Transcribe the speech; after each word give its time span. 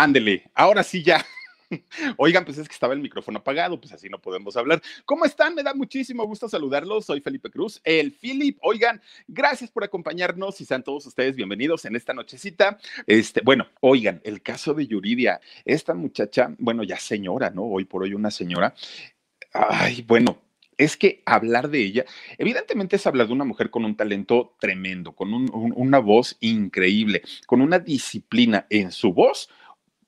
Ándele, 0.00 0.48
ahora 0.54 0.84
sí 0.84 1.02
ya. 1.02 1.26
Oigan, 2.18 2.44
pues 2.44 2.56
es 2.56 2.68
que 2.68 2.72
estaba 2.72 2.94
el 2.94 3.00
micrófono 3.00 3.40
apagado, 3.40 3.80
pues 3.80 3.92
así 3.92 4.08
no 4.08 4.20
podemos 4.20 4.56
hablar. 4.56 4.80
¿Cómo 5.04 5.24
están? 5.24 5.56
Me 5.56 5.64
da 5.64 5.74
muchísimo 5.74 6.24
gusto 6.24 6.48
saludarlos. 6.48 7.06
Soy 7.06 7.20
Felipe 7.20 7.50
Cruz, 7.50 7.80
el 7.82 8.12
Philip. 8.12 8.58
Oigan, 8.62 9.02
gracias 9.26 9.72
por 9.72 9.82
acompañarnos 9.82 10.60
y 10.60 10.66
sean 10.66 10.84
todos 10.84 11.04
ustedes 11.06 11.34
bienvenidos 11.34 11.84
en 11.84 11.96
esta 11.96 12.14
nochecita. 12.14 12.78
Este, 13.08 13.40
bueno, 13.40 13.66
oigan, 13.80 14.20
el 14.22 14.40
caso 14.40 14.72
de 14.72 14.86
Yuridia, 14.86 15.40
esta 15.64 15.94
muchacha, 15.94 16.54
bueno, 16.60 16.84
ya 16.84 17.00
señora, 17.00 17.50
¿no? 17.50 17.64
Hoy 17.64 17.84
por 17.84 18.04
hoy 18.04 18.14
una 18.14 18.30
señora. 18.30 18.76
Ay, 19.52 20.04
bueno, 20.06 20.38
es 20.76 20.96
que 20.96 21.24
hablar 21.26 21.70
de 21.70 21.80
ella, 21.80 22.04
evidentemente 22.38 22.94
es 22.94 23.06
hablar 23.08 23.26
de 23.26 23.32
una 23.32 23.44
mujer 23.44 23.68
con 23.68 23.84
un 23.84 23.96
talento 23.96 24.54
tremendo, 24.60 25.16
con 25.16 25.32
una 25.32 25.98
voz 25.98 26.36
increíble, 26.38 27.22
con 27.48 27.62
una 27.62 27.80
disciplina 27.80 28.64
en 28.70 28.92
su 28.92 29.12
voz 29.12 29.48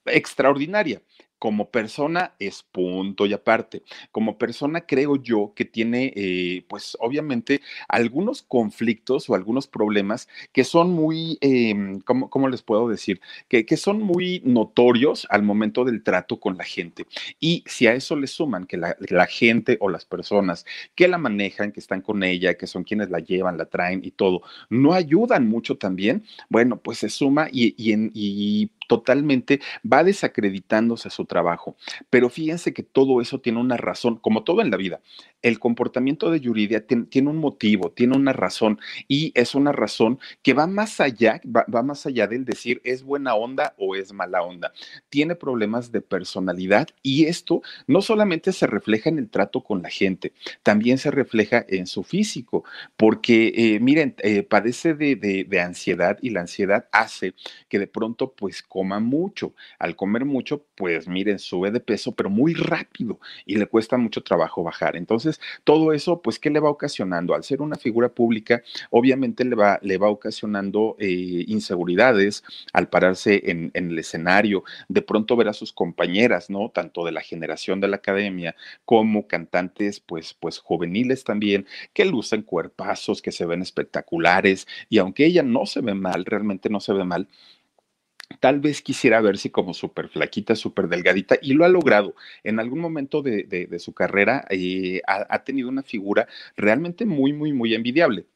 extraordinaria. 0.06 1.02
Como 1.38 1.70
persona 1.70 2.34
es 2.38 2.62
punto 2.62 3.24
y 3.24 3.32
aparte. 3.32 3.82
Como 4.12 4.36
persona 4.36 4.82
creo 4.82 5.16
yo 5.16 5.54
que 5.56 5.64
tiene, 5.64 6.12
eh, 6.14 6.66
pues 6.68 6.98
obviamente, 7.00 7.62
algunos 7.88 8.42
conflictos 8.42 9.30
o 9.30 9.34
algunos 9.34 9.66
problemas 9.66 10.28
que 10.52 10.64
son 10.64 10.90
muy, 10.90 11.38
em, 11.40 12.00
¿cómo, 12.00 12.48
les 12.50 12.60
puedo 12.60 12.90
decir? 12.90 13.22
Que, 13.48 13.64
que, 13.64 13.78
son 13.78 14.02
muy 14.02 14.42
notorios 14.44 15.26
al 15.30 15.42
momento 15.42 15.86
del 15.86 16.02
trato 16.02 16.38
con 16.38 16.58
la 16.58 16.64
gente. 16.64 17.06
Y 17.40 17.64
si 17.66 17.86
a 17.86 17.94
eso 17.94 18.16
le 18.16 18.26
suman 18.26 18.66
que 18.66 18.76
la, 18.76 19.26
gente 19.26 19.78
o 19.80 19.88
las 19.88 20.04
personas 20.04 20.66
que 20.94 21.08
la 21.08 21.16
manejan, 21.16 21.72
que 21.72 21.80
están 21.80 22.02
con 22.02 22.22
ella, 22.22 22.52
que 22.58 22.66
son 22.66 22.84
quienes 22.84 23.08
la 23.08 23.20
llevan, 23.20 23.56
la 23.56 23.64
traen 23.64 24.02
y 24.04 24.10
todo, 24.10 24.42
no 24.68 24.92
ayudan 24.92 25.48
mucho 25.48 25.78
también, 25.78 26.24
bueno, 26.50 26.80
pues 26.80 26.98
se 26.98 27.08
suma 27.08 27.48
y, 27.50 27.74
y, 27.82 27.92
en, 27.92 28.10
y 28.12 28.70
totalmente 28.90 29.60
va 29.90 30.02
desacreditándose 30.02 31.10
su 31.10 31.24
trabajo. 31.24 31.76
Pero 32.10 32.28
fíjense 32.28 32.74
que 32.74 32.82
todo 32.82 33.20
eso 33.20 33.38
tiene 33.38 33.60
una 33.60 33.76
razón, 33.76 34.16
como 34.16 34.42
todo 34.42 34.62
en 34.62 34.72
la 34.72 34.76
vida. 34.76 35.00
El 35.42 35.60
comportamiento 35.60 36.28
de 36.28 36.40
Yuridia 36.40 36.84
tiene, 36.84 37.30
un 37.30 37.36
motivo, 37.36 37.92
tiene 37.92 38.16
una 38.16 38.32
razón 38.32 38.80
y 39.06 39.30
es 39.36 39.54
una 39.54 39.70
razón 39.70 40.18
que 40.42 40.54
va 40.54 40.66
más 40.66 41.00
allá, 41.00 41.40
va, 41.46 41.64
va 41.72 41.84
más 41.84 42.04
allá 42.04 42.26
del 42.26 42.44
decir 42.44 42.80
es 42.82 43.04
buena 43.04 43.36
onda 43.36 43.74
o 43.78 43.94
es 43.94 44.12
mala 44.12 44.42
onda. 44.42 44.72
Tiene 45.08 45.36
problemas 45.36 45.92
de 45.92 46.00
personalidad 46.00 46.88
y 47.00 47.26
esto 47.26 47.62
no 47.86 48.02
solamente 48.02 48.52
se 48.52 48.66
refleja 48.66 49.08
en 49.08 49.18
el 49.18 49.30
trato 49.30 49.62
con 49.62 49.82
la 49.82 49.88
gente, 49.88 50.32
también 50.64 50.98
se 50.98 51.12
refleja 51.12 51.64
en 51.68 51.86
su 51.86 52.02
físico, 52.02 52.64
porque 52.96 53.52
eh, 53.54 53.78
miren, 53.78 54.16
eh, 54.18 54.42
padece 54.42 54.94
de, 54.94 55.14
de 55.14 55.60
ansiedad 55.60 56.18
y 56.20 56.30
la 56.30 56.40
ansiedad 56.40 56.88
hace 56.90 57.34
que 57.68 57.78
de 57.78 57.86
pronto 57.86 58.32
pues 58.32 58.62
coma 58.80 58.98
mucho. 58.98 59.54
Al 59.78 59.94
comer 59.94 60.24
mucho, 60.24 60.64
pues 60.74 61.06
miren, 61.06 61.38
sube 61.38 61.70
de 61.70 61.80
peso, 61.80 62.12
pero 62.12 62.30
muy 62.30 62.54
rápido 62.54 63.20
y 63.44 63.56
le 63.56 63.66
cuesta 63.66 63.98
mucho 63.98 64.22
trabajo 64.22 64.62
bajar. 64.62 64.96
Entonces, 64.96 65.38
todo 65.64 65.92
eso, 65.92 66.22
pues, 66.22 66.38
¿qué 66.38 66.48
le 66.48 66.60
va 66.60 66.70
ocasionando? 66.70 67.34
Al 67.34 67.44
ser 67.44 67.60
una 67.60 67.76
figura 67.76 68.08
pública, 68.08 68.62
obviamente 68.88 69.44
le 69.44 69.54
va, 69.54 69.78
le 69.82 69.98
va 69.98 70.08
ocasionando 70.08 70.96
eh, 70.98 71.44
inseguridades 71.46 72.42
al 72.72 72.88
pararse 72.88 73.50
en, 73.50 73.70
el 73.74 73.98
escenario, 73.98 74.64
de 74.88 75.02
pronto 75.02 75.36
ver 75.36 75.48
a 75.48 75.52
sus 75.52 75.74
compañeras, 75.74 76.48
¿no? 76.48 76.70
Tanto 76.70 77.04
de 77.04 77.12
la 77.12 77.20
generación 77.20 77.80
de 77.80 77.88
la 77.88 77.96
academia 77.96 78.56
como 78.86 79.26
cantantes, 79.26 80.00
pues, 80.00 80.32
pues 80.32 80.58
juveniles 80.58 81.24
también, 81.24 81.66
que 81.92 82.06
lucen 82.06 82.42
cuerpazos, 82.42 83.20
que 83.20 83.30
se 83.30 83.44
ven 83.44 83.60
espectaculares 83.60 84.66
y 84.88 84.98
aunque 84.98 85.26
ella 85.26 85.42
no 85.42 85.66
se 85.66 85.82
ve 85.82 85.92
mal, 85.92 86.24
realmente 86.24 86.70
no 86.70 86.80
se 86.80 86.94
ve 86.94 87.04
mal, 87.04 87.28
Tal 88.40 88.60
vez 88.60 88.82
quisiera 88.82 89.20
verse 89.20 89.52
como 89.52 89.74
súper 89.74 90.08
flaquita, 90.08 90.56
súper 90.56 90.88
delgadita, 90.88 91.36
y 91.42 91.52
lo 91.52 91.64
ha 91.64 91.68
logrado. 91.68 92.14
En 92.42 92.58
algún 92.58 92.80
momento 92.80 93.22
de, 93.22 93.68
su 93.78 93.92
carrera 93.92 94.46
eh, 94.50 95.02
ha, 95.06 95.44
tenido 95.44 95.68
una 95.68 95.82
figura 95.82 96.26
realmente 96.56 97.04
muy, 97.04 97.32
muy, 97.34 97.52
muy 97.52 97.74
envidiable. 97.74 98.26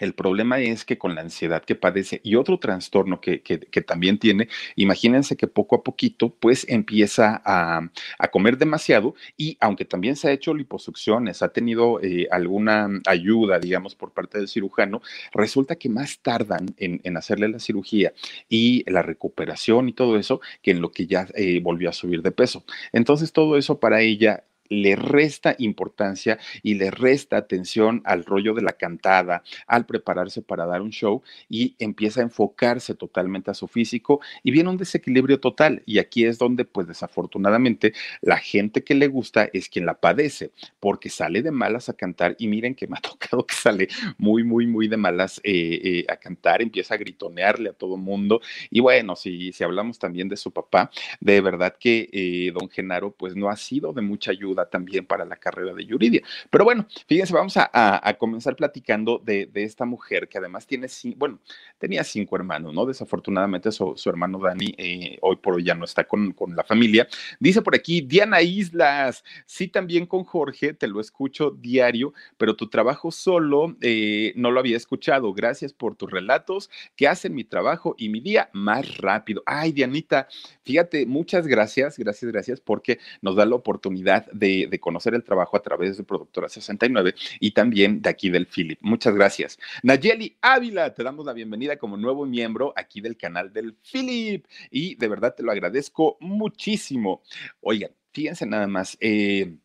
El 0.00 0.14
problema 0.14 0.58
es 0.60 0.84
que 0.84 0.98
con 0.98 1.14
la 1.14 1.20
ansiedad 1.20 1.62
que 1.64 1.74
padece 1.74 2.20
y 2.24 2.34
otro 2.34 2.58
trastorno 2.58 3.20
que, 3.20 3.38
también 3.86 4.18
tiene, 4.18 4.48
imagínense 4.76 5.36
que 5.36 5.46
poco 5.46 5.76
a 5.76 5.82
poquito 5.82 6.34
pues 6.34 6.66
empieza 6.68 7.42
a, 7.44 7.90
comer 8.32 8.58
demasiado 8.58 9.14
y 9.36 9.56
aunque 9.60 9.84
también 9.84 10.16
se 10.16 10.28
ha 10.28 10.32
hecho 10.32 10.54
liposucciones, 10.54 11.42
ha 11.42 11.50
tenido 11.50 12.00
eh, 12.02 12.26
alguna 12.30 12.88
ayuda, 13.06 13.60
digamos, 13.60 13.94
por 13.94 14.12
parte 14.12 14.38
del 14.38 14.48
cirujano, 14.48 15.02
resulta 15.32 15.76
que 15.76 15.88
más 15.88 16.18
tardan 16.18 16.74
en, 16.78 17.16
hacerle 17.16 17.48
la 17.48 17.60
cirugía 17.60 18.12
y 18.48 18.88
la 18.90 19.02
recuperación 19.02 19.88
y 19.88 19.92
todo 19.92 20.18
eso 20.18 20.40
que 20.62 20.72
en 20.72 20.80
lo 20.80 20.90
que 20.90 21.06
ya 21.06 21.28
eh, 21.34 21.60
volvió 21.62 21.88
a 21.88 21.92
subir 21.92 22.22
de 22.22 22.32
peso. 22.32 22.64
Entonces 22.92 23.32
todo 23.32 23.56
eso 23.56 23.78
para 23.78 24.00
ella 24.00 24.44
le 24.68 24.96
resta 24.96 25.54
importancia 25.58 26.38
y 26.62 26.74
le 26.74 26.90
resta 26.90 27.36
atención 27.36 28.02
al 28.04 28.24
rollo 28.24 28.54
de 28.54 28.62
la 28.62 28.72
cantada, 28.72 29.42
al 29.66 29.86
prepararse 29.86 30.42
para 30.42 30.66
dar 30.66 30.82
un 30.82 30.90
show 30.90 31.22
y 31.48 31.74
empieza 31.78 32.20
a 32.20 32.24
enfocarse 32.24 32.94
totalmente 32.94 33.50
a 33.50 33.54
su 33.54 33.68
físico 33.68 34.20
y 34.42 34.50
viene 34.50 34.70
un 34.70 34.76
desequilibrio 34.76 35.40
total. 35.40 35.82
Y 35.86 35.98
aquí 35.98 36.24
es 36.24 36.38
donde, 36.38 36.64
pues 36.64 36.86
desafortunadamente, 36.86 37.92
la 38.20 38.38
gente 38.38 38.84
que 38.84 38.94
le 38.94 39.08
gusta 39.08 39.48
es 39.52 39.68
quien 39.68 39.86
la 39.86 39.94
padece, 39.94 40.52
porque 40.80 41.10
sale 41.10 41.42
de 41.42 41.50
malas 41.50 41.88
a 41.88 41.94
cantar 41.94 42.36
y 42.38 42.48
miren 42.48 42.74
que 42.74 42.86
me 42.86 42.96
ha 42.96 43.00
tocado 43.02 43.46
que 43.46 43.54
sale 43.54 43.88
muy, 44.18 44.44
muy, 44.44 44.66
muy 44.66 44.88
de 44.88 44.96
malas 44.96 45.40
eh, 45.44 45.80
eh, 45.84 46.04
a 46.08 46.16
cantar, 46.16 46.62
empieza 46.62 46.94
a 46.94 46.98
gritonearle 46.98 47.70
a 47.70 47.72
todo 47.72 47.96
mundo. 47.96 48.40
Y 48.70 48.80
bueno, 48.80 49.16
si, 49.16 49.52
si 49.52 49.64
hablamos 49.64 49.98
también 49.98 50.28
de 50.28 50.36
su 50.36 50.50
papá, 50.50 50.90
de 51.20 51.40
verdad 51.40 51.76
que 51.78 52.08
eh, 52.12 52.52
don 52.52 52.68
Genaro, 52.68 53.12
pues 53.12 53.36
no 53.36 53.48
ha 53.48 53.56
sido 53.56 53.92
de 53.92 54.02
mucha 54.02 54.30
ayuda 54.30 54.63
también 54.70 55.06
para 55.06 55.24
la 55.24 55.36
carrera 55.36 55.72
de 55.72 55.84
Yuridia. 55.84 56.22
Pero 56.50 56.64
bueno, 56.64 56.86
fíjense, 57.06 57.32
vamos 57.32 57.54
a, 57.56 58.16
comenzar 58.18 58.56
platicando 58.56 59.20
de, 59.24 59.50
esta 59.54 59.84
mujer 59.84 60.28
que 60.28 60.38
además 60.38 60.66
tiene, 60.66 60.86
bueno, 61.16 61.40
tenía 61.78 62.04
cinco 62.04 62.36
hermanos, 62.36 62.74
¿no? 62.74 62.86
Desafortunadamente 62.86 63.72
su, 63.72 63.94
hermano 64.06 64.38
Dani 64.38 64.74
eh, 64.76 65.18
hoy 65.20 65.36
por 65.36 65.54
hoy 65.54 65.64
ya 65.64 65.74
no 65.74 65.84
está 65.84 66.04
con, 66.04 66.32
con, 66.32 66.54
la 66.54 66.64
familia. 66.64 67.08
Dice 67.40 67.62
por 67.62 67.74
aquí, 67.74 68.00
Diana 68.00 68.42
Islas, 68.42 69.24
sí 69.46 69.68
también 69.68 70.06
con 70.06 70.24
Jorge, 70.24 70.74
te 70.74 70.86
lo 70.86 71.00
escucho 71.00 71.50
diario, 71.50 72.12
pero 72.36 72.56
tu 72.56 72.68
trabajo 72.68 73.10
solo 73.10 73.76
eh, 73.80 74.32
no 74.36 74.50
lo 74.50 74.60
había 74.60 74.76
escuchado. 74.76 75.32
Gracias 75.32 75.72
por 75.72 75.96
tus 75.96 76.10
relatos 76.10 76.70
que 76.96 77.08
hacen 77.08 77.34
mi 77.34 77.44
trabajo 77.44 77.94
y 77.98 78.08
mi 78.08 78.20
día 78.20 78.50
más 78.52 78.98
rápido. 78.98 79.42
Ay, 79.46 79.72
Dianita, 79.72 80.28
fíjate, 80.62 81.06
muchas 81.06 81.46
gracias, 81.46 81.98
gracias, 81.98 82.30
gracias, 82.30 82.60
porque 82.60 82.98
nos 83.22 83.36
da 83.36 83.46
la 83.46 83.56
oportunidad 83.56 84.26
de 84.32 84.43
de, 84.44 84.80
conocer 84.80 85.14
el 85.14 85.24
trabajo 85.24 85.56
a 85.56 85.62
través 85.62 85.96
de 85.96 86.04
Productora 86.04 86.48
69 86.48 87.14
y 87.40 87.52
también 87.52 88.02
de 88.02 88.10
aquí 88.10 88.30
del 88.30 88.46
Philip. 88.46 88.78
Muchas 88.82 89.14
gracias. 89.14 89.58
Nayeli 89.82 90.36
Ávila, 90.40 90.92
te 90.94 91.02
damos 91.02 91.24
la 91.24 91.32
bienvenida 91.32 91.76
como 91.76 91.96
nuevo 91.96 92.26
miembro 92.26 92.72
aquí 92.76 93.00
del 93.00 93.16
canal 93.16 93.52
del 93.52 93.74
Philip 93.74 94.44
y 94.70 94.94
de 94.96 95.08
verdad 95.08 95.34
te 95.34 95.42
lo 95.42 95.52
agradezco 95.52 96.16
muchísimo. 96.20 97.22
Oigan, 97.60 97.90
fíjense 98.12 98.46
nada 98.46 98.66
más. 98.66 98.96
Eh, 99.00 99.56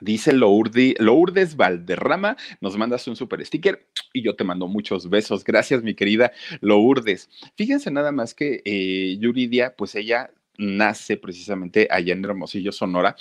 Dice 0.00 0.32
Lourdes 0.32 1.56
Valderrama, 1.56 2.36
nos 2.60 2.78
mandas 2.78 3.06
un 3.08 3.14
super 3.14 3.44
sticker 3.44 3.86
y 4.12 4.22
yo 4.22 4.34
te 4.34 4.42
mando 4.42 4.66
muchos 4.66 5.10
besos. 5.10 5.44
Gracias, 5.44 5.82
mi 5.82 5.94
querida 5.94 6.32
Lourdes. 6.60 7.28
Fíjense 7.56 7.90
nada 7.90 8.10
más 8.10 8.34
que 8.34 8.62
eh, 8.64 9.18
Yuridia, 9.20 9.76
pues 9.76 9.94
ella 9.94 10.30
nace 10.58 11.16
precisamente 11.16 11.88
allá 11.90 12.12
en 12.14 12.24
Hermosillo, 12.24 12.72
Sonora, 12.72 13.16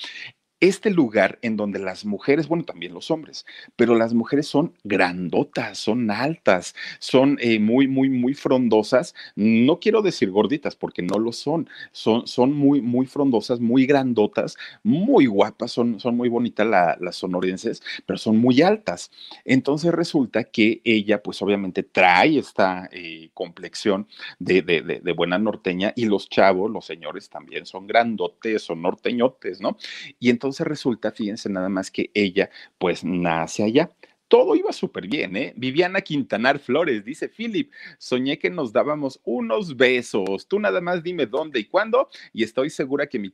este 0.61 0.91
lugar 0.91 1.39
en 1.41 1.57
donde 1.57 1.79
las 1.79 2.05
mujeres, 2.05 2.47
bueno, 2.47 2.63
también 2.63 2.93
los 2.93 3.09
hombres, 3.09 3.45
pero 3.75 3.95
las 3.95 4.13
mujeres 4.13 4.45
son 4.47 4.73
grandotas, 4.83 5.79
son 5.79 6.11
altas, 6.11 6.75
son 6.99 7.37
eh, 7.41 7.59
muy, 7.59 7.87
muy, 7.87 8.09
muy 8.09 8.35
frondosas. 8.35 9.15
No 9.35 9.79
quiero 9.79 10.03
decir 10.03 10.29
gorditas 10.29 10.75
porque 10.75 11.01
no 11.01 11.17
lo 11.17 11.33
son, 11.33 11.67
son, 11.91 12.27
son 12.27 12.53
muy, 12.53 12.79
muy 12.79 13.07
frondosas, 13.07 13.59
muy 13.59 13.87
grandotas, 13.87 14.55
muy 14.83 15.25
guapas, 15.25 15.71
son, 15.71 15.99
son 15.99 16.15
muy 16.15 16.29
bonitas 16.29 16.67
las 16.67 17.15
sonorenses, 17.15 17.81
pero 18.05 18.19
son 18.19 18.37
muy 18.37 18.61
altas. 18.61 19.09
Entonces 19.45 19.91
resulta 19.91 20.43
que 20.43 20.81
ella, 20.83 21.23
pues 21.23 21.41
obviamente 21.41 21.81
trae 21.81 22.37
esta 22.37 22.87
eh, 22.91 23.31
complexión 23.33 24.07
de, 24.37 24.61
de, 24.61 24.81
de 24.81 25.11
buena 25.13 25.39
norteña 25.39 25.91
y 25.95 26.05
los 26.05 26.29
chavos, 26.29 26.69
los 26.69 26.85
señores 26.85 27.29
también 27.29 27.65
son 27.65 27.87
grandotes, 27.87 28.61
son 28.61 28.83
norteñotes, 28.83 29.59
¿no? 29.59 29.77
Y 30.19 30.29
entonces 30.29 30.50
entonces 30.51 30.67
resulta, 30.67 31.11
fíjense 31.13 31.49
nada 31.49 31.69
más 31.69 31.89
que 31.89 32.11
ella 32.13 32.49
pues 32.77 33.05
nace 33.05 33.63
allá 33.63 33.89
todo 34.27 34.55
iba 34.55 34.71
súper 34.71 35.09
bien, 35.09 35.35
¿eh? 35.35 35.53
Viviana 35.57 35.99
Quintanar 35.99 36.57
Flores 36.57 37.03
dice, 37.03 37.27
Philip, 37.27 37.69
soñé 37.97 38.39
que 38.39 38.49
nos 38.49 38.71
dábamos 38.71 39.19
unos 39.25 39.75
besos. 39.75 40.47
Tú 40.47 40.57
nada 40.57 40.79
más 40.79 41.03
dime 41.03 41.25
dónde 41.25 41.59
y 41.59 41.65
cuándo 41.65 42.07
y 42.31 42.43
estoy 42.43 42.69
segura 42.69 43.07
que 43.07 43.19
mi, 43.19 43.29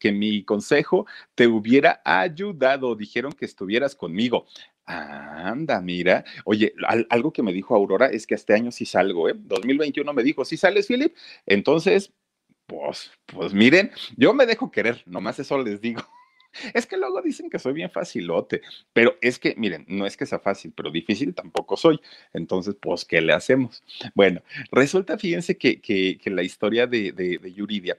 que 0.00 0.10
mi 0.10 0.42
consejo 0.42 1.06
te 1.36 1.46
hubiera 1.46 2.02
ayudado. 2.04 2.96
Dijeron 2.96 3.30
que 3.30 3.44
estuvieras 3.44 3.94
conmigo. 3.94 4.46
Anda, 4.86 5.80
mira. 5.80 6.24
Oye, 6.44 6.74
algo 7.10 7.32
que 7.32 7.44
me 7.44 7.52
dijo 7.52 7.76
Aurora 7.76 8.06
es 8.06 8.26
que 8.26 8.34
este 8.34 8.52
año 8.52 8.72
sí 8.72 8.86
salgo, 8.86 9.28
¿eh? 9.28 9.34
2021 9.36 10.12
me 10.12 10.24
dijo, 10.24 10.44
¿sí 10.44 10.56
sales, 10.56 10.88
Philip? 10.88 11.14
Entonces, 11.46 12.12
pues, 12.66 13.12
pues 13.26 13.54
miren, 13.54 13.90
yo 14.16 14.32
me 14.34 14.46
dejo 14.46 14.70
querer, 14.70 15.02
nomás 15.06 15.38
eso 15.38 15.62
les 15.62 15.80
digo. 15.80 16.02
Es 16.74 16.86
que 16.86 16.96
luego 16.96 17.22
dicen 17.22 17.48
que 17.48 17.58
soy 17.58 17.72
bien 17.72 17.90
facilote, 17.90 18.62
pero 18.92 19.16
es 19.20 19.38
que, 19.38 19.54
miren, 19.56 19.84
no 19.88 20.06
es 20.06 20.16
que 20.16 20.26
sea 20.26 20.38
fácil, 20.38 20.72
pero 20.74 20.90
difícil 20.90 21.34
tampoco 21.34 21.76
soy. 21.76 22.00
Entonces, 22.32 22.76
pues, 22.80 23.04
¿qué 23.04 23.20
le 23.20 23.32
hacemos? 23.32 23.82
Bueno, 24.14 24.42
resulta, 24.72 25.18
fíjense 25.18 25.56
que, 25.56 25.80
que, 25.80 26.18
la 26.30 26.42
historia 26.42 26.86
de, 26.86 27.12
de, 27.12 27.38
de 27.38 27.52
Yuridia 27.52 27.98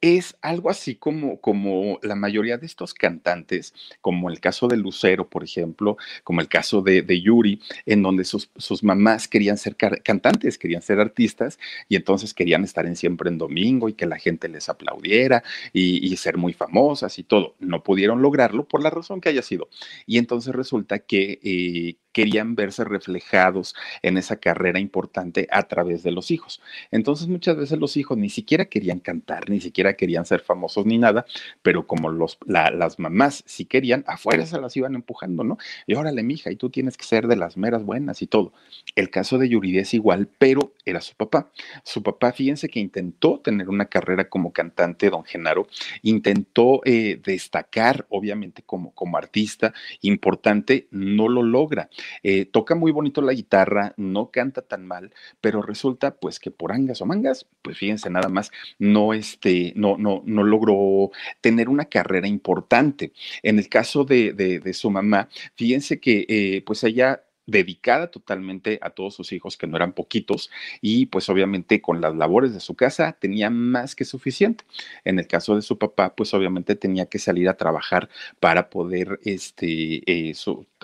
es 0.00 0.36
algo 0.42 0.70
así 0.70 0.96
como, 0.96 1.40
como 1.40 1.98
la 2.02 2.14
mayoría 2.14 2.58
de 2.58 2.66
estos 2.66 2.92
cantantes, 2.92 3.72
como 4.00 4.28
el 4.28 4.40
caso 4.40 4.68
de 4.68 4.76
Lucero, 4.76 5.28
por 5.28 5.42
ejemplo, 5.44 5.96
como 6.24 6.40
el 6.40 6.48
caso 6.48 6.82
de, 6.82 7.20
Yuri, 7.20 7.60
en 7.86 8.02
donde 8.02 8.24
sus, 8.24 8.50
mamás 8.82 9.28
querían 9.28 9.56
ser 9.56 9.76
cantantes, 9.76 10.58
querían 10.58 10.82
ser 10.82 11.00
artistas 11.00 11.58
y 11.88 11.96
entonces 11.96 12.34
querían 12.34 12.64
estar 12.64 12.86
en 12.86 12.96
siempre 12.96 13.30
en 13.30 13.38
domingo 13.38 13.88
y 13.88 13.94
que 13.94 14.06
la 14.06 14.18
gente 14.18 14.48
les 14.48 14.68
aplaudiera 14.68 15.42
y, 15.72 16.14
ser 16.16 16.36
muy 16.36 16.52
famosas 16.52 17.18
y 17.18 17.24
todo. 17.24 17.54
No 17.58 17.82
pudieron 17.82 18.22
lograrlo 18.22 18.68
por 18.68 18.82
la 18.82 18.90
razón 18.90 19.20
que 19.20 19.30
haya 19.30 19.42
sido. 19.42 19.68
Y 20.06 20.18
entonces 20.18 20.54
resulta 20.54 21.00
que 21.00 21.40
eh, 21.42 21.96
querían 22.14 22.54
verse 22.54 22.84
reflejados 22.84 23.74
en 24.02 24.16
esa 24.16 24.36
carrera 24.36 24.78
importante 24.78 25.46
a 25.50 25.64
través 25.64 26.02
de 26.02 26.12
los 26.12 26.30
hijos. 26.30 26.62
Entonces 26.90 27.28
muchas 27.28 27.56
veces 27.56 27.78
los 27.78 27.96
hijos 27.98 28.16
ni 28.16 28.30
siquiera 28.30 28.66
querían 28.66 29.00
cantar, 29.00 29.50
ni 29.50 29.60
siquiera 29.60 29.94
querían 29.94 30.24
ser 30.24 30.40
famosos 30.40 30.86
ni 30.86 30.96
nada, 30.96 31.26
pero 31.60 31.86
como 31.86 32.10
las 32.46 32.98
mamás 32.98 33.42
sí 33.46 33.66
querían, 33.66 34.04
afuera 34.06 34.46
se 34.46 34.60
las 34.60 34.76
iban 34.76 34.94
empujando, 34.94 35.44
¿no? 35.44 35.58
Y 35.86 35.94
órale, 35.94 36.22
mija, 36.22 36.50
y 36.50 36.56
tú 36.56 36.70
tienes 36.70 36.96
que 36.96 37.04
ser 37.04 37.26
de 37.26 37.36
las 37.36 37.56
meras 37.56 37.84
buenas 37.84 38.22
y 38.22 38.26
todo. 38.26 38.52
El 38.94 39.10
caso 39.10 39.36
de 39.36 39.48
Yuridia 39.48 39.82
es 39.82 39.92
igual, 39.92 40.28
pero 40.38 40.72
era 40.84 41.00
su 41.00 41.14
papá. 41.16 41.50
Su 41.82 42.02
papá, 42.02 42.32
fíjense 42.32 42.68
que 42.68 42.78
intentó 42.78 43.40
tener 43.40 43.68
una 43.68 43.86
carrera 43.86 44.28
como 44.28 44.52
cantante, 44.52 45.10
don 45.10 45.24
Genaro, 45.24 45.66
intentó 46.02 46.80
eh, 46.84 47.20
destacar, 47.24 48.06
obviamente, 48.08 48.62
como 48.62 48.92
artista 49.16 49.74
importante, 50.02 50.86
no 50.90 51.28
lo 51.28 51.42
logra. 51.42 51.88
Eh, 52.22 52.44
toca 52.46 52.74
muy 52.74 52.92
bonito 52.92 53.22
la 53.22 53.32
guitarra, 53.32 53.94
no 53.96 54.30
canta 54.30 54.62
tan 54.62 54.86
mal, 54.86 55.12
pero 55.40 55.62
resulta 55.62 56.16
pues 56.16 56.38
que 56.38 56.50
por 56.50 56.72
angas 56.72 57.00
o 57.00 57.06
mangas, 57.06 57.46
pues 57.62 57.78
fíjense 57.78 58.10
nada 58.10 58.28
más, 58.28 58.50
no, 58.78 59.14
este, 59.14 59.72
no, 59.76 59.96
no, 59.96 60.22
no 60.24 60.42
logró 60.42 61.10
tener 61.40 61.68
una 61.68 61.86
carrera 61.86 62.28
importante. 62.28 63.12
En 63.42 63.58
el 63.58 63.68
caso 63.68 64.04
de, 64.04 64.32
de, 64.32 64.74
su 64.74 64.90
mamá, 64.90 65.28
fíjense 65.54 66.00
que 66.00 66.26
eh, 66.28 66.62
pues 66.66 66.82
ella 66.84 67.22
dedicada 67.46 68.10
totalmente 68.10 68.78
a 68.82 68.90
todos 68.90 69.14
sus 69.14 69.32
hijos, 69.32 69.56
que 69.56 69.66
no 69.66 69.76
eran 69.76 69.92
poquitos, 69.92 70.50
y 70.80 71.06
pues 71.06 71.28
obviamente 71.28 71.80
con 71.80 72.00
las 72.00 72.14
labores 72.14 72.54
de 72.54 72.60
su 72.60 72.74
casa 72.74 73.12
tenía 73.18 73.50
más 73.50 73.94
que 73.94 74.04
suficiente. 74.04 74.64
En 75.04 75.18
el 75.18 75.26
caso 75.26 75.54
de 75.56 75.62
su 75.62 75.78
papá, 75.78 76.14
pues 76.14 76.34
obviamente 76.34 76.76
tenía 76.76 77.06
que 77.06 77.18
salir 77.18 77.48
a 77.48 77.56
trabajar 77.56 78.08
para 78.40 78.70
poder 78.70 79.20
este, 79.24 80.02
eh, 80.10 80.34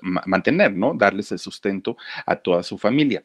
mantener, 0.02 0.72
¿no? 0.76 0.94
Darles 0.94 1.32
el 1.32 1.38
sustento 1.38 1.96
a 2.26 2.36
toda 2.36 2.62
su 2.62 2.78
familia. 2.78 3.24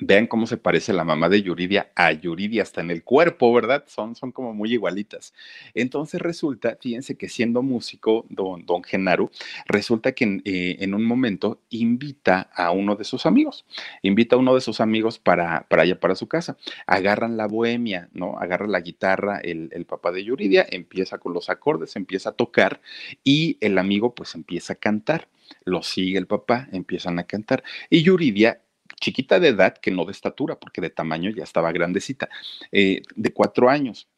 Vean 0.00 0.26
cómo 0.26 0.46
se 0.46 0.58
parece 0.58 0.92
la 0.92 1.04
mamá 1.04 1.28
de 1.28 1.42
Yuridia 1.42 1.90
a 1.94 2.12
Yuridia 2.12 2.62
hasta 2.62 2.82
en 2.82 2.90
el 2.90 3.02
cuerpo, 3.02 3.52
¿verdad? 3.54 3.84
Son, 3.86 4.14
son 4.14 4.30
como 4.30 4.52
muy 4.52 4.72
igualitas. 4.72 5.32
Entonces 5.74 6.20
resulta, 6.20 6.76
fíjense 6.80 7.16
que 7.16 7.28
siendo 7.28 7.62
músico, 7.62 8.26
don, 8.28 8.66
don 8.66 8.82
Genaro, 8.82 9.30
resulta 9.66 10.12
que 10.12 10.42
eh, 10.44 10.76
en, 10.80 10.92
un 10.92 11.04
momento 11.04 11.62
invita 11.70 12.50
a 12.54 12.72
uno 12.72 12.96
de 12.96 13.04
sus 13.04 13.24
amigos, 13.24 13.64
invita 14.02 14.36
a 14.36 14.38
uno 14.38 14.54
de 14.54 14.60
sus 14.60 14.80
amigos 14.80 15.18
para, 15.18 15.66
para 15.68 15.82
allá, 15.82 15.98
para 15.98 16.14
su 16.14 16.26
casa. 16.28 16.58
Agarran 16.86 17.36
la 17.38 17.46
bohemia, 17.46 18.10
¿no? 18.12 18.38
Agarra 18.38 18.66
la 18.66 18.80
guitarra 18.80 19.38
el, 19.38 19.70
el 19.72 19.86
papá 19.86 20.12
de 20.12 20.24
Yuridia, 20.24 20.66
empieza 20.68 21.18
con 21.18 21.32
los 21.32 21.48
acordes, 21.48 21.96
empieza 21.96 22.30
a 22.30 22.32
tocar 22.32 22.82
y 23.24 23.56
el 23.60 23.78
amigo 23.78 24.14
pues 24.14 24.34
empieza 24.34 24.74
a 24.74 24.76
cantar 24.76 25.28
lo 25.64 25.82
sigue 25.82 26.18
el 26.18 26.26
papá, 26.26 26.68
empiezan 26.72 27.18
a 27.18 27.24
cantar. 27.24 27.62
Y 27.90 28.02
Yuridia 28.02 28.60
chiquita 29.00 29.38
de 29.40 29.48
edad, 29.48 29.76
que 29.76 29.90
no 29.90 30.04
de 30.04 30.12
estatura, 30.12 30.58
porque 30.58 30.80
de 30.80 30.90
tamaño 30.90 31.30
ya 31.30 31.44
estaba 31.44 31.72
grandecita, 31.72 32.28
eh, 32.72 33.02
de 33.14 33.32
cuatro 33.32 33.68
años 33.68 34.08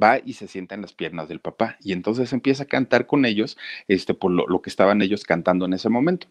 va 0.00 0.20
y 0.24 0.34
se 0.34 0.48
sienta 0.48 0.74
en 0.74 0.82
las 0.82 0.92
piernas 0.92 1.28
del 1.28 1.40
papá 1.40 1.76
y 1.80 1.92
entonces 1.92 2.32
empieza 2.32 2.64
a 2.64 2.66
cantar 2.66 3.06
con 3.06 3.24
ellos 3.24 3.56
este, 3.88 4.14
por 4.14 4.30
lo, 4.30 4.62
que 4.62 4.70
estaban 4.70 5.02
ellos 5.02 5.24
cantando 5.24 5.66
en 5.66 5.74
ese 5.74 5.88
momento. 5.88 6.26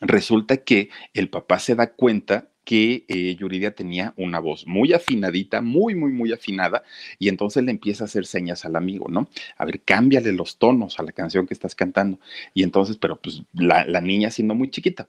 Resulta 0.00 0.58
que 0.58 0.90
el 1.14 1.28
papá 1.28 1.58
se 1.58 1.74
da 1.74 1.92
cuenta 1.92 2.48
que 2.64 3.04
eh, 3.08 3.34
Yuridia 3.34 3.74
tenía 3.74 4.14
una 4.16 4.38
voz 4.38 4.66
muy 4.68 4.92
afinadita, 4.92 5.60
muy, 5.60 5.96
muy, 5.96 6.12
muy 6.12 6.32
afinada, 6.32 6.84
y 7.18 7.28
entonces 7.28 7.64
le 7.64 7.72
empieza 7.72 8.04
a 8.04 8.06
hacer 8.06 8.24
señas 8.24 8.64
al 8.64 8.76
amigo, 8.76 9.06
¿no? 9.08 9.28
A 9.56 9.64
ver, 9.64 9.80
cámbiale 9.82 10.30
los 10.32 10.58
tonos 10.58 11.00
a 11.00 11.02
la 11.02 11.10
canción 11.10 11.46
que 11.48 11.54
estás 11.54 11.74
cantando. 11.74 12.20
Y 12.54 12.62
entonces, 12.62 12.98
pero 12.98 13.20
pues 13.20 13.42
la, 13.52 13.84
la 13.84 14.00
niña 14.00 14.30
siendo 14.30 14.54
muy 14.54 14.70
chiquita, 14.70 15.08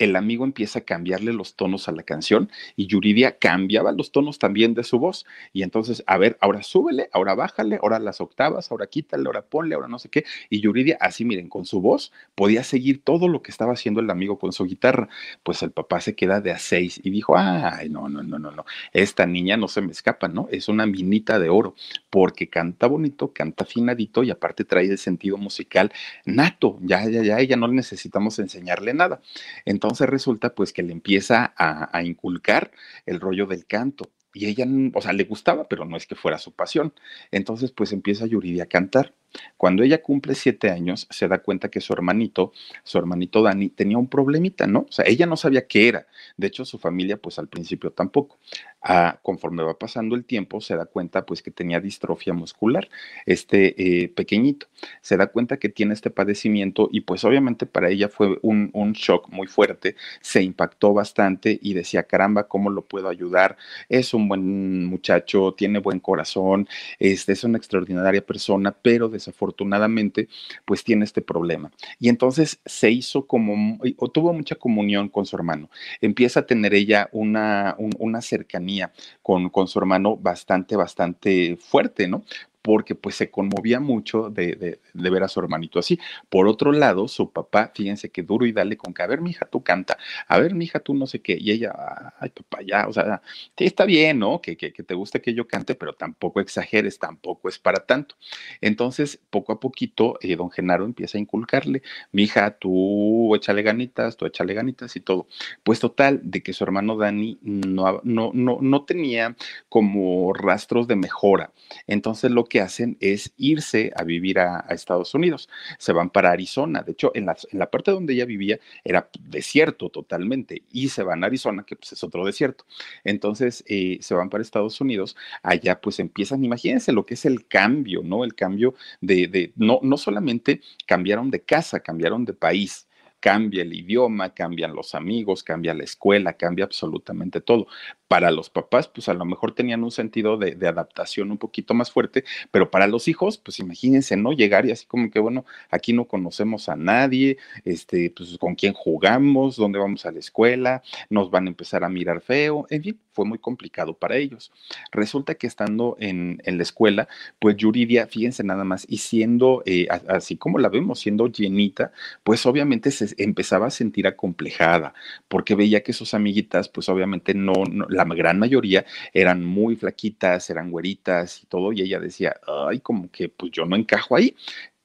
el 0.00 0.16
amigo 0.16 0.44
empieza 0.44 0.80
a 0.80 0.82
cambiarle 0.82 1.32
los 1.34 1.54
tonos 1.54 1.86
a 1.88 1.92
la 1.92 2.02
canción 2.02 2.50
y 2.74 2.86
Yuridia 2.86 3.38
cambiaba 3.38 3.92
los 3.92 4.12
tonos 4.12 4.38
también 4.38 4.72
de 4.72 4.82
su 4.82 4.98
voz. 4.98 5.26
Y 5.52 5.62
entonces, 5.62 6.02
a 6.06 6.16
ver, 6.16 6.38
ahora 6.40 6.62
súbele, 6.62 7.10
ahora 7.12 7.34
bájale, 7.34 7.78
ahora 7.82 7.98
las 7.98 8.22
octavas, 8.22 8.70
ahora 8.72 8.86
quítale, 8.86 9.24
ahora 9.26 9.42
ponle, 9.42 9.74
ahora 9.74 9.88
no 9.88 9.98
sé 9.98 10.08
qué. 10.08 10.24
Y 10.48 10.60
Yuridia, 10.60 10.96
así 11.00 11.26
miren, 11.26 11.50
con 11.50 11.66
su 11.66 11.82
voz 11.82 12.12
podía 12.34 12.64
seguir 12.64 13.04
todo 13.04 13.28
lo 13.28 13.42
que 13.42 13.50
estaba 13.50 13.74
haciendo 13.74 14.00
el 14.00 14.08
amigo 14.08 14.38
con 14.38 14.52
su 14.52 14.64
guitarra. 14.64 15.10
Pues 15.42 15.62
el 15.62 15.70
papá 15.70 16.00
se 16.00 16.14
queda 16.16 16.40
de 16.40 16.50
a 16.50 16.58
seis 16.58 16.98
y 17.04 17.10
dijo, 17.10 17.36
ay, 17.36 17.90
no, 17.90 18.08
no, 18.08 18.22
no, 18.22 18.38
no, 18.38 18.50
no, 18.52 18.64
esta 18.94 19.26
niña 19.26 19.58
no 19.58 19.68
se 19.68 19.82
me 19.82 19.92
escapa, 19.92 20.28
¿no? 20.28 20.48
Es 20.50 20.68
una 20.68 20.86
minita 20.86 21.38
de 21.38 21.50
oro 21.50 21.74
porque 22.08 22.48
canta 22.48 22.86
bonito, 22.86 23.34
canta 23.34 23.64
afinadito 23.64 24.22
y 24.22 24.30
aparte 24.30 24.64
trae 24.64 24.86
el 24.86 24.96
sentido 24.98 25.36
musical 25.36 25.92
nato. 26.24 26.78
Ya, 26.80 27.06
ya, 27.08 27.22
ya, 27.22 27.38
ella 27.38 27.56
no 27.56 27.68
necesitamos 27.68 28.38
enseñarle 28.38 28.94
nada. 28.94 29.20
Entonces, 29.66 29.89
entonces 29.90 30.08
resulta 30.08 30.54
pues 30.54 30.72
que 30.72 30.84
le 30.84 30.92
empieza 30.92 31.52
a, 31.56 31.96
a 31.96 32.04
inculcar 32.04 32.70
el 33.06 33.18
rollo 33.18 33.46
del 33.46 33.66
canto 33.66 34.12
y 34.32 34.46
ella, 34.46 34.64
o 34.94 35.00
sea, 35.02 35.12
le 35.12 35.24
gustaba, 35.24 35.66
pero 35.68 35.84
no 35.84 35.96
es 35.96 36.06
que 36.06 36.14
fuera 36.14 36.38
su 36.38 36.52
pasión. 36.52 36.94
Entonces, 37.32 37.72
pues 37.72 37.92
empieza 37.92 38.26
Yuridia 38.26 38.62
a 38.62 38.66
cantar. 38.66 39.16
Cuando 39.56 39.82
ella 39.82 40.02
cumple 40.02 40.34
siete 40.34 40.70
años, 40.70 41.06
se 41.10 41.28
da 41.28 41.38
cuenta 41.38 41.68
que 41.68 41.80
su 41.80 41.92
hermanito, 41.92 42.52
su 42.82 42.98
hermanito 42.98 43.42
Dani, 43.42 43.68
tenía 43.68 43.98
un 43.98 44.08
problemita, 44.08 44.66
¿no? 44.66 44.86
O 44.88 44.92
sea, 44.92 45.04
ella 45.06 45.26
no 45.26 45.36
sabía 45.36 45.66
qué 45.66 45.88
era. 45.88 46.06
De 46.36 46.46
hecho, 46.46 46.64
su 46.64 46.78
familia, 46.78 47.16
pues 47.16 47.38
al 47.38 47.48
principio 47.48 47.90
tampoco. 47.90 48.38
Ah, 48.82 49.18
conforme 49.22 49.62
va 49.62 49.78
pasando 49.78 50.14
el 50.16 50.24
tiempo, 50.24 50.62
se 50.62 50.74
da 50.74 50.86
cuenta, 50.86 51.26
pues, 51.26 51.42
que 51.42 51.50
tenía 51.50 51.80
distrofia 51.80 52.32
muscular, 52.32 52.88
este 53.26 54.04
eh, 54.04 54.08
pequeñito. 54.08 54.68
Se 55.02 55.18
da 55.18 55.26
cuenta 55.26 55.58
que 55.58 55.68
tiene 55.68 55.92
este 55.92 56.10
padecimiento 56.10 56.88
y, 56.90 57.02
pues, 57.02 57.24
obviamente 57.24 57.66
para 57.66 57.90
ella 57.90 58.08
fue 58.08 58.38
un, 58.42 58.70
shock 58.94 59.28
muy 59.28 59.46
fuerte. 59.46 59.96
Se 60.20 60.42
impactó 60.42 60.94
bastante 60.94 61.58
y 61.62 61.74
decía, 61.74 62.04
caramba, 62.04 62.48
¿cómo 62.48 62.70
lo 62.70 62.82
puedo 62.82 63.08
ayudar? 63.08 63.56
Es 63.88 64.14
un 64.14 64.28
buen 64.28 64.86
muchacho, 64.86 65.54
tiene 65.56 65.78
buen 65.78 66.00
corazón, 66.00 66.66
este, 66.98 67.32
es 67.32 67.44
una 67.44 67.58
extraordinaria 67.58 68.24
persona, 68.24 68.72
pero 68.72 69.08
de 69.08 69.19
desafortunadamente, 69.20 70.28
pues 70.64 70.82
tiene 70.82 71.04
este 71.04 71.22
problema. 71.22 71.70
Y 71.98 72.08
entonces 72.08 72.60
se 72.64 72.90
hizo 72.90 73.26
como, 73.26 73.78
o 73.96 74.08
tuvo 74.08 74.32
mucha 74.32 74.56
comunión 74.56 75.08
con 75.08 75.26
su 75.26 75.36
hermano. 75.36 75.70
Empieza 76.00 76.40
a 76.40 76.46
tener 76.46 76.74
ella 76.74 77.08
una, 77.12 77.76
una 77.78 78.20
cercanía 78.22 78.92
con, 79.22 79.50
con 79.50 79.68
su 79.68 79.78
hermano 79.78 80.16
bastante, 80.16 80.76
bastante 80.76 81.56
fuerte, 81.56 82.08
¿no? 82.08 82.24
Porque 82.62 82.94
pues 82.94 83.14
se 83.16 83.30
conmovía 83.30 83.80
mucho 83.80 84.30
de, 84.30 84.80
ver 84.94 85.22
a 85.22 85.28
su 85.28 85.40
hermanito 85.40 85.78
así. 85.78 85.98
Por 86.28 86.46
otro 86.48 86.72
lado, 86.72 87.08
su 87.08 87.30
papá, 87.30 87.72
fíjense 87.74 88.10
que 88.10 88.22
duro 88.22 88.46
y 88.46 88.52
dale 88.52 88.76
con 88.76 88.92
que, 88.92 89.02
a 89.02 89.06
ver, 89.06 89.20
mija, 89.20 89.46
tú 89.46 89.62
canta, 89.62 89.98
a 90.28 90.38
ver, 90.38 90.54
mija, 90.54 90.80
tú 90.80 90.94
no 90.94 91.06
sé 91.06 91.20
qué, 91.20 91.36
y 91.40 91.50
ella, 91.50 91.72
ay, 92.18 92.30
papá, 92.30 92.58
ya, 92.66 92.86
o 92.88 92.92
sea, 92.92 93.22
está 93.56 93.84
bien, 93.84 94.18
¿no? 94.18 94.40
Que, 94.40 94.56
que, 94.56 94.70
te 94.70 94.94
guste 94.94 95.20
que 95.20 95.34
yo 95.34 95.46
cante, 95.46 95.74
pero 95.74 95.94
tampoco 95.94 96.40
exageres, 96.40 96.98
tampoco 96.98 97.48
es 97.48 97.58
para 97.58 97.86
tanto. 97.86 98.16
Entonces, 98.60 99.20
poco 99.30 99.52
a 99.52 99.60
poquito, 99.60 100.18
eh, 100.20 100.36
don 100.36 100.50
Genaro 100.50 100.84
empieza 100.84 101.18
a 101.18 101.20
inculcarle, 101.20 101.82
mija, 102.12 102.58
tú 102.58 103.34
échale 103.34 103.62
ganitas, 103.62 104.16
tú 104.16 104.26
échale 104.26 104.54
ganitas 104.54 104.96
y 104.96 105.00
todo. 105.00 105.26
Pues 105.62 105.80
total, 105.80 106.20
de 106.22 106.42
que 106.42 106.52
su 106.52 106.64
hermano 106.64 106.96
Dani 106.96 107.38
no, 107.42 108.00
no, 108.04 108.30
no, 108.34 108.58
no 108.60 108.84
tenía 108.84 109.36
como 109.68 110.32
rastros 110.32 110.86
de 110.88 110.96
mejora. 110.96 111.52
Entonces, 111.86 112.30
lo 112.30 112.44
que 112.50 112.60
hacen 112.60 112.98
es 113.00 113.32
irse 113.38 113.92
a 113.96 114.04
vivir 114.04 114.38
a, 114.38 114.66
Estados 114.68 115.14
Unidos. 115.14 115.48
Se 115.78 115.92
van 115.92 116.10
para 116.10 116.30
Arizona. 116.30 116.82
De 116.82 116.92
hecho, 116.92 117.12
en 117.14 117.24
la, 117.26 117.36
en 117.50 117.58
la 117.58 117.70
parte 117.70 117.90
donde 117.92 118.12
ella 118.12 118.26
vivía 118.26 118.58
era 118.84 119.08
desierto 119.18 119.88
totalmente 119.88 120.64
y 120.70 120.90
se 120.90 121.02
van 121.02 121.24
a 121.24 121.28
Arizona, 121.28 121.64
que 121.64 121.76
pues 121.76 121.92
es 121.92 122.04
otro 122.04 122.26
desierto. 122.26 122.66
Entonces, 123.04 123.64
eh, 123.66 123.98
se 124.02 124.14
van 124.14 124.28
para 124.28 124.42
Estados 124.42 124.80
Unidos. 124.82 125.16
Allá 125.42 125.80
pues 125.80 125.98
empiezan, 126.00 126.44
imagínense 126.44 126.92
lo 126.92 127.06
que 127.06 127.14
es 127.14 127.24
el 127.24 127.46
cambio, 127.46 128.02
¿no? 128.02 128.24
El 128.24 128.34
cambio 128.34 128.74
de, 129.00 129.28
de 129.28 129.52
no, 129.56 129.80
no 129.82 129.96
solamente 129.96 130.60
cambiaron 130.86 131.30
de 131.30 131.40
casa, 131.40 131.80
cambiaron 131.80 132.26
de 132.26 132.34
país 132.34 132.86
cambia 133.20 133.62
el 133.62 133.74
idioma, 133.74 134.34
cambian 134.34 134.74
los 134.74 134.94
amigos, 134.94 135.44
cambia 135.44 135.74
la 135.74 135.84
escuela, 135.84 136.32
cambia 136.32 136.64
absolutamente 136.64 137.40
todo 137.40 137.66
para 138.10 138.32
los 138.32 138.50
papás, 138.50 138.88
pues 138.88 139.08
a 139.08 139.14
lo 139.14 139.24
mejor 139.24 139.54
tenían 139.54 139.84
un 139.84 139.92
sentido 139.92 140.36
de, 140.36 140.56
adaptación 140.66 141.30
un 141.30 141.38
poquito 141.38 141.74
más 141.74 141.92
fuerte, 141.92 142.24
pero 142.50 142.68
para 142.68 142.88
los 142.88 143.06
hijos, 143.06 143.38
pues 143.38 143.60
imagínense, 143.60 144.16
¿no? 144.16 144.32
Llegar 144.32 144.66
y 144.66 144.72
así 144.72 144.84
como 144.84 145.10
que, 145.12 145.20
bueno, 145.20 145.44
aquí 145.70 145.92
no 145.92 146.06
conocemos 146.06 146.68
a 146.68 146.74
nadie, 146.74 147.38
este, 147.64 148.12
pues 148.16 148.36
con 148.38 148.56
quién 148.56 148.72
jugamos, 148.72 149.54
dónde 149.54 149.78
vamos 149.78 150.06
a 150.06 150.10
la 150.10 150.18
escuela, 150.18 150.82
nos 151.08 151.30
van 151.30 151.46
a 151.46 151.50
empezar 151.50 151.84
a 151.84 151.88
mirar 151.88 152.20
feo, 152.20 152.66
en 152.70 152.82
fin, 152.82 153.00
fue 153.12 153.24
muy 153.24 153.38
complicado 153.38 153.94
para 153.94 154.16
ellos. 154.16 154.50
Resulta 154.90 155.36
que 155.36 155.46
estando 155.46 155.96
en, 156.00 156.42
la 156.44 156.62
escuela, 156.62 157.06
pues 157.38 157.56
Yuridia, 157.56 158.08
fíjense 158.08 158.42
nada 158.42 158.64
más, 158.64 158.86
y 158.88 158.98
siendo, 158.98 159.62
eh, 159.66 159.86
así 160.08 160.36
como 160.36 160.58
la 160.58 160.68
vemos, 160.68 160.98
siendo 160.98 161.28
llenita, 161.28 161.92
pues 162.24 162.44
obviamente 162.44 162.90
se 162.90 163.09
empezaba 163.18 163.66
a 163.66 163.70
sentir 163.70 164.06
acomplejada, 164.06 164.94
porque 165.28 165.54
veía 165.54 165.82
que 165.82 165.92
sus 165.92 166.14
amiguitas, 166.14 166.68
pues 166.68 166.88
obviamente 166.88 167.34
no, 167.34 167.52
la 167.88 168.04
gran 168.04 168.38
mayoría 168.38 168.84
eran 169.12 169.44
muy 169.44 169.76
flaquitas, 169.76 170.50
eran 170.50 170.70
güeritas 170.70 171.42
y 171.42 171.46
todo, 171.46 171.72
y 171.72 171.82
ella 171.82 172.00
decía, 172.00 172.36
ay, 172.68 172.80
como 172.80 173.10
que 173.10 173.28
pues 173.28 173.52
yo 173.52 173.66
no 173.66 173.76
encajo 173.76 174.16
ahí 174.16 174.34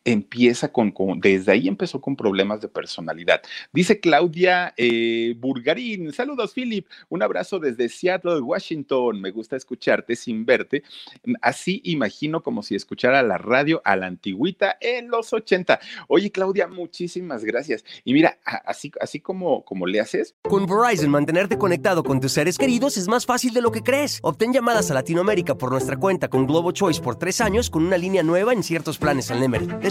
empieza 0.05 0.71
con, 0.71 0.93
desde 1.19 1.51
ahí 1.51 1.67
empezó 1.67 1.99
con 1.99 2.15
problemas 2.15 2.61
de 2.61 2.67
personalidad. 2.67 3.41
Dice 3.73 3.99
Claudia 3.99 4.73
eh, 4.77 5.35
Burgarín, 5.37 6.13
saludos 6.13 6.53
Philip, 6.53 6.87
un 7.09 7.23
abrazo 7.23 7.59
desde 7.59 7.89
Seattle, 7.89 8.39
Washington, 8.39 9.19
me 9.19 9.31
gusta 9.31 9.55
escucharte 9.55 10.15
sin 10.15 10.45
verte, 10.45 10.83
así 11.41 11.81
imagino 11.83 12.43
como 12.43 12.61
si 12.61 12.75
escuchara 12.75 13.23
la 13.23 13.39
radio 13.39 13.81
a 13.83 13.95
la 13.95 14.05
antigüita 14.05 14.77
en 14.79 15.09
los 15.09 15.33
80. 15.33 15.79
Oye 16.07 16.31
Claudia, 16.31 16.67
muchísimas 16.67 17.43
gracias. 17.43 17.83
Y 18.03 18.13
mira, 18.13 18.37
así, 18.45 18.91
así 19.01 19.19
como, 19.19 19.65
como 19.65 19.87
le 19.87 19.99
haces. 19.99 20.35
Con 20.43 20.67
Verizon, 20.67 21.09
mantenerte 21.09 21.57
conectado 21.57 22.03
con 22.03 22.19
tus 22.19 22.33
seres 22.33 22.57
queridos 22.57 22.97
es 22.97 23.07
más 23.07 23.25
fácil 23.25 23.53
de 23.53 23.61
lo 23.61 23.71
que 23.71 23.81
crees. 23.81 24.19
Obtén 24.21 24.53
llamadas 24.53 24.91
a 24.91 24.93
Latinoamérica 24.93 25.55
por 25.55 25.71
nuestra 25.71 25.97
cuenta 25.97 26.27
con 26.27 26.45
Globo 26.45 26.71
Choice 26.71 27.01
por 27.01 27.15
tres 27.15 27.41
años 27.41 27.71
con 27.71 27.83
una 27.85 27.97
línea 27.97 28.21
nueva 28.21 28.53
en 28.53 28.61
ciertos 28.61 28.99
planes 28.99 29.31
al 29.31 29.39
Nemer. 29.39 29.79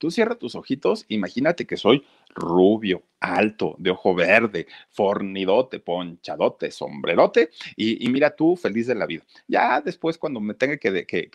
Tú 0.00 0.10
cierra 0.10 0.34
tus 0.34 0.54
ojitos, 0.54 1.04
imagínate 1.08 1.66
que 1.66 1.76
soy 1.76 2.06
rubio, 2.34 3.02
alto, 3.20 3.74
de 3.78 3.90
ojo 3.90 4.14
verde, 4.14 4.66
fornidote, 4.88 5.78
ponchadote, 5.78 6.70
sombrerote, 6.70 7.50
y, 7.76 8.08
mira 8.08 8.34
tú 8.34 8.56
feliz 8.56 8.86
de 8.86 8.94
la 8.94 9.04
vida. 9.04 9.24
Ya 9.46 9.82
después 9.82 10.16
cuando 10.16 10.40
me 10.40 10.54
tenga 10.54 10.78
que, 10.78 10.90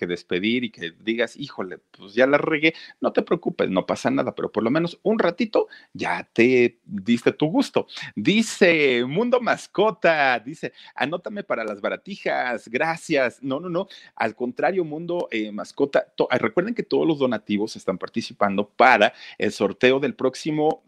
despedir 0.08 0.64
y 0.64 0.72
que 0.72 0.94
digas, 1.00 1.38
híjole, 1.38 1.78
pues 1.78 2.16
ya 2.16 2.26
la 2.26 2.40
regué, 2.40 2.74
no 3.02 3.14
te 3.14 3.22
preocupes, 3.22 3.70
no 3.70 3.86
pasa 3.86 4.10
nada, 4.10 4.34
pero 4.34 4.52
por 4.52 4.64
lo 4.64 4.72
menos 4.72 5.00
un 5.04 5.20
ratito 5.20 5.68
ya 5.94 6.28
te 6.34 6.80
diste 6.86 7.32
tu 7.34 7.48
gusto. 7.48 7.86
Dice 8.16 9.06
Mundo 9.06 9.40
Mascota, 9.40 10.40
dice, 10.40 10.74
anótame 10.96 11.44
para 11.44 11.64
las 11.64 11.82
baratijas, 11.82 12.68
gracias. 12.68 13.44
No, 13.44 13.60
no, 13.60 13.70
no, 13.70 13.88
al 14.16 14.36
contrario, 14.36 14.84
Mundo 14.84 15.28
eh, 15.30 15.52
Mascota, 15.52 16.08
recuerden 16.32 16.74
que 16.74 16.84
todos 16.84 17.06
los 17.06 17.20
donativos 17.20 17.76
están 17.76 18.00
participando 18.00 18.55
para 18.64 19.14
el 19.38 19.52
sorteo 19.52 20.00
del 20.00 20.16
próximo 20.16 20.84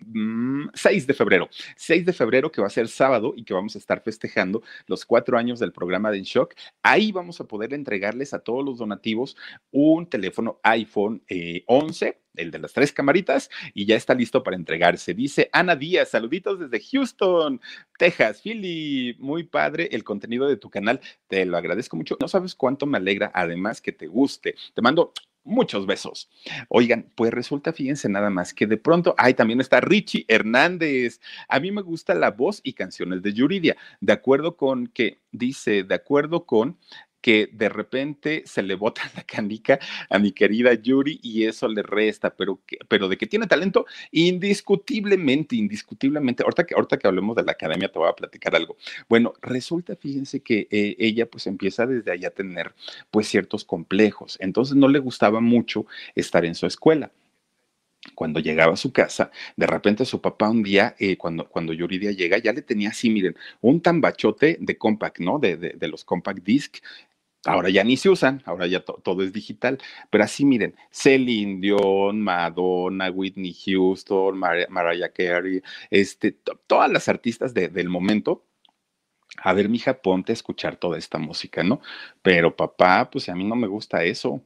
6 0.73 1.03
mm, 1.03 1.07
de 1.07 1.13
febrero. 1.13 1.49
6 1.75 2.05
de 2.05 2.13
febrero 2.13 2.51
que 2.51 2.61
va 2.61 2.67
a 2.67 2.71
ser 2.71 2.87
sábado 2.87 3.33
y 3.35 3.43
que 3.43 3.53
vamos 3.53 3.75
a 3.75 3.79
estar 3.79 4.01
festejando 4.01 4.63
los 4.85 5.05
cuatro 5.05 5.37
años 5.37 5.59
del 5.59 5.73
programa 5.73 6.11
de 6.11 6.19
En 6.19 6.23
Shock. 6.23 6.55
Ahí 6.83 7.11
vamos 7.11 7.39
a 7.41 7.45
poder 7.45 7.73
entregarles 7.73 8.33
a 8.33 8.39
todos 8.39 8.63
los 8.63 8.77
donativos 8.77 9.35
un 9.71 10.07
teléfono 10.09 10.59
iPhone 10.63 11.23
11 11.65 12.07
eh, 12.07 12.17
el 12.37 12.51
de 12.51 12.59
las 12.59 12.73
tres 12.73 12.93
camaritas, 12.93 13.49
y 13.73 13.85
ya 13.85 13.95
está 13.95 14.13
listo 14.13 14.43
para 14.43 14.55
entregarse. 14.55 15.13
Dice 15.13 15.49
Ana 15.51 15.75
Díaz, 15.75 16.09
saluditos 16.09 16.59
desde 16.59 16.85
Houston, 16.91 17.59
Texas. 17.97 18.41
Philly, 18.41 19.15
muy 19.19 19.43
padre 19.43 19.89
el 19.91 20.03
contenido 20.03 20.47
de 20.47 20.57
tu 20.57 20.69
canal, 20.69 21.01
te 21.27 21.45
lo 21.45 21.57
agradezco 21.57 21.97
mucho. 21.97 22.17
No 22.21 22.27
sabes 22.27 22.55
cuánto 22.55 22.85
me 22.85 22.97
alegra, 22.97 23.31
además 23.33 23.81
que 23.81 23.91
te 23.91 24.07
guste. 24.07 24.55
Te 24.73 24.81
mando 24.81 25.13
muchos 25.47 25.85
besos. 25.85 26.29
Oigan, 26.69 27.09
pues 27.15 27.31
resulta, 27.31 27.73
fíjense 27.73 28.09
nada 28.09 28.29
más 28.29 28.53
que 28.53 28.67
de 28.67 28.77
pronto, 28.77 29.15
ay, 29.17 29.33
también 29.33 29.61
está 29.61 29.79
Richie 29.81 30.25
Hernández. 30.27 31.19
A 31.47 31.59
mí 31.59 31.71
me 31.71 31.81
gusta 31.81 32.13
la 32.13 32.31
voz 32.31 32.59
y 32.63 32.73
canciones 32.73 33.21
de 33.21 33.33
Yuridia, 33.33 33.77
de 34.01 34.13
acuerdo 34.13 34.55
con 34.57 34.87
que 34.87 35.21
dice, 35.31 35.83
de 35.83 35.95
acuerdo 35.95 36.45
con 36.45 36.77
que 37.27 37.49
de 37.51 37.67
repente 37.67 38.43
se 38.45 38.63
le 38.63 38.75
bota 38.75 39.01
la 39.17 39.23
canica 39.23 39.79
a 40.09 40.17
mi 40.17 40.31
querida 40.31 40.73
Yuri 40.73 41.19
y 41.21 41.43
eso 41.43 41.67
le 41.67 41.83
resta, 41.83 42.33
pero, 42.33 42.61
pero 42.87 43.09
de 43.09 43.17
que 43.17 43.27
tiene 43.27 43.47
talento, 43.47 43.85
indiscutiblemente, 44.13 45.57
indiscutiblemente. 45.57 46.43
Ahorita 46.43 46.65
que, 46.65 46.73
ahorita 46.73 46.97
que 46.97 47.05
hablemos 47.05 47.35
de 47.35 47.43
la 47.43 47.51
academia 47.51 47.91
te 47.91 47.99
voy 47.99 48.07
a 48.07 48.13
platicar 48.13 48.55
algo. 48.55 48.77
Bueno, 49.09 49.33
resulta, 49.41 49.97
fíjense 49.97 50.39
que 50.39 50.69
eh, 50.71 50.95
ella 50.99 51.29
pues 51.29 51.47
empieza 51.47 51.85
desde 51.85 52.11
ahí 52.11 52.23
a 52.23 52.29
tener 52.29 52.73
pues 53.11 53.27
ciertos 53.27 53.65
complejos, 53.65 54.37
entonces 54.39 54.77
no 54.77 54.87
le 54.87 54.99
gustaba 54.99 55.41
mucho 55.41 55.85
estar 56.15 56.45
en 56.45 56.55
su 56.55 56.65
escuela 56.65 57.11
cuando 58.15 58.39
llegaba 58.39 58.73
a 58.73 58.77
su 58.77 58.91
casa, 58.91 59.31
de 59.55 59.67
repente 59.67 60.05
su 60.05 60.21
papá 60.21 60.49
un 60.49 60.63
día, 60.63 60.95
eh, 60.99 61.17
cuando, 61.17 61.47
cuando 61.47 61.73
Yuridia 61.73 62.11
llega, 62.11 62.37
ya 62.37 62.53
le 62.53 62.61
tenía 62.61 62.89
así, 62.89 63.09
miren, 63.09 63.35
un 63.61 63.81
tambachote 63.81 64.57
de 64.59 64.77
compact, 64.77 65.19
¿no? 65.19 65.39
De, 65.39 65.57
de, 65.57 65.87
los 65.87 66.03
compact 66.03 66.43
disc. 66.43 66.77
Ahora 67.47 67.69
ya 67.69 67.83
ni 67.83 67.97
se 67.97 68.09
usan, 68.09 68.41
ahora 68.45 68.67
ya 68.67 68.81
todo 68.81 69.23
es 69.23 69.33
digital, 69.33 69.77
pero 70.09 70.23
así 70.23 70.45
miren, 70.45 70.75
Celine 70.91 71.59
Dion, 71.61 72.21
Madonna, 72.21 73.09
Whitney 73.09 73.53
Houston, 73.53 74.37
Mariah 74.37 75.09
Carey, 75.13 75.61
este, 75.89 76.33
todas 76.67 76.91
las 76.91 77.07
artistas 77.07 77.53
del 77.53 77.89
momento, 77.89 78.43
a 79.37 79.53
ver, 79.53 79.69
mija, 79.69 80.01
ponte 80.01 80.31
a 80.31 80.33
escuchar 80.33 80.77
toda 80.77 80.97
esta 80.97 81.17
música, 81.17 81.63
¿no? 81.63 81.81
Pero 82.21 82.55
papá, 82.55 83.09
pues 83.09 83.29
a 83.29 83.35
mí 83.35 83.43
no 83.43 83.55
me 83.55 83.67
gusta 83.67 84.03
eso 84.03 84.41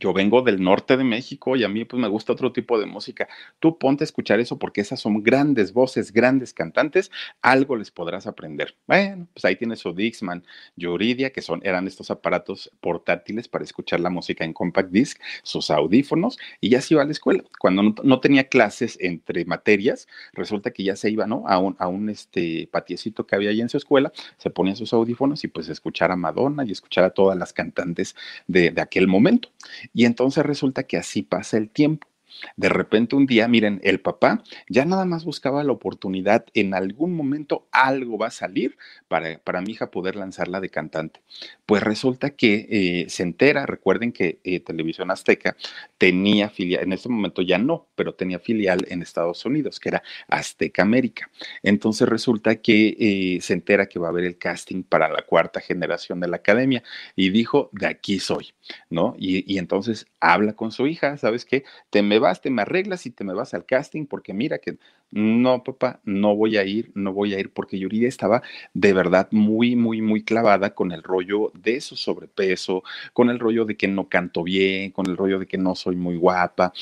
yo 0.00 0.14
vengo 0.14 0.42
del 0.42 0.62
norte 0.62 0.96
de 0.96 1.04
México 1.04 1.56
y 1.56 1.62
a 1.62 1.68
mí 1.68 1.84
pues 1.84 2.00
me 2.00 2.08
gusta 2.08 2.32
otro 2.32 2.52
tipo 2.52 2.80
de 2.80 2.86
música. 2.86 3.28
Tú 3.60 3.78
ponte 3.78 4.02
a 4.02 4.06
escuchar 4.06 4.40
eso 4.40 4.58
porque 4.58 4.80
esas 4.80 4.98
son 4.98 5.22
grandes 5.22 5.72
voces, 5.72 6.12
grandes 6.12 6.54
cantantes, 6.54 7.10
algo 7.42 7.76
les 7.76 7.90
podrás 7.90 8.26
aprender. 8.26 8.76
Bueno, 8.86 9.28
pues 9.32 9.44
ahí 9.44 9.56
tienes 9.56 9.80
su 9.80 9.92
Dixman, 9.92 10.44
Yuridia, 10.76 11.30
que 11.30 11.42
son, 11.42 11.60
eran 11.62 11.86
estos 11.86 12.10
aparatos 12.10 12.72
portátiles 12.80 13.46
para 13.46 13.62
escuchar 13.62 14.00
la 14.00 14.10
música 14.10 14.44
en 14.44 14.54
compact 14.54 14.90
disc, 14.90 15.20
sus 15.42 15.70
audífonos, 15.70 16.38
y 16.60 16.70
ya 16.70 16.80
se 16.80 16.94
iba 16.94 17.02
a 17.02 17.06
la 17.06 17.12
escuela. 17.12 17.44
Cuando 17.58 17.82
no, 18.02 18.20
tenía 18.20 18.44
clases 18.44 18.96
entre 19.00 19.44
materias, 19.44 20.08
resulta 20.32 20.70
que 20.70 20.82
ya 20.82 20.96
se 20.96 21.10
iba, 21.10 21.26
¿no? 21.26 21.44
A 21.46 21.58
un, 21.58 21.76
a 21.78 21.88
un 21.88 22.08
este, 22.08 22.68
patiecito 22.72 23.26
que 23.26 23.36
había 23.36 23.50
ahí 23.50 23.60
en 23.60 23.68
su 23.68 23.76
escuela, 23.76 24.12
se 24.38 24.48
ponía 24.48 24.74
sus 24.74 24.94
audífonos 24.94 25.44
y 25.44 25.48
pues 25.48 25.68
escuchar 25.68 26.10
a 26.10 26.16
Madonna 26.16 26.64
y 26.64 26.72
escuchar 26.72 27.04
a 27.04 27.10
todas 27.10 27.36
las 27.36 27.52
cantantes 27.52 28.16
de, 28.46 28.70
de 28.70 28.80
aquel 28.80 29.06
momento. 29.06 29.50
Y 29.92 30.04
entonces 30.04 30.44
resulta 30.44 30.84
que 30.84 30.96
así 30.96 31.22
pasa 31.22 31.56
el 31.56 31.70
tiempo. 31.70 32.09
De 32.56 32.68
repente 32.68 33.16
un 33.16 33.26
día, 33.26 33.48
miren, 33.48 33.80
el 33.84 34.00
papá 34.00 34.42
ya 34.68 34.84
nada 34.84 35.04
más 35.04 35.24
buscaba 35.24 35.64
la 35.64 35.72
oportunidad, 35.72 36.46
en 36.54 36.74
algún 36.74 37.14
momento 37.14 37.66
algo 37.72 38.18
va 38.18 38.28
a 38.28 38.30
salir 38.30 38.76
para, 39.08 39.38
para 39.38 39.60
mi 39.60 39.72
hija 39.72 39.90
poder 39.90 40.16
lanzarla 40.16 40.60
de 40.60 40.70
cantante. 40.70 41.20
Pues 41.66 41.82
resulta 41.82 42.30
que 42.30 42.66
eh, 42.70 43.06
se 43.08 43.22
entera, 43.22 43.66
recuerden 43.66 44.12
que 44.12 44.40
eh, 44.44 44.60
Televisión 44.60 45.10
Azteca 45.10 45.56
tenía 45.98 46.48
filial, 46.48 46.82
en 46.84 46.92
este 46.92 47.08
momento 47.08 47.42
ya 47.42 47.58
no, 47.58 47.86
pero 47.94 48.14
tenía 48.14 48.38
filial 48.38 48.86
en 48.88 49.02
Estados 49.02 49.44
Unidos, 49.44 49.78
que 49.80 49.90
era 49.90 50.02
Azteca 50.28 50.82
América. 50.82 51.30
Entonces 51.62 52.08
resulta 52.08 52.56
que 52.56 52.96
eh, 52.98 53.40
se 53.40 53.52
entera 53.52 53.86
que 53.86 53.98
va 53.98 54.08
a 54.08 54.10
haber 54.10 54.24
el 54.24 54.38
casting 54.38 54.82
para 54.82 55.08
la 55.08 55.22
cuarta 55.22 55.60
generación 55.60 56.20
de 56.20 56.28
la 56.28 56.36
academia 56.36 56.82
y 57.16 57.30
dijo, 57.30 57.70
de 57.72 57.86
aquí 57.86 58.18
soy, 58.18 58.52
¿no? 58.88 59.14
Y, 59.18 59.58
entonces 59.58 60.06
habla 60.20 60.54
con 60.54 60.72
su 60.72 60.86
hija, 60.86 61.16
¿sabes 61.18 61.44
qué? 61.44 61.64
Te 61.90 62.02
me 62.02 62.18
vas, 62.20 62.40
te 62.40 62.50
me 62.50 62.62
arreglas 62.62 63.06
y 63.06 63.10
te 63.10 63.24
me 63.24 63.34
vas 63.34 63.54
al 63.54 63.66
casting 63.66 64.06
porque 64.06 64.32
mira 64.32 64.58
que 64.58 64.76
no, 65.10 65.64
papá, 65.64 66.00
no 66.04 66.36
voy 66.36 66.56
a 66.56 66.64
ir, 66.64 66.92
no 66.94 67.12
voy 67.12 67.34
a 67.34 67.40
ir 67.40 67.52
porque 67.52 67.78
Yuridia 67.78 68.08
estaba 68.08 68.42
de 68.74 68.92
verdad 68.92 69.28
muy, 69.32 69.74
muy, 69.74 70.00
muy 70.02 70.22
clavada 70.22 70.74
con 70.74 70.92
el 70.92 71.02
rollo 71.02 71.50
de 71.54 71.80
su 71.80 71.96
sobrepeso, 71.96 72.84
con 73.12 73.30
el 73.30 73.38
rollo 73.40 73.64
de 73.64 73.76
que 73.76 73.88
no 73.88 74.08
canto 74.08 74.44
bien, 74.44 74.92
con 74.92 75.06
el 75.06 75.16
rollo 75.16 75.38
de 75.40 75.46
que 75.46 75.58
no 75.58 75.74
soy 75.74 75.96
muy 75.96 76.16
guapa 76.16 76.72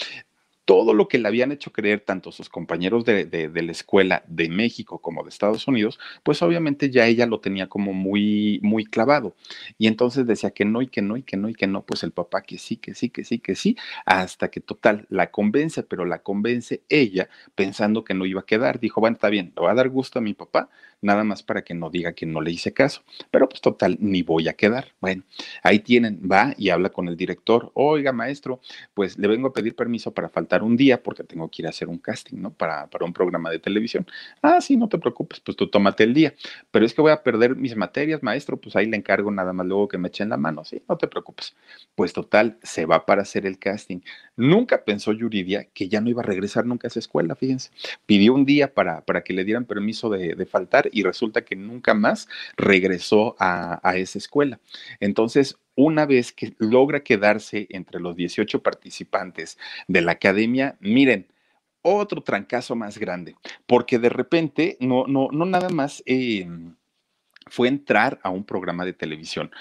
todo 0.69 0.93
lo 0.93 1.09
que 1.09 1.17
le 1.17 1.27
habían 1.27 1.51
hecho 1.51 1.73
creer 1.73 2.01
tanto 2.01 2.31
sus 2.31 2.51
compañeros 2.51 3.07
de, 3.07 3.51
la 3.55 3.73
escuela 3.73 4.23
de 4.27 4.51
México 4.51 4.99
como 4.99 5.23
de 5.23 5.31
Estados 5.31 5.67
Unidos, 5.67 5.99
pues 6.23 6.43
obviamente 6.43 6.91
ya 6.91 7.07
ella 7.07 7.25
lo 7.25 7.41
tenía 7.41 7.71
como 7.71 7.95
muy, 7.95 8.61
muy 8.63 8.85
clavado. 8.85 9.35
Y 9.79 9.87
entonces 9.87 10.27
decía 10.27 10.51
que 10.51 10.67
no 10.67 10.83
y 10.83 10.89
que 10.89 11.01
no 11.01 11.17
y 11.17 11.23
que 11.23 11.39
no 11.39 11.49
y 11.49 11.55
que 11.55 11.67
no, 11.67 11.87
pues 11.87 12.03
el 12.03 12.13
papá 12.13 12.43
que 12.43 12.59
sí, 12.59 12.77
que 12.77 12.93
sí, 12.93 13.09
que 13.09 13.25
sí, 13.25 13.39
que 13.39 13.55
sí, 13.55 13.79
hasta 14.05 14.51
que 14.51 14.61
total 14.61 15.07
la 15.09 15.31
convence, 15.31 15.83
pero 15.85 16.05
la 16.05 16.19
convence 16.19 16.83
ella 16.91 17.31
pensando 17.55 18.05
que 18.05 18.13
no 18.13 18.27
iba 18.27 18.43
a 18.43 18.45
quedar. 18.45 18.79
Dijo, 18.79 19.01
bueno, 19.01 19.15
está 19.15 19.31
bien, 19.31 19.55
le 19.57 19.63
va 19.63 19.71
a 19.71 19.75
dar 19.75 19.89
gusto 19.89 20.19
a 20.19 20.23
mi 20.23 20.35
papá, 20.35 20.69
nada 21.01 21.25
más 21.25 21.43
para 21.43 21.63
que 21.63 21.73
no 21.73 21.89
diga 21.89 22.13
que 22.13 22.27
no 22.27 22.43
le 22.43 22.51
hice 22.51 22.75
caso. 22.75 23.03
Pero 23.31 23.49
pues 23.49 23.63
total, 23.63 23.97
ni 24.01 24.23
voy 24.23 24.49
a 24.49 24.53
quedar. 24.53 24.93
Bueno, 25.01 25.23
ahí 25.63 25.79
tienen, 25.79 26.21
va 26.31 26.55
y 26.59 26.69
habla 26.69 26.91
con 26.91 27.09
el 27.09 27.17
director. 27.17 27.71
Oiga, 27.73 28.13
maestro, 28.13 28.61
pues 28.93 29.17
le 29.17 29.29
vengo 29.29 29.49
a 29.49 29.53
pedir 29.55 29.75
permiso 29.75 30.13
para 30.13 30.29
faltar 30.29 30.58
un 30.63 30.77
día 30.77 31.03
porque 31.03 31.25
tengo 31.25 31.49
que 31.49 31.63
ir 31.63 31.67
a 31.67 31.71
hacer 31.71 31.89
un 31.89 31.99
casting, 31.99 32.39
¿no? 32.41 32.53
Para, 32.53 32.87
para 32.89 33.05
un 33.05 33.13
programa 33.13 33.51
de 33.51 33.59
televisión. 33.59 34.07
Ah, 34.43 34.61
sí, 34.61 34.77
no 34.77 34.89
te 34.89 34.99
preocupes, 34.99 35.41
pues 35.41 35.57
tú 35.57 35.69
tómate 35.69 36.05
el 36.05 36.15
día. 36.15 36.35
Pero 36.71 36.87
es 36.87 36.95
que 36.95 37.03
voy 37.03 37.13
a 37.13 37.23
perder 37.23 37.57
mis 37.57 37.77
materias, 37.77 38.23
maestro, 38.23 38.57
pues 38.57 38.77
ahí 38.77 38.87
le 38.87 38.97
encargo 38.97 39.31
nada 39.31 39.53
más 39.53 39.67
luego 39.67 39.89
que 39.89 39.99
me 39.99 40.09
echen 40.09 40.29
la 40.29 40.37
mano. 40.37 40.65
Sí, 40.65 40.83
no 40.89 40.97
te 40.97 41.09
preocupes. 41.09 41.55
Pues 41.95 42.13
total, 42.13 42.59
se 42.63 42.87
va 42.87 43.07
para 43.07 43.23
hacer 43.23 43.47
el 43.47 43.59
casting. 43.59 44.01
Nunca 44.37 44.85
pensó 44.85 45.13
Yuridia 45.13 45.69
que 45.73 45.89
ya 45.89 46.01
no 46.01 46.11
iba 46.11 46.23
a 46.23 46.27
regresar 46.27 46.67
nunca 46.67 46.87
a 46.87 46.91
esa 46.91 46.99
escuela, 46.99 47.35
fíjense. 47.35 47.71
Pidió 48.07 48.35
un 48.35 48.45
día 48.45 48.73
para, 48.75 49.03
para 49.03 49.23
que 49.23 49.33
le 49.33 49.45
dieran 49.45 49.65
permiso 49.65 50.11
de, 50.11 50.47
faltar 50.47 50.89
y 50.93 51.03
resulta 51.03 51.45
que 51.45 51.57
nunca 51.57 51.93
más 51.95 52.29
regresó 52.57 53.37
a 53.39 53.97
esa 53.97 54.19
escuela. 54.19 54.61
Entonces, 55.01 55.59
una 55.79 56.07
vez 56.07 56.33
que 56.33 56.57
logra 56.59 57.05
quedarse 57.05 57.69
entre 57.71 58.01
los 58.01 58.17
18 58.17 58.65
participantes 58.65 59.57
de 59.87 60.01
la 60.01 60.13
academia, 60.13 60.77
miren, 60.81 61.29
otro 61.83 62.21
trancazo 62.21 62.75
más 62.75 62.99
grande, 62.99 63.37
porque 63.65 64.01
de 64.01 64.09
repente 64.09 64.77
no, 64.81 65.07
no, 65.07 65.29
no 65.31 65.47
nada 65.47 65.69
más 65.69 66.03
eh, 66.05 66.49
fue 67.47 67.69
entrar 67.69 68.19
a 68.25 68.31
un 68.31 68.43
programa 68.43 68.85
de 68.85 68.93
televisión. 68.93 69.53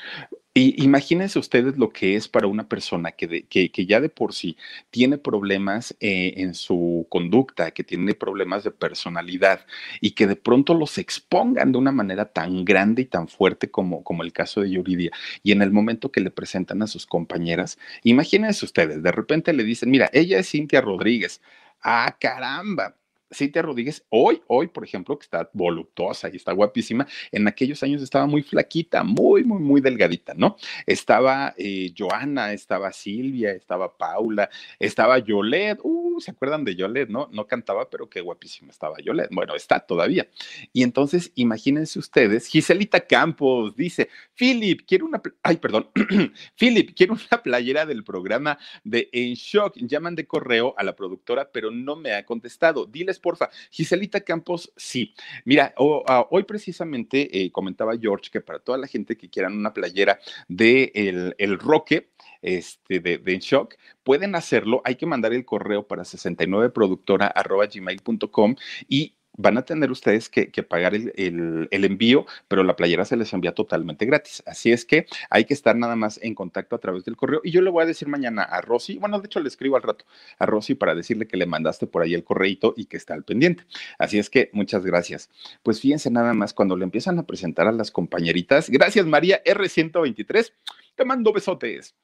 Y 0.59 0.73
imagínense 0.83 1.37
ustedes 1.37 1.77
lo 1.77 1.91
que 1.91 2.15
es 2.15 2.27
para 2.27 2.47
una 2.47 2.67
persona 2.67 3.11
que, 3.11 3.45
que, 3.45 3.85
ya 3.85 4.01
de 4.01 4.09
por 4.09 4.33
sí 4.33 4.57
tiene 4.89 5.19
problemas 5.19 5.95
eh, 5.99 6.33
en 6.37 6.55
su 6.55 7.05
conducta, 7.09 7.69
que 7.69 7.83
tiene 7.83 8.15
problemas 8.15 8.63
de 8.63 8.71
personalidad 8.71 9.67
y 10.01 10.11
que 10.11 10.25
de 10.25 10.35
pronto 10.35 10.73
los 10.73 10.97
expongan 10.97 11.71
de 11.71 11.77
una 11.77 11.91
manera 11.91 12.25
tan 12.25 12.65
grande 12.65 13.03
y 13.03 13.05
tan 13.05 13.27
fuerte 13.27 13.69
como, 13.69 14.03
como 14.03 14.23
el 14.23 14.33
caso 14.33 14.61
de 14.61 14.71
Yuridia. 14.71 15.11
Y 15.43 15.51
en 15.51 15.61
el 15.61 15.69
momento 15.71 16.11
que 16.11 16.21
le 16.21 16.31
presentan 16.31 16.81
a 16.81 16.87
sus 16.87 17.05
compañeras, 17.05 17.77
imagínense 18.01 18.65
ustedes, 18.65 19.03
de 19.03 19.11
repente 19.11 19.53
le 19.53 19.63
dicen, 19.63 19.91
mira, 19.91 20.09
ella 20.11 20.39
es 20.39 20.49
Cintia 20.49 20.81
Rodríguez. 20.81 21.39
Ah, 21.83 22.17
caramba, 22.19 22.95
Cintia 23.31 23.61
Rodríguez, 23.61 24.05
hoy, 24.09 24.41
hoy, 24.47 24.67
por 24.67 24.83
ejemplo, 24.83 25.17
que 25.17 25.23
está 25.23 25.49
voluptuosa 25.53 26.29
y 26.31 26.37
está 26.37 26.53
guapísima, 26.53 27.07
en 27.31 27.47
aquellos 27.47 27.83
años 27.83 28.01
estaba 28.01 28.25
muy 28.25 28.41
flaquita, 28.41 29.03
muy, 29.03 29.43
muy, 29.43 29.59
muy 29.59 29.81
delgadita, 29.81 30.33
¿no? 30.33 30.57
Estaba 30.85 31.53
eh, 31.57 31.93
Joana, 31.97 32.53
estaba 32.53 32.91
Silvia, 32.91 33.51
estaba 33.51 33.97
Paula, 33.97 34.49
estaba 34.79 35.19
Yolet, 35.19 35.79
uh, 35.83 36.19
¿se 36.21 36.31
acuerdan 36.31 36.63
de 36.63 36.75
Yolet, 36.75 37.09
no? 37.09 37.29
No 37.31 37.47
cantaba, 37.47 37.89
pero 37.89 38.09
qué 38.09 38.21
guapísima 38.21 38.71
estaba 38.71 38.97
Yolet. 38.99 39.29
Bueno, 39.31 39.55
está 39.55 39.79
todavía. 39.79 40.27
Y 40.73 40.83
entonces, 40.83 41.31
imagínense 41.35 41.99
ustedes, 41.99 42.47
Giselita 42.47 43.01
Campos 43.01 43.75
dice, 43.75 44.09
Philip, 44.35 44.81
quiero 44.87 45.05
una, 45.05 45.21
ay, 45.43 45.57
perdón, 45.57 45.89
Philip, 46.57 46.95
quiero 46.95 47.13
una 47.13 47.41
playera 47.43 47.85
del 47.85 48.03
programa 48.03 48.57
de 48.83 49.09
En 49.11 49.33
Shock. 49.33 49.77
Llaman 49.77 50.15
de 50.15 50.27
correo 50.27 50.73
a 50.77 50.83
la 50.83 50.95
productora, 50.95 51.51
pero 51.51 51.71
no 51.71 51.95
me 51.95 52.13
ha 52.13 52.25
contestado. 52.25 52.85
Diles 52.85 53.16
porfa. 53.19 53.49
Giselita 53.71 54.21
Campos, 54.21 54.71
sí. 54.75 55.13
Mira, 55.45 55.73
ah, 56.07 56.27
hoy 56.29 56.43
precisamente 56.43 57.43
eh, 57.43 57.51
comentaba 57.51 57.97
George 57.97 58.29
que 58.31 58.41
para 58.41 58.59
toda 58.59 58.77
la 58.77 58.87
gente 58.87 59.17
que 59.17 59.29
quieran 59.29 59.57
una 59.57 59.73
playera 59.73 60.19
de 60.47 60.91
el, 61.37 61.59
Roque, 61.59 62.11
este, 62.41 62.99
de, 62.99 63.17
de 63.17 63.39
Shock, 63.39 63.75
pueden 64.03 64.35
hacerlo. 64.35 64.81
Hay 64.85 64.95
que 64.95 65.05
mandar 65.05 65.33
el 65.33 65.45
correo 65.45 65.87
para 65.87 66.03
69productora.gmail.com 66.03 68.55
y 68.87 69.17
van 69.37 69.57
a 69.57 69.63
tener 69.63 69.91
ustedes 69.91 70.29
que, 70.29 70.47
pagar 70.63 70.93
el, 70.95 71.69
envío, 71.71 72.25
pero 72.47 72.63
la 72.63 72.75
playera 72.75 73.05
se 73.05 73.15
les 73.15 73.31
envía 73.33 73.53
totalmente 73.53 74.05
gratis. 74.05 74.43
Así 74.45 74.71
es 74.71 74.83
que 74.83 75.05
hay 75.29 75.45
que 75.45 75.53
estar 75.53 75.75
nada 75.75 75.95
más 75.95 76.19
en 76.21 76.35
contacto 76.35 76.75
a 76.75 76.79
través 76.79 77.05
del 77.05 77.15
correo. 77.15 77.41
Y 77.43 77.51
yo 77.51 77.61
le 77.61 77.69
voy 77.69 77.83
a 77.83 77.85
decir 77.85 78.07
mañana 78.07 78.43
a 78.43 78.61
Rosy, 78.61 78.97
bueno, 78.97 79.19
de 79.19 79.27
hecho 79.27 79.39
le 79.39 79.47
escribo 79.47 79.77
al 79.77 79.83
rato 79.83 80.05
a 80.39 80.45
Rosy 80.45 80.75
para 80.75 80.95
decirle 80.95 81.27
que 81.27 81.37
le 81.37 81.45
mandaste 81.45 81.87
por 81.87 82.01
ahí 82.01 82.13
el 82.13 82.23
correito 82.23 82.73
y 82.75 82.85
que 82.85 82.97
está 82.97 83.13
al 83.13 83.23
pendiente. 83.23 83.63
Así 83.99 84.19
es 84.19 84.29
que 84.29 84.49
muchas 84.53 84.83
gracias. 84.85 85.29
Pues 85.63 85.79
fíjense 85.79 86.09
nada 86.09 86.33
más 86.33 86.53
cuando 86.53 86.75
le 86.75 86.83
empiezan 86.83 87.19
a 87.19 87.25
presentar 87.25 87.67
a 87.67 87.71
las 87.71 87.91
compañeritas. 87.91 88.69
Gracias 88.69 89.05
María 89.05 89.41
R123. 89.43 90.51
Te 90.95 91.05
mando 91.05 91.31
besotes. 91.31 91.95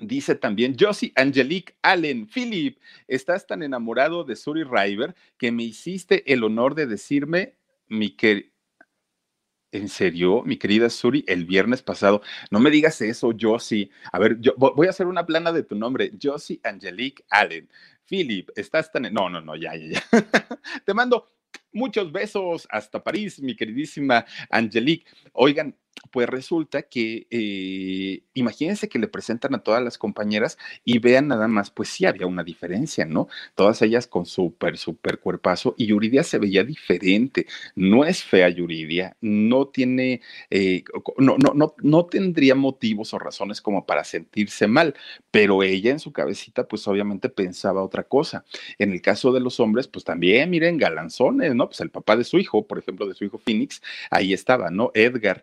Dice 0.00 0.34
también 0.34 0.76
Josie 0.78 1.12
Angelique 1.14 1.76
Allen, 1.82 2.26
Philip, 2.26 2.78
estás 3.06 3.46
tan 3.46 3.62
enamorado 3.62 4.24
de 4.24 4.34
Suri 4.34 4.64
River 4.64 5.14
que 5.38 5.52
me 5.52 5.62
hiciste 5.62 6.32
el 6.32 6.42
honor 6.42 6.74
de 6.74 6.86
decirme, 6.86 7.54
mi 7.86 8.16
¿En 9.70 9.88
serio, 9.88 10.42
mi 10.44 10.56
querida 10.56 10.88
Suri, 10.90 11.24
el 11.28 11.44
viernes 11.44 11.82
pasado? 11.82 12.22
No 12.50 12.60
me 12.60 12.70
digas 12.70 13.00
eso, 13.00 13.32
Josie. 13.38 13.90
A 14.12 14.18
ver, 14.18 14.38
yo 14.40 14.54
voy 14.56 14.86
a 14.86 14.90
hacer 14.90 15.06
una 15.06 15.26
plana 15.26 15.52
de 15.52 15.64
tu 15.64 15.74
nombre, 15.76 16.12
Josie 16.20 16.60
Angelique 16.62 17.24
Allen. 17.28 17.68
Philip, 18.04 18.50
estás 18.56 18.92
tan... 18.92 19.02
No, 19.12 19.28
no, 19.28 19.40
no, 19.40 19.56
ya, 19.56 19.74
ya, 19.76 19.86
ya. 19.86 20.02
Te 20.84 20.94
mando 20.94 21.28
muchos 21.72 22.12
besos 22.12 22.66
hasta 22.70 23.02
París, 23.02 23.40
mi 23.40 23.56
queridísima 23.56 24.24
Angelique. 24.50 25.06
Oigan, 25.32 25.76
pues 26.10 26.28
resulta 26.28 26.82
que, 26.82 27.26
eh, 27.30 28.22
imagínense 28.34 28.88
que 28.88 28.98
le 28.98 29.08
presentan 29.08 29.54
a 29.54 29.62
todas 29.62 29.82
las 29.82 29.98
compañeras 29.98 30.58
y 30.84 30.98
vean 30.98 31.28
nada 31.28 31.48
más, 31.48 31.70
pues 31.70 31.88
sí 31.88 32.06
había 32.06 32.26
una 32.26 32.44
diferencia, 32.44 33.04
¿no? 33.04 33.28
Todas 33.54 33.82
ellas 33.82 34.06
con 34.06 34.26
súper, 34.26 34.78
súper 34.78 35.18
cuerpazo 35.18 35.74
y 35.76 35.86
Yuridia 35.86 36.22
se 36.22 36.38
veía 36.38 36.64
diferente. 36.64 37.46
No 37.74 38.04
es 38.04 38.22
fea 38.22 38.48
Yuridia, 38.48 39.16
no 39.20 39.66
tiene, 39.68 40.20
eh, 40.50 40.84
no, 41.18 41.36
no, 41.38 41.52
no, 41.54 41.74
no 41.82 42.06
tendría 42.06 42.54
motivos 42.54 43.12
o 43.14 43.18
razones 43.18 43.60
como 43.60 43.86
para 43.86 44.04
sentirse 44.04 44.66
mal, 44.68 44.94
pero 45.30 45.62
ella 45.62 45.90
en 45.90 45.98
su 45.98 46.12
cabecita, 46.12 46.68
pues 46.68 46.86
obviamente 46.86 47.28
pensaba 47.28 47.82
otra 47.82 48.04
cosa. 48.04 48.44
En 48.78 48.92
el 48.92 49.02
caso 49.02 49.32
de 49.32 49.40
los 49.40 49.58
hombres, 49.60 49.88
pues 49.88 50.04
también, 50.04 50.50
miren, 50.50 50.78
galanzones, 50.78 51.54
¿no? 51.54 51.66
Pues 51.68 51.80
el 51.80 51.90
papá 51.90 52.16
de 52.16 52.24
su 52.24 52.38
hijo, 52.38 52.66
por 52.66 52.78
ejemplo, 52.78 53.06
de 53.06 53.14
su 53.14 53.24
hijo 53.24 53.38
Phoenix, 53.38 53.82
ahí 54.10 54.32
estaba, 54.32 54.70
¿no? 54.70 54.90
Edgar. 54.94 55.42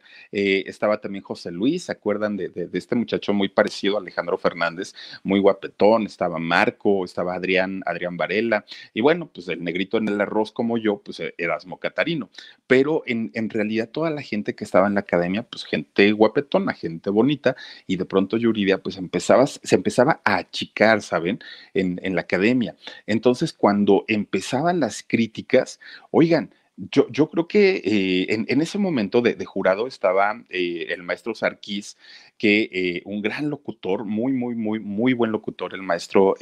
Estaba 0.65 0.99
también 0.99 1.23
José 1.23 1.51
Luis, 1.51 1.83
¿se 1.83 1.91
acuerdan 1.91 2.37
de, 2.37 2.51
este 2.73 2.95
muchacho 2.95 3.33
muy 3.33 3.49
parecido 3.49 3.97
a 3.97 3.99
Alejandro 3.99 4.37
Fernández? 4.37 4.93
Muy 5.23 5.39
guapetón, 5.39 6.05
estaba 6.05 6.39
Marco, 6.39 7.05
estaba 7.05 7.35
Adrián, 7.35 7.83
Adrián 7.85 8.17
Varela, 8.17 8.65
y 8.93 9.01
bueno, 9.01 9.29
pues 9.33 9.47
el 9.47 9.63
negrito 9.63 9.97
en 9.97 10.07
el 10.07 10.19
arroz 10.21 10.51
como 10.51 10.77
yo, 10.77 10.97
pues 10.99 11.19
e, 11.19 11.33
Erasmo 11.37 11.77
Catarino. 11.77 12.29
Pero 12.67 13.03
en, 13.05 13.31
en 13.33 13.49
realidad 13.49 13.89
toda 13.89 14.09
la 14.09 14.21
gente 14.21 14.55
que 14.55 14.63
estaba 14.63 14.87
en 14.87 14.95
la 14.95 15.01
academia, 15.01 15.43
pues 15.43 15.63
gente 15.63 16.11
guapetona, 16.11 16.73
gente 16.73 17.09
bonita, 17.09 17.55
y 17.87 17.97
de 17.97 18.05
pronto 18.05 18.37
Yuridia 18.37 18.77
pues 18.77 18.97
empezaba, 18.97 19.47
se 19.47 19.75
empezaba 19.75 20.21
a 20.23 20.37
achicar, 20.37 21.01
¿saben? 21.01 21.39
En, 21.73 21.99
en 22.03 22.15
la 22.15 22.21
academia. 22.21 22.75
Entonces, 23.05 23.53
cuando 23.53 24.05
empezaban 24.07 24.79
las 24.79 25.03
críticas, 25.03 25.79
oigan, 26.11 26.53
Yo, 26.89 27.07
yo 27.11 27.29
creo 27.29 27.47
que 27.47 27.75
eh, 27.75 28.33
en, 28.33 28.45
en, 28.47 28.59
ese 28.59 28.79
momento 28.79 29.21
de, 29.21 29.35
jurado 29.45 29.85
estaba 29.85 30.41
eh, 30.49 30.87
el 30.89 31.03
maestro 31.03 31.35
Sarkis, 31.35 31.95
que 32.39 32.69
eh, 32.71 33.01
un 33.05 33.21
gran 33.21 33.51
locutor, 33.51 34.03
muy, 34.03 34.33
muy, 34.33 34.55
muy, 34.55 34.79
muy 34.79 35.13
buen 35.13 35.31
locutor, 35.31 35.75
el 35.75 35.83
maestro 35.83 36.33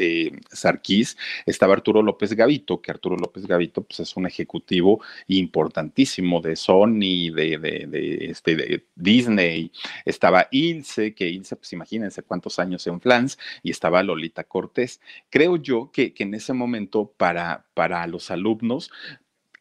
Sarkis. 0.50 1.18
Estaba 1.46 1.74
Arturo 1.74 2.02
López 2.02 2.34
Gavito, 2.34 2.82
que 2.82 2.90
Arturo 2.90 3.18
López 3.18 3.46
Gavito 3.48 3.84
pues, 3.84 4.00
es 4.00 4.16
un 4.16 4.28
ejecutivo 4.28 5.02
importantísimo 5.28 6.40
de 6.40 6.56
Sony, 6.56 7.34
de, 7.36 7.58
de, 7.60 7.88
de, 7.88 8.18
este, 8.30 8.86
Disney. 8.96 9.74
Estaba 10.06 10.48
Ilse, 10.52 11.14
que 11.14 11.28
Ilse, 11.28 11.58
pues 11.58 11.74
imagínense 11.74 12.24
cuántos 12.24 12.60
años 12.60 12.88
en 12.88 13.02
Flans, 13.02 13.38
y 13.62 13.72
estaba 13.72 14.04
Lolita 14.04 14.46
Cortés. 14.46 15.02
Creo 15.30 15.58
yo 15.58 15.92
que, 15.92 16.14
que 16.14 16.24
en 16.24 16.34
ese 16.34 16.54
momento 16.54 17.14
para, 17.18 17.66
para 17.74 18.08
los 18.08 18.32
alumnos, 18.32 18.90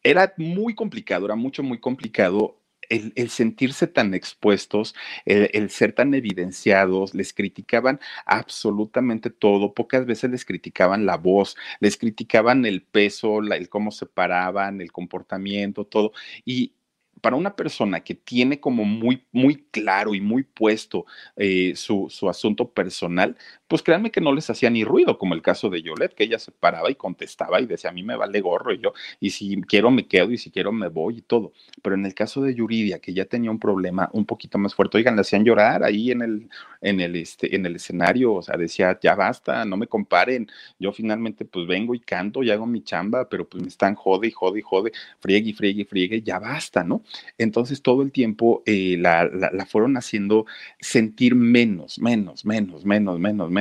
era 0.02 0.34
muy 0.36 0.74
complicado, 0.74 1.26
era 1.26 1.36
mucho, 1.36 1.62
muy 1.62 1.78
complicado 1.78 2.58
el, 2.88 3.30
sentirse 3.30 3.86
tan 3.86 4.14
expuestos, 4.14 4.94
el, 5.24 5.50
el, 5.52 5.70
ser 5.70 5.92
tan 5.92 6.14
evidenciados, 6.14 7.14
les 7.14 7.32
criticaban 7.32 8.00
absolutamente 8.26 9.30
todo, 9.30 9.74
pocas 9.74 10.06
veces 10.06 10.30
les 10.30 10.44
criticaban 10.44 11.06
la 11.06 11.16
voz, 11.16 11.56
les 11.80 11.96
criticaban 11.96 12.64
el 12.66 12.82
peso, 12.82 13.40
la, 13.42 13.56
el 13.56 13.68
cómo 13.68 13.90
se 13.90 14.06
paraban, 14.06 14.80
el 14.80 14.92
comportamiento, 14.92 15.84
todo. 15.84 16.12
Y, 16.44 16.74
para 17.20 17.36
una 17.36 17.56
persona 17.56 18.00
que 18.00 18.14
tiene 18.14 18.60
como 18.60 18.84
muy, 18.84 19.26
muy 19.32 19.66
claro 19.70 20.14
y 20.14 20.20
muy 20.20 20.44
puesto 20.44 21.04
eh, 21.36 21.72
su, 21.76 22.06
su, 22.10 22.28
asunto 22.28 22.70
personal, 22.72 23.36
pues 23.68 23.82
créanme 23.82 24.10
que 24.10 24.20
no 24.20 24.32
les 24.34 24.48
hacía 24.50 24.70
ni 24.70 24.82
ruido, 24.84 25.18
como 25.18 25.34
el 25.34 25.42
caso 25.42 25.68
de 25.70 25.82
Yolette, 25.82 26.14
que 26.14 26.24
ella 26.24 26.38
se 26.38 26.52
paraba 26.52 26.90
y 26.90 26.94
contestaba 26.94 27.60
y 27.60 27.66
decía, 27.66 27.90
a 27.90 27.92
mí 27.92 28.02
me 28.02 28.16
vale 28.16 28.40
gorro 28.40 28.72
y 28.72 28.80
yo, 28.80 28.92
y 29.20 29.30
si 29.30 29.60
quiero 29.62 29.90
me 29.90 30.06
quedo 30.08 30.30
y 30.32 30.38
si 30.38 30.50
quiero 30.50 30.72
me 30.72 30.88
voy 30.88 31.18
y 31.18 31.22
todo. 31.22 31.52
Pero 31.82 31.94
en 31.94 32.06
el 32.06 32.14
caso 32.14 32.40
de 32.42 32.54
Yuridia, 32.54 32.98
que 32.98 33.12
ya 33.14 33.26
tenía 33.26 33.50
un 33.50 33.58
problema 33.58 34.08
un 34.12 34.24
poquito 34.24 34.58
más 34.58 34.74
fuerte, 34.74 34.96
oigan, 34.98 35.14
le 35.16 35.20
hacían 35.20 35.44
llorar 35.44 35.84
ahí 35.84 36.10
en 36.10 36.22
el, 36.22 36.48
en 36.80 37.00
el, 37.00 37.16
este, 37.16 37.54
en 37.54 37.66
el 37.66 37.76
escenario, 37.76 38.34
o 38.34 38.42
sea, 38.42 38.56
decía, 38.56 38.98
ya 39.02 39.14
basta, 39.14 39.64
no 39.64 39.76
me 39.76 39.86
comparen, 39.86 40.48
yo 40.78 40.92
finalmente 40.92 41.44
pues 41.44 41.66
vengo 41.66 41.94
y 41.94 42.00
canto 42.00 42.42
y 42.42 42.50
hago 42.50 42.66
mi 42.66 42.82
chamba, 42.82 43.28
pero 43.28 43.48
pues 43.48 43.62
me 43.62 43.68
están 43.68 43.94
jode 43.94 44.28
y 44.28 44.30
jode 44.30 44.60
y 44.60 44.62
jode, 44.62 44.92
friegue 45.20 45.50
y 45.50 45.52
friegue 45.52 45.82
y 45.82 45.84
friegue, 45.84 46.22
ya 46.22 46.38
basta, 46.38 46.84
¿no? 46.84 47.02
Entonces 47.36 47.82
todo 47.82 48.02
el 48.02 48.12
tiempo 48.12 48.62
eh, 48.66 48.96
la, 48.98 49.24
la, 49.26 49.50
la 49.52 49.66
fueron 49.66 49.96
haciendo 49.96 50.46
sentir 50.80 51.34
menos, 51.34 51.98
menos, 51.98 52.44
menos, 52.44 52.84
menos, 52.84 53.18
menos, 53.18 53.50
menos. 53.50 53.57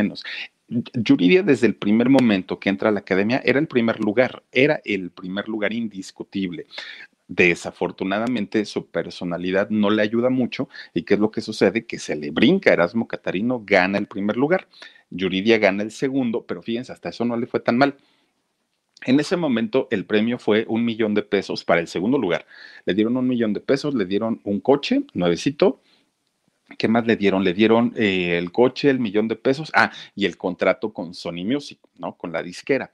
Yuridia 0.67 1.43
desde 1.43 1.67
el 1.67 1.75
primer 1.75 2.09
momento 2.09 2.59
que 2.59 2.69
entra 2.69 2.89
a 2.89 2.91
la 2.91 2.99
academia 2.99 3.41
era 3.45 3.59
el 3.59 3.67
primer 3.67 3.99
lugar, 3.99 4.43
era 4.51 4.81
el 4.83 5.11
primer 5.11 5.47
lugar 5.47 5.71
indiscutible. 5.73 6.65
Desafortunadamente 7.29 8.63
su 8.65 8.87
personalidad 8.87 9.69
no 9.69 9.89
le 9.89 10.01
ayuda 10.01 10.29
mucho 10.29 10.69
y 10.93 11.03
qué 11.03 11.15
es 11.15 11.19
lo 11.19 11.31
que 11.31 11.41
sucede 11.41 11.85
que 11.85 11.99
se 11.99 12.15
le 12.15 12.31
brinca 12.31 12.71
Erasmo 12.71 13.07
Catarino 13.07 13.63
gana 13.65 13.97
el 13.97 14.07
primer 14.07 14.37
lugar, 14.37 14.67
Yuridia 15.09 15.57
gana 15.57 15.83
el 15.83 15.91
segundo, 15.91 16.45
pero 16.45 16.61
fíjense 16.61 16.91
hasta 16.91 17.09
eso 17.09 17.25
no 17.25 17.37
le 17.37 17.47
fue 17.47 17.59
tan 17.59 17.77
mal. 17.77 17.95
En 19.05 19.19
ese 19.19 19.37
momento 19.37 19.87
el 19.91 20.05
premio 20.05 20.39
fue 20.39 20.65
un 20.67 20.83
millón 20.83 21.13
de 21.13 21.21
pesos 21.21 21.63
para 21.63 21.79
el 21.79 21.87
segundo 21.87 22.17
lugar. 22.17 22.45
Le 22.85 22.93
dieron 22.93 23.15
un 23.15 23.27
millón 23.27 23.53
de 23.53 23.61
pesos, 23.61 23.93
le 23.93 24.05
dieron 24.05 24.41
un 24.43 24.59
coche 24.59 25.03
nuevecito, 25.13 25.81
¿Qué 26.77 26.87
más 26.87 27.05
le 27.07 27.15
dieron? 27.15 27.43
Le 27.43 27.53
dieron 27.53 27.93
eh, 27.95 28.37
el 28.37 28.51
coche, 28.51 28.89
el 28.89 28.99
millón 28.99 29.27
de 29.27 29.35
pesos, 29.35 29.71
ah, 29.73 29.91
y 30.15 30.25
el 30.25 30.37
contrato 30.37 30.91
con 30.91 31.13
Sony 31.13 31.45
Music, 31.45 31.79
¿no? 31.95 32.17
Con 32.17 32.33
la 32.33 32.43
disquera. 32.43 32.93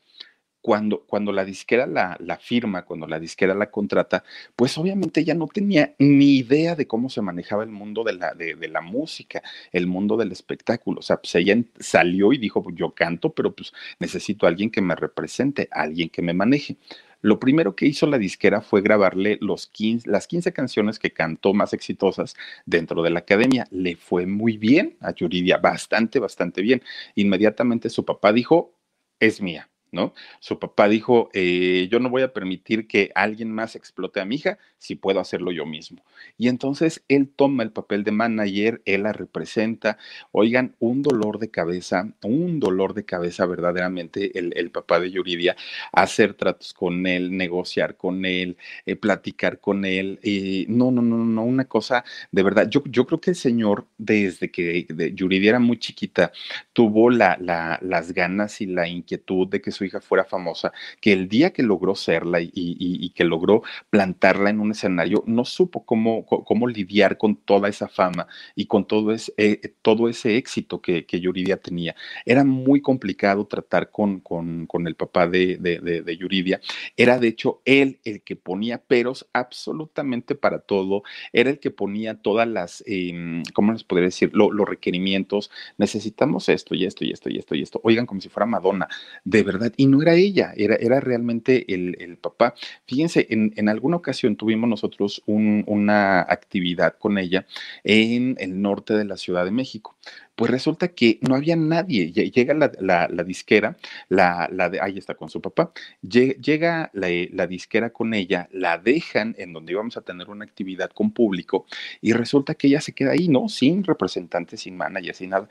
Cuando, 0.61 1.01
cuando 1.05 1.33
la 1.33 1.43
disquera 1.43 1.85
la, 1.85 2.15
la, 2.21 2.37
firma, 2.37 2.85
cuando 2.85 3.05
la 3.05 3.19
disquera 3.19 3.53
la 3.53 3.69
contrata, 3.69 4.23
pues 4.55 4.77
obviamente 4.77 5.19
ella 5.19 5.33
no 5.33 5.47
tenía 5.47 5.93
ni 5.99 6.37
idea 6.37 6.75
de 6.75 6.87
cómo 6.87 7.09
se 7.09 7.21
manejaba 7.21 7.63
el 7.63 7.69
mundo 7.69 8.05
de 8.05 8.13
la, 8.13 8.33
de, 8.33 8.55
la 8.69 8.79
música, 8.79 9.43
el 9.73 9.87
mundo 9.87 10.15
del 10.15 10.31
espectáculo. 10.31 10.99
O 10.99 11.01
sea, 11.01 11.17
pues 11.17 11.35
ella 11.35 11.57
salió 11.79 12.31
y 12.31 12.37
dijo, 12.37 12.63
yo 12.73 12.91
canto, 12.91 13.33
pero 13.33 13.53
pues 13.53 13.73
necesito 13.99 14.45
a 14.45 14.49
alguien 14.49 14.71
que 14.71 14.81
me 14.81 14.95
represente, 14.95 15.67
alguien 15.69 16.09
que 16.09 16.21
me 16.21 16.33
maneje. 16.33 16.77
Lo 17.23 17.39
primero 17.39 17.73
que 17.75 17.85
hizo 17.85 18.05
la 18.05 18.17
disquera 18.17 18.59
fue 18.59 18.81
grabarle 18.81 19.37
los 19.39 19.67
15, 19.67 20.09
las 20.09 20.27
15 20.27 20.51
canciones 20.51 20.99
que 20.99 21.13
cantó 21.13 21.53
más 21.53 21.71
exitosas 21.73 22.35
dentro 22.65 23.01
de 23.01 23.11
la 23.11 23.19
academia. 23.19 23.65
Le 23.71 23.95
fue 23.95 24.25
muy 24.27 24.57
bien 24.57 24.97
a 24.99 25.13
Yuridia, 25.13 25.57
bastante, 25.57 26.19
bastante 26.19 26.61
bien. 26.61 26.83
Inmediatamente 27.15 27.89
su 27.89 28.03
papá 28.03 28.33
dijo, 28.33 28.75
es 29.21 29.41
mía. 29.41 29.72
¿No? 29.93 30.13
Su 30.39 30.59
papá 30.59 30.89
dijo, 30.89 31.29
eh, 31.33 31.87
yo 31.89 31.99
no 31.99 32.09
voy 32.09 32.23
a 32.23 32.33
permitir 32.33 32.87
que 32.87 33.11
alguien 33.15 33.51
más 33.51 33.75
explote 33.75 34.19
a 34.19 34.25
mi 34.25 34.35
hija 34.35 34.57
si 34.77 34.95
puedo 34.95 35.19
hacerlo 35.19 35.51
yo 35.51 35.65
mismo. 35.65 36.03
Y 36.37 36.49
entonces 36.49 37.03
él 37.07 37.29
toma 37.33 37.63
el 37.63 37.71
papel 37.71 38.03
de 38.03 38.11
manager, 38.11 38.81
él 38.85 39.03
la 39.03 39.13
representa. 39.13 39.97
Oigan, 40.31 40.75
un 40.79 41.01
dolor 41.03 41.39
de 41.39 41.49
cabeza, 41.51 42.11
un 42.23 42.59
dolor 42.59 42.93
de 42.93 43.05
cabeza 43.05 43.45
verdaderamente 43.45 44.37
el, 44.37 44.51
el 44.57 44.71
papá 44.71 44.99
de 44.99 45.11
Yuridia, 45.11 45.55
hacer 45.91 46.33
tratos 46.33 46.73
con 46.73 47.05
él, 47.05 47.37
negociar 47.37 47.95
con 47.95 48.25
él, 48.25 48.57
eh, 48.85 48.95
platicar 48.95 49.59
con 49.59 49.85
él. 49.85 50.19
Eh, 50.23 50.65
no, 50.67 50.91
no, 50.91 51.01
no, 51.01 51.17
no, 51.23 51.43
una 51.43 51.65
cosa 51.65 52.03
de 52.31 52.43
verdad. 52.43 52.67
Yo, 52.69 52.83
yo 52.85 53.05
creo 53.05 53.21
que 53.21 53.31
el 53.31 53.35
señor, 53.35 53.87
desde 53.97 54.49
que 54.51 54.87
de 54.89 55.13
Yuridia 55.13 55.51
era 55.51 55.59
muy 55.59 55.77
chiquita, 55.77 56.31
tuvo 56.73 57.09
la, 57.09 57.37
la, 57.39 57.79
las 57.81 58.11
ganas 58.13 58.59
y 58.61 58.65
la 58.65 58.87
inquietud 58.87 59.47
de 59.47 59.61
que 59.61 59.71
su 59.71 59.82
hija 59.83 60.01
fuera 60.01 60.25
famosa, 60.25 60.71
que 61.01 61.13
el 61.13 61.27
día 61.27 61.51
que 61.53 61.63
logró 61.63 61.95
serla 61.95 62.39
y, 62.41 63.09
que 63.15 63.23
logró 63.23 63.63
plantarla 63.89 64.49
en 64.49 64.59
un 64.59 64.71
escenario, 64.71 65.23
no 65.27 65.45
supo 65.45 65.85
cómo, 65.85 66.25
cómo 66.25 66.67
lidiar 66.67 67.17
con 67.17 67.35
toda 67.35 67.69
esa 67.69 67.87
fama 67.87 68.27
y 68.55 68.65
con 68.65 68.87
todo 68.87 69.11
ese, 69.11 69.33
eh, 69.37 69.73
todo 69.81 70.09
ese 70.09 70.37
éxito 70.37 70.81
que, 70.81 71.05
que, 71.05 71.19
Yuridia 71.19 71.57
tenía. 71.57 71.95
Era 72.25 72.43
muy 72.43 72.81
complicado 72.81 73.45
tratar 73.45 73.91
con, 73.91 74.19
con, 74.19 74.65
con 74.67 74.87
el 74.87 74.95
papá 74.95 75.27
de, 75.27 75.57
de, 75.57 76.17
Yuridia. 76.17 76.59
Era 76.97 77.19
de 77.19 77.27
hecho 77.27 77.61
él 77.65 77.99
el 78.03 78.21
que 78.23 78.35
ponía 78.35 78.79
peros 78.79 79.27
absolutamente 79.33 80.35
para 80.35 80.59
todo. 80.59 81.03
Era 81.31 81.49
el 81.49 81.59
que 81.59 81.71
ponía 81.71 82.15
todas 82.15 82.47
las, 82.47 82.83
eh, 82.87 83.43
¿cómo 83.53 83.73
les 83.73 83.83
podría 83.83 84.07
decir? 84.07 84.31
Lo, 84.33 84.51
los 84.51 84.67
requerimientos. 84.67 85.51
Necesitamos 85.77 86.49
esto 86.49 86.75
y 86.75 86.85
esto 86.85 87.05
y 87.05 87.11
esto 87.11 87.29
y 87.29 87.37
esto 87.37 87.55
y 87.55 87.61
esto. 87.61 87.81
Oigan, 87.83 88.05
como 88.05 88.21
si 88.21 88.29
fuera 88.29 88.45
Madonna. 88.45 88.87
De 89.23 89.43
verdad, 89.43 89.72
y 89.77 89.87
no 89.87 90.01
era 90.01 90.13
ella, 90.13 90.53
era, 90.55 90.75
era 90.75 90.99
realmente 90.99 91.73
el, 91.73 91.95
el 91.99 92.17
papá. 92.17 92.55
Fíjense, 92.85 93.27
en, 93.29 93.53
en, 93.55 93.69
alguna 93.69 93.97
ocasión 93.97 94.35
tuvimos 94.35 94.69
nosotros 94.69 95.21
un, 95.25 95.63
una 95.67 96.21
actividad 96.21 96.97
con 96.97 97.17
ella 97.17 97.45
en 97.83 98.35
el 98.39 98.61
norte 98.61 98.93
de 98.93 99.05
la 99.05 99.17
Ciudad 99.17 99.45
de 99.45 99.51
México. 99.51 99.97
Pues 100.35 100.49
resulta 100.49 100.87
que 100.87 101.19
no 101.21 101.35
había 101.35 101.55
nadie. 101.55 102.11
Llega 102.11 102.53
la, 102.55 102.71
la, 102.79 103.23
disquera, 103.23 103.77
la, 104.09 104.49
la, 104.51 104.71
ahí 104.81 104.97
está 104.97 105.13
con 105.13 105.29
su 105.29 105.41
papá, 105.41 105.71
llega 106.01 106.89
la, 106.93 107.07
la, 107.31 107.47
disquera 107.47 107.91
con 107.91 108.13
ella, 108.15 108.49
la 108.51 108.79
dejan 108.79 109.35
en 109.37 109.53
donde 109.53 109.73
íbamos 109.73 109.95
a 109.95 110.01
tener 110.01 110.29
una 110.29 110.43
actividad 110.43 110.89
con 110.89 111.11
público 111.11 111.65
y 112.01 112.13
resulta 112.13 112.55
que 112.55 112.67
ella 112.67 112.81
se 112.81 112.93
queda 112.93 113.11
ahí, 113.11 113.27
¿no? 113.27 113.47
Sin 113.47 113.83
representante, 113.83 114.57
sin 114.57 114.75
manager, 114.75 115.13
sin 115.13 115.29
nada 115.29 115.49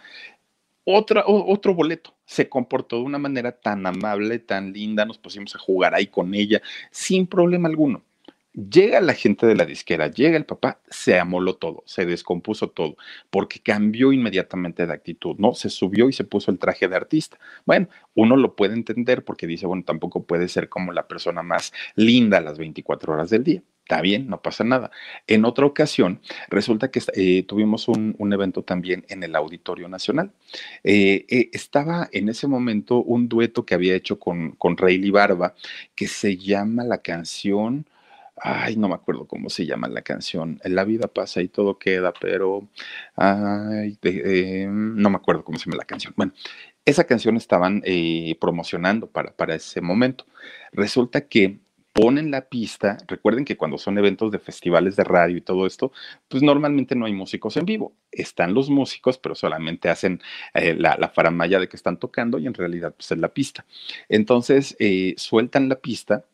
otra, 0.85 1.25
otro 1.27 1.75
boleto. 1.75 2.14
Se 2.25 2.49
comportó 2.49 2.97
de 2.97 3.03
una 3.03 3.18
manera 3.18 3.53
tan 3.53 3.87
amable, 3.87 4.38
tan 4.38 4.73
linda, 4.73 5.05
nos 5.05 5.18
pusimos 5.18 5.55
a 5.55 5.59
jugar 5.59 5.95
ahí 5.95 6.07
con 6.07 6.35
ella, 6.35 6.62
sin 6.90 7.27
problema 7.27 7.68
alguno. 7.68 8.03
Llega 8.55 9.01
la 9.01 9.14
gente 9.14 9.47
de 9.47 9.55
la 9.55 9.64
disquera, 9.64 10.09
llega 10.09 10.37
el 10.37 10.45
papá, 10.45 10.83
se 10.90 11.18
amoló 11.18 11.55
todo, 11.57 11.83
se 11.87 12.05
descompuso 12.05 12.68
todo, 12.68 12.99
porque 13.31 13.61
cambió 13.61 14.12
inmediatamente 14.12 14.87
de 14.87 14.92
actitud, 14.92 15.37
¿no? 15.38 15.55
Se 15.55 15.71
subió 15.71 16.11
y 16.11 16.12
se 16.12 16.25
puso 16.25 16.51
el 16.51 16.59
traje 16.59 16.87
de 16.87 16.97
artista. 16.97 17.38
Bueno, 17.64 17.88
uno 18.14 18.37
lo 18.37 18.55
puede 18.55 18.75
entender 18.75 19.25
porque 19.25 19.47
dice, 19.47 19.66
bueno, 19.66 19.85
tampoco 19.87 20.25
puede 20.25 20.49
ser 20.49 20.68
como 20.68 20.92
la 20.92 21.09
persona 21.09 21.42
más 21.42 21.73
linda 21.95 22.42
las 22.42 22.59
24 22.59 23.14
horas 23.14 23.31
del 23.31 23.42
día. 23.42 23.62
Está 23.92 24.00
bien, 24.00 24.26
no 24.26 24.40
pasa 24.40 24.64
nada. 24.64 24.90
En 25.26 25.44
otra 25.44 25.66
ocasión, 25.66 26.22
resulta 26.48 26.90
que 26.90 27.02
eh, 27.14 27.42
tuvimos 27.42 27.88
un, 27.88 28.33
evento 28.33 28.62
también 28.62 29.05
en 29.11 29.22
el 29.22 29.37
Auditorio 29.37 29.87
Nacional. 29.87 30.33
Eh, 30.83 31.26
eh, 31.28 31.50
estaba 31.52 32.09
en 32.11 32.31
ese 32.31 32.46
momento 32.46 33.02
un 33.02 33.28
dueto 33.28 33.66
que 33.66 33.74
había 33.74 33.94
hecho 33.94 34.18
con, 34.18 34.52
con 34.52 34.78
Rayleigh 34.78 35.11
Barba, 35.11 35.55
que 35.94 36.09
se 36.09 36.38
llama 36.38 36.85
la 36.85 37.02
canción 37.02 37.87
ay, 38.37 38.76
no 38.76 38.88
me 38.88 38.94
acuerdo 38.94 39.26
cómo 39.26 39.50
se 39.50 39.66
llama 39.66 39.88
la 39.88 40.00
canción, 40.00 40.59
La 40.64 40.85
vida 40.85 41.07
pasa 41.07 41.42
y 41.42 41.48
todo 41.48 41.78
queda, 41.78 42.14
pero, 42.18 42.66
ay, 43.14 43.98
no 44.70 45.11
me 45.11 45.16
acuerdo 45.16 45.44
cómo 45.44 45.59
se 45.59 45.66
llama 45.66 45.76
la 45.76 45.85
canción. 45.85 46.14
Bueno, 46.16 46.33
esa 46.87 47.05
canción 47.05 47.37
estaban 47.37 47.83
promocionando 48.40 49.07
para, 49.07 49.33
para 49.33 49.55
ese 49.55 49.83
momento. 49.83 50.24
Resulta 50.72 51.28
que 51.28 51.61
ponen 51.92 52.31
la 52.31 52.48
pista, 52.48 52.96
recuerden 53.07 53.44
que 53.44 53.57
cuando 53.57 53.76
son 53.78 53.98
eventos 53.98 54.33
de 54.33 54.38
festivales 54.38 54.96
de 54.96 55.05
radio 55.05 55.37
y 55.37 55.42
todo 55.42 55.66
esto, 55.66 55.92
pues 56.28 56.42
normalmente 56.42 56.94
no 56.94 57.07
hay 57.07 57.12
músicos 57.12 57.57
en 57.57 57.66
vivo, 57.66 57.92
están 58.11 58.55
los 58.55 58.70
músicos, 58.70 59.18
pero 59.18 59.35
solamente 59.35 59.90
hacen 59.90 60.20
eh, 60.55 60.74
la, 60.74 60.96
la, 60.98 61.09
faramaya 61.09 61.59
de 61.59 61.68
que 61.68 61.76
están 61.76 61.98
tocando 61.98 62.38
y 62.38 62.46
en 62.46 62.55
realidad 62.55 62.94
pues 62.96 63.12
es 63.12 63.18
la 63.18 63.28
pista. 63.28 63.66
Entonces 64.09 64.74
eh, 64.78 65.14
sueltan 65.18 65.68
la 65.68 65.76
pista 65.76 66.24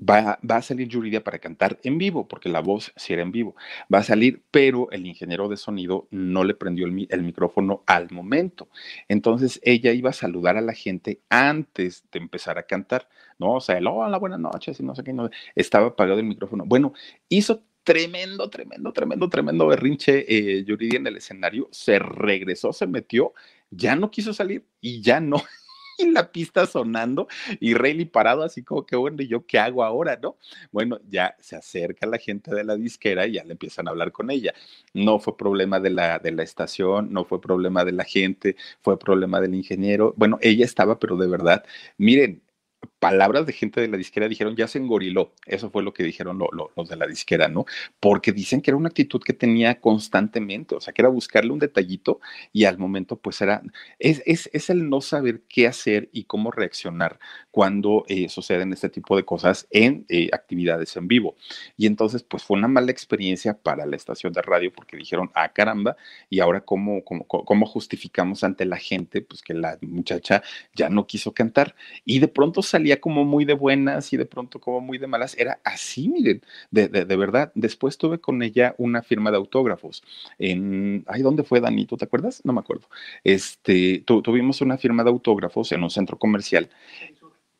Va, 0.00 0.38
va, 0.48 0.56
a 0.56 0.62
salir 0.62 0.86
Yuridia 0.86 1.24
para 1.24 1.40
cantar 1.40 1.80
en 1.82 1.98
vivo, 1.98 2.28
porque 2.28 2.48
la 2.48 2.60
voz 2.60 2.92
sí 2.96 3.12
era 3.12 3.22
en 3.22 3.32
vivo. 3.32 3.56
Va 3.92 3.98
a 3.98 4.02
salir, 4.04 4.44
pero 4.52 4.90
el 4.92 5.06
ingeniero 5.06 5.48
de 5.48 5.56
sonido 5.56 6.06
no 6.10 6.44
le 6.44 6.54
prendió 6.54 6.86
el, 6.86 7.22
micrófono 7.22 7.82
al 7.86 8.10
momento. 8.10 8.68
Entonces 9.08 9.60
ella 9.64 9.92
iba 9.92 10.10
a 10.10 10.12
saludar 10.12 10.56
a 10.56 10.60
la 10.60 10.72
gente 10.72 11.20
antes 11.30 12.04
de 12.12 12.20
empezar 12.20 12.58
a 12.58 12.64
cantar, 12.64 13.08
¿no? 13.38 13.54
O 13.54 13.60
sea, 13.60 13.78
el 13.78 13.88
hola, 13.88 14.18
buenas 14.18 14.38
noches, 14.38 14.78
y 14.78 14.84
no 14.84 14.94
sé 14.94 15.02
qué, 15.02 15.12
no, 15.12 15.30
estaba 15.56 15.88
apagado 15.88 16.20
el 16.20 16.26
micrófono. 16.26 16.64
Bueno, 16.64 16.92
hizo 17.28 17.64
tremendo, 17.82 18.50
tremendo, 18.50 18.92
tremendo, 18.92 19.28
tremendo 19.28 19.66
berrinche 19.66 20.26
eh, 20.28 20.64
Yuridia 20.64 20.98
en 20.98 21.06
el 21.06 21.16
escenario, 21.16 21.68
se 21.72 21.98
regresó, 21.98 22.72
se 22.72 22.86
metió, 22.86 23.32
ya 23.70 23.96
no 23.96 24.10
quiso 24.10 24.32
salir 24.32 24.66
y 24.80 25.00
ya 25.00 25.20
no 25.20 25.42
y 25.98 26.10
la 26.10 26.30
pista 26.32 26.66
sonando 26.66 27.28
y 27.60 27.74
Rayleigh 27.74 28.10
parado 28.10 28.42
así 28.42 28.62
como 28.62 28.86
que 28.86 28.96
bueno, 28.96 29.22
¿y 29.22 29.28
yo 29.28 29.44
qué 29.46 29.58
hago 29.58 29.84
ahora, 29.84 30.18
no? 30.22 30.36
Bueno, 30.72 30.98
ya 31.08 31.34
se 31.40 31.56
acerca 31.56 32.06
la 32.06 32.18
gente 32.18 32.54
de 32.54 32.64
la 32.64 32.76
disquera 32.76 33.26
y 33.26 33.32
ya 33.32 33.44
le 33.44 33.52
empiezan 33.52 33.88
a 33.88 33.90
hablar 33.90 34.12
con 34.12 34.30
ella. 34.30 34.54
No 34.94 35.18
fue 35.18 35.36
problema 35.36 35.80
de 35.80 35.90
la, 35.90 36.18
de 36.18 36.32
la 36.32 36.42
estación, 36.42 37.12
no 37.12 37.24
fue 37.24 37.40
problema 37.40 37.84
de 37.84 37.92
la 37.92 38.04
gente, 38.04 38.56
fue 38.82 38.98
problema 38.98 39.40
del 39.40 39.54
ingeniero. 39.54 40.14
Bueno, 40.16 40.38
ella 40.40 40.64
estaba, 40.64 40.98
pero 40.98 41.16
de 41.16 41.26
verdad, 41.28 41.64
miren, 41.98 42.42
palabras 42.98 43.46
de 43.46 43.52
gente 43.52 43.80
de 43.80 43.88
la 43.88 43.96
disquera 43.96 44.28
dijeron, 44.28 44.56
ya 44.56 44.66
se 44.66 44.78
engoriló. 44.78 45.32
Eso 45.46 45.70
fue 45.70 45.82
lo 45.82 45.94
que 45.94 46.02
dijeron 46.02 46.38
los 46.38 46.88
de 46.88 46.96
la 46.96 47.06
disquera, 47.06 47.48
¿no? 47.48 47.64
Porque 48.00 48.32
dicen 48.32 48.60
que 48.60 48.70
era 48.70 48.76
una 48.76 48.88
actitud 48.88 49.20
que 49.22 49.32
tenía 49.32 49.80
constantemente, 49.80 50.74
o 50.74 50.80
sea, 50.80 50.92
que 50.92 51.02
era 51.02 51.08
buscarle 51.08 51.52
un 51.52 51.58
detallito 51.58 52.20
y 52.52 52.64
al 52.64 52.78
momento, 52.78 53.16
pues 53.16 53.40
era, 53.40 53.62
es, 53.98 54.22
es, 54.24 54.70
el 54.70 54.88
no 54.90 55.00
saber 55.00 55.42
qué 55.48 55.66
hacer 55.66 56.08
y 56.12 56.24
cómo 56.24 56.50
reaccionar 56.50 57.18
cuando 57.50 58.04
eh, 58.08 58.28
suceden 58.28 58.72
este 58.72 58.88
tipo 58.88 59.16
de 59.16 59.24
cosas 59.24 59.66
en 59.70 60.04
eh, 60.08 60.28
actividades 60.32 60.96
en 60.96 61.08
vivo. 61.08 61.36
Y 61.76 61.86
entonces, 61.86 62.22
pues 62.22 62.42
fue 62.44 62.58
una 62.58 62.68
mala 62.68 62.90
experiencia 62.90 63.56
para 63.56 63.86
la 63.86 63.96
estación 63.96 64.32
de 64.32 64.42
radio 64.42 64.72
porque 64.72 64.96
dijeron, 64.96 65.30
ah, 65.34 65.52
caramba, 65.52 65.96
y 66.28 66.40
ahora 66.40 66.60
cómo, 66.60 67.04
cómo, 67.04 67.26
cómo 67.26 67.66
justificamos 67.66 68.44
ante 68.44 68.64
la 68.64 68.76
gente, 68.76 69.22
pues 69.22 69.42
que 69.42 69.54
la 69.54 69.78
muchacha 69.82 70.42
ya 70.74 70.88
no 70.88 71.06
quiso 71.06 71.32
cantar. 71.32 71.74
Y 72.04 72.18
de 72.18 72.28
pronto 72.28 72.62
como 72.96 73.24
muy 73.24 73.44
de 73.44 73.52
buenas 73.54 74.12
y 74.12 74.16
de 74.16 74.26
pronto 74.26 74.60
como 74.60 74.80
muy 74.80 74.98
de 74.98 75.06
malas. 75.06 75.36
Era 75.38 75.60
así, 75.64 76.08
miren, 76.08 76.42
de, 76.70 76.88
de, 76.88 77.16
verdad. 77.16 77.52
Después 77.54 77.98
tuve 77.98 78.18
con 78.18 78.42
ella 78.42 78.74
una 78.78 79.02
firma 79.02 79.30
de 79.30 79.36
autógrafos. 79.36 80.02
En, 80.38 81.04
ay, 81.06 81.22
¿dónde 81.22 81.44
fue, 81.44 81.60
Dani? 81.60 81.86
¿Tú 81.86 81.96
te 81.96 82.06
acuerdas? 82.06 82.40
No 82.44 82.52
me 82.52 82.60
acuerdo. 82.60 82.88
Este, 83.22 84.02
tuvimos 84.06 84.60
una 84.60 84.78
firma 84.78 85.04
de 85.04 85.10
autógrafos 85.10 85.72
en 85.72 85.82
un 85.82 85.90
centro 85.90 86.18
comercial 86.18 86.68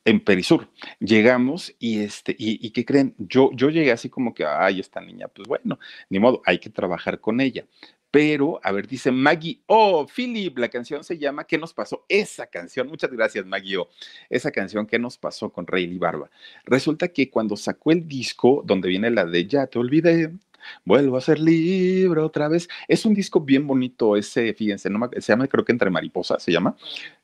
en 0.09 0.21
Perisur. 0.21 0.69
Llegamos 1.01 1.75
y 1.79 2.01
este, 2.01 2.35
y, 2.39 2.67
y, 2.67 2.71
¿qué 2.71 2.85
creen? 2.85 3.15
Yo, 3.19 3.51
yo 3.53 3.69
llegué 3.69 3.93
así 3.93 4.09
como 4.09 4.33
que, 4.33 4.45
ay, 4.47 4.81
esta 4.81 5.01
niña, 5.01 5.29
pues 5.29 5.47
bueno, 5.47 5.79
ni 6.09 6.19
modo, 6.19 6.41
hay 6.47 6.59
que 6.59 6.71
trabajar 6.71 7.21
con 7.21 7.41
ella. 7.41 7.67
Pero, 8.11 8.59
a 8.63 8.73
ver, 8.73 8.87
dice 8.87 9.13
Maggie, 9.13 9.61
oh, 9.67 10.07
Philip, 10.07 10.57
la 10.59 10.69
canción 10.69 11.05
se 11.05 11.19
llama 11.19 11.45
¿Qué 11.45 11.59
nos 11.59 11.75
pasó? 11.75 12.05
Esa 12.09 12.47
canción, 12.47 12.89
muchas 12.89 13.11
gracias, 13.11 13.45
Maggie, 13.45 13.77
oh, 13.77 13.89
esa 14.31 14.51
canción 14.51 14.87
¿Qué 14.87 14.99
nos 14.99 15.19
pasó 15.19 15.51
con 15.51 15.67
Rayleigh 15.67 15.99
Barba? 15.99 16.31
Resulta 16.65 17.09
que 17.09 17.31
cuando 17.31 17.57
sacó 17.57 17.93
el 17.93 18.09
disco, 18.09 18.63
donde 18.65 18.89
viene 18.89 19.11
la 19.11 19.27
de 19.27 19.47
Ya 19.47 19.67
te 19.67 19.79
olvidé, 19.79 20.33
Vuelvo 20.85 21.17
a 21.17 21.21
ser 21.21 21.39
libre 21.39 22.21
otra 22.21 22.49
vez. 22.49 22.69
Es 22.89 23.05
un 23.05 23.15
disco 23.15 23.41
bien 23.41 23.67
bonito 23.67 24.17
ese, 24.17 24.53
fíjense, 24.55 24.91
no 24.91 25.09
se 25.13 25.33
llama 25.33 25.47
creo 25.47 25.65
que 25.65 25.73
Entre 25.73 25.91
Mariposas, 25.91 26.43
se 26.43 26.53
llama. 26.53 26.77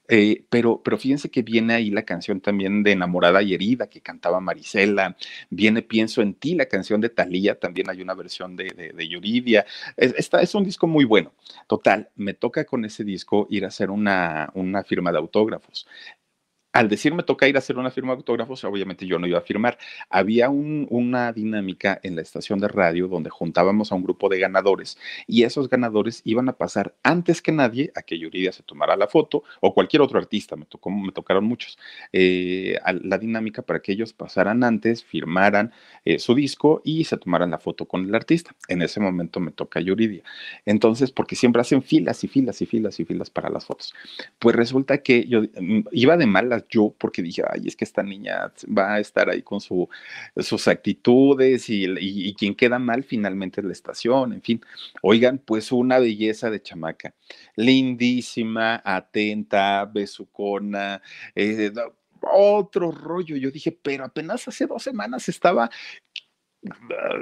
Eh, 0.09 0.45
pero, 0.51 0.83
pero 0.83 0.99
fíjense 0.99 1.31
que 1.31 1.43
viene 1.43 1.75
ahí 1.75 1.91
la 1.91 2.03
canción 2.03 2.41
también 2.41 2.83
de 2.83 2.93
Enamorada 2.93 3.43
y 3.43 3.55
Herida 3.55 3.89
que 3.89 4.01
cantaba 4.01 4.41
Marisela, 4.41 5.17
viene 5.51 5.83
Pienso 5.83 6.21
en 6.23 6.35
ti, 6.35 6.55
la 6.55 6.67
canción 6.67 7.01
de 7.01 7.09
Talía, 7.09 7.59
también 7.59 7.89
hay 7.89 8.03
una 8.03 8.15
versión 8.15 8.57
de, 8.57 8.93
de, 8.95 9.09
Yuridia. 9.09 9.65
Es, 9.97 10.15
esta, 10.17 10.43
es 10.43 10.55
un 10.55 10.65
disco 10.65 10.87
muy 10.87 11.05
bueno. 11.05 11.33
Total, 11.67 12.11
me 12.17 12.35
toca 12.35 12.65
con 12.65 12.85
ese 12.85 13.05
disco 13.05 13.47
ir 13.51 13.65
a 13.65 13.69
hacer 13.69 13.91
una, 13.91 14.51
una 14.55 14.85
firma 14.85 15.13
de 15.13 15.19
autógrafos 15.19 15.87
al 16.75 16.89
decirme 16.89 17.23
toca 17.23 17.47
ir 17.47 17.55
a 17.55 17.61
hacer 17.61 17.79
una 17.79 17.93
firma 17.93 18.13
de 18.13 18.17
autógrafos, 18.17 18.65
obviamente 18.65 19.07
yo 19.07 19.21
no 19.21 19.29
iba 19.29 19.39
a 19.39 19.43
firmar. 19.43 19.79
Había 20.11 20.51
una 20.51 21.33
dinámica 21.33 22.01
en 22.03 22.17
la 22.17 22.23
estación 22.23 22.59
de 22.59 22.67
radio 22.67 23.07
donde 23.07 23.31
juntábamos 23.31 23.93
a 23.93 23.95
un 23.95 24.03
grupo 24.03 24.29
de 24.29 24.41
ganadores 24.41 24.99
y 25.29 25.45
esos 25.45 25.71
ganadores 25.71 26.21
iban 26.25 26.49
a 26.49 26.55
pasar 26.55 26.93
antes 27.05 27.41
que 27.41 27.53
nadie 27.53 27.93
a 27.95 28.03
que 28.03 28.19
Yuridia 28.19 28.51
se 28.51 28.65
tomara 28.65 28.97
la 28.97 29.07
foto 29.07 29.45
o 29.61 29.73
cualquier 29.73 30.03
otro 30.03 30.19
artista, 30.19 30.57
me, 30.57 30.65
tocó, 30.65 30.91
me 30.91 31.13
tocaron 31.13 31.45
muchos, 31.45 31.79
eh, 32.13 32.77
la 33.03 33.19
dinámica 33.19 33.63
para 33.63 33.79
que 33.79 33.93
ellos 33.93 34.13
pasaran 34.13 34.65
antes, 34.65 35.05
firmaran 35.05 35.73
eh, 36.05 36.19
su 36.19 36.35
disco 36.35 36.83
y 36.85 37.05
se 37.05 37.17
tomaran 37.19 37.53
la 37.53 37.59
foto 37.59 37.87
con 37.87 38.05
el 38.05 38.15
artista. 38.17 38.51
En 38.67 38.83
ese 38.83 38.99
momento 38.99 39.39
me 39.39 39.53
toca 39.53 39.79
Yuridia. 39.79 40.25
Entonces, 40.67 41.13
porque 41.13 41.37
siempre 41.37 41.61
hacen 41.61 41.85
filas 41.85 42.25
y 42.25 42.29
filas 42.29 42.61
y 42.63 42.67
filas 42.67 42.99
y 42.99 43.05
filas 43.05 43.31
para 43.31 43.49
las 43.49 43.65
fotos. 43.65 43.95
Pues 44.41 44.57
resulta 44.57 44.99
que 44.99 45.25
yo 45.29 45.43
mm, 45.43 45.83
iba 45.93 46.17
de 46.17 46.27
malas 46.27 46.64
yo 46.69 46.95
porque 46.99 47.23
dije, 47.23 47.43
ay, 47.49 47.63
es 47.67 47.77
que 47.77 47.85
esta 47.85 48.03
niña 48.03 48.53
va 48.67 48.95
a 48.95 49.01
estar 49.01 49.29
ahí 49.29 49.43
con 49.43 49.61
su, 49.61 49.89
sus 50.37 50.69
actitudes 50.69 51.69
y, 51.69 52.35
quien 52.35 52.55
queda 52.55 52.79
mal 52.79 53.05
finalmente 53.05 53.61
es 53.61 53.67
la 53.67 53.73
estación, 53.73 54.33
en 54.33 54.43
fin. 54.43 54.61
Oigan, 55.03 55.39
pues 55.39 55.73
una 55.73 55.99
belleza 55.99 56.51
de 56.51 56.63
chamaca, 56.63 57.15
lindísima, 57.57 58.83
atenta, 58.85 59.85
besucona, 59.87 61.03
eh, 61.35 61.73
otro 62.33 62.91
rollo. 62.91 63.37
Yo 63.37 63.51
dije, 63.51 63.73
pero 63.73 64.05
apenas 64.05 64.47
hace 64.49 64.67
dos 64.67 64.83
semanas 64.83 65.29
estaba 65.29 65.71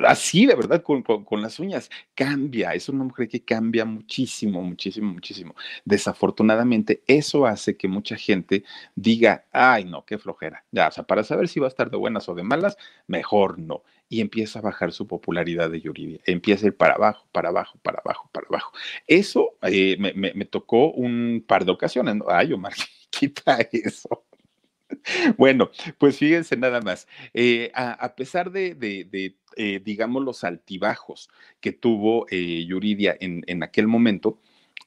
así 0.06 0.46
de 0.46 0.54
verdad 0.54 0.82
con, 0.82 1.02
con, 1.02 1.42
las 1.42 1.58
uñas. 1.58 1.90
Cambia, 2.14 2.74
es 2.74 2.88
una 2.88 3.04
mujer 3.04 3.28
que 3.28 3.44
cambia 3.44 3.84
muchísimo, 3.84 4.62
muchísimo, 4.62 5.12
muchísimo. 5.12 5.54
Desafortunadamente, 5.84 7.02
eso 7.06 7.46
hace 7.46 7.76
que 7.76 7.88
mucha 7.88 8.16
gente 8.16 8.64
diga, 8.94 9.46
ay, 9.52 9.84
no, 9.84 10.04
qué 10.04 10.18
flojera. 10.18 10.64
Ya, 10.70 10.88
o 10.88 10.92
sea, 10.92 11.04
para 11.04 11.24
saber 11.24 11.48
si 11.48 11.60
va 11.60 11.66
a 11.66 11.68
estar 11.68 11.90
de 11.90 11.96
buenas 11.96 12.28
o 12.28 12.34
de 12.34 12.42
malas, 12.42 12.76
mejor 13.06 13.58
no. 13.58 13.82
Y 14.08 14.20
empieza 14.20 14.58
a 14.58 14.62
bajar 14.62 14.92
su 14.92 15.06
popularidad 15.06 15.70
de 15.70 15.80
Yuridia. 15.80 16.20
Empieza 16.26 16.66
a 16.66 16.68
ir 16.68 16.76
para 16.76 16.94
abajo, 16.94 17.26
para 17.32 17.48
abajo, 17.48 17.78
para 17.82 18.00
abajo, 18.04 18.28
para 18.32 18.46
abajo. 18.46 18.72
Eso 19.06 19.56
eh, 19.62 19.96
me, 19.98 20.12
me, 20.12 20.44
tocó 20.44 20.90
un 20.90 21.42
par 21.46 21.64
de 21.64 21.72
ocasiones. 21.72 22.16
Ay, 22.28 22.52
Omar, 22.52 22.74
quita 23.10 23.58
eso. 23.72 24.24
Bueno, 25.36 25.70
pues 25.98 26.18
fíjense 26.18 26.56
nada 26.56 26.80
más. 26.80 27.08
Eh, 27.34 27.70
a, 27.74 28.14
pesar 28.14 28.50
de, 28.50 28.76
eh, 29.56 29.80
digamos, 29.84 30.22
los 30.24 30.44
altibajos 30.44 31.28
que 31.60 31.72
tuvo 31.72 32.26
eh, 32.30 32.64
Yuridia 32.66 33.16
en, 33.20 33.42
en, 33.46 33.62
aquel 33.62 33.86
momento, 33.86 34.38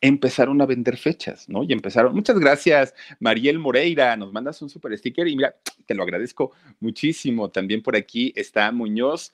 empezaron 0.02 0.62
a 0.62 0.66
vender 0.66 0.98
fechas, 0.98 1.50
¿no? 1.50 1.64
Y 1.64 1.74
empezaron. 1.74 2.14
Muchas 2.14 2.40
gracias, 2.40 2.94
Mariel 3.20 3.60
Moreira. 3.60 4.16
Nos 4.18 4.32
mandas 4.32 4.62
un 4.62 4.70
super 4.70 4.98
sticker 4.98 5.28
y 5.28 5.36
mira, 5.36 5.56
te 5.86 5.96
lo 5.96 6.04
agradezco 6.04 6.52
muchísimo. 6.80 7.50
También 7.50 7.82
por 7.82 7.96
aquí 7.96 8.34
está 8.36 8.72
Muñoz. 8.72 9.34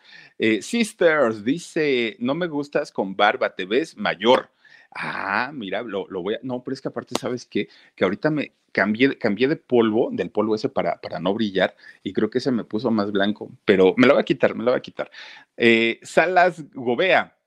Sisters 0.62 1.44
dice: 1.44 2.16
No 2.20 2.36
me 2.36 2.48
gustas 2.48 2.92
con 2.92 3.16
barba, 3.16 3.56
te 3.56 3.66
ves 3.66 3.98
mayor. 3.98 4.50
Ah, 4.92 5.52
mira, 5.54 5.82
lo, 5.84 6.06
voy 6.08 6.36
a. 6.36 6.40
No, 6.44 6.64
pero 6.64 6.74
es 6.74 6.82
que 6.82 6.90
aparte, 6.90 7.16
¿sabes 7.20 7.46
qué? 7.46 7.70
Que 7.96 8.04
ahorita 8.04 8.30
me 8.30 8.54
cambié, 8.72 9.18
cambié 9.18 9.48
de 9.48 9.56
polvo, 9.56 10.10
del 10.12 10.32
polvo 10.32 10.56
ese 10.56 10.70
para, 10.70 11.00
para 11.00 11.20
no 11.20 11.34
brillar, 11.34 11.76
y 12.04 12.14
creo 12.14 12.30
que 12.30 12.40
se 12.40 12.52
me 12.52 12.64
puso 12.66 12.92
más 12.92 13.12
blanco, 13.12 13.52
pero 13.66 13.94
me 13.98 14.08
lo 14.08 14.14
voy 14.14 14.22
a 14.22 14.26
quitar, 14.26 14.56
me 14.56 14.64
lo 14.64 14.72
voy 14.72 14.78
a 14.80 14.82
quitar. 14.82 15.12
Eh, 15.58 16.00
Salas 16.04 16.64
Gobea, 16.74 17.38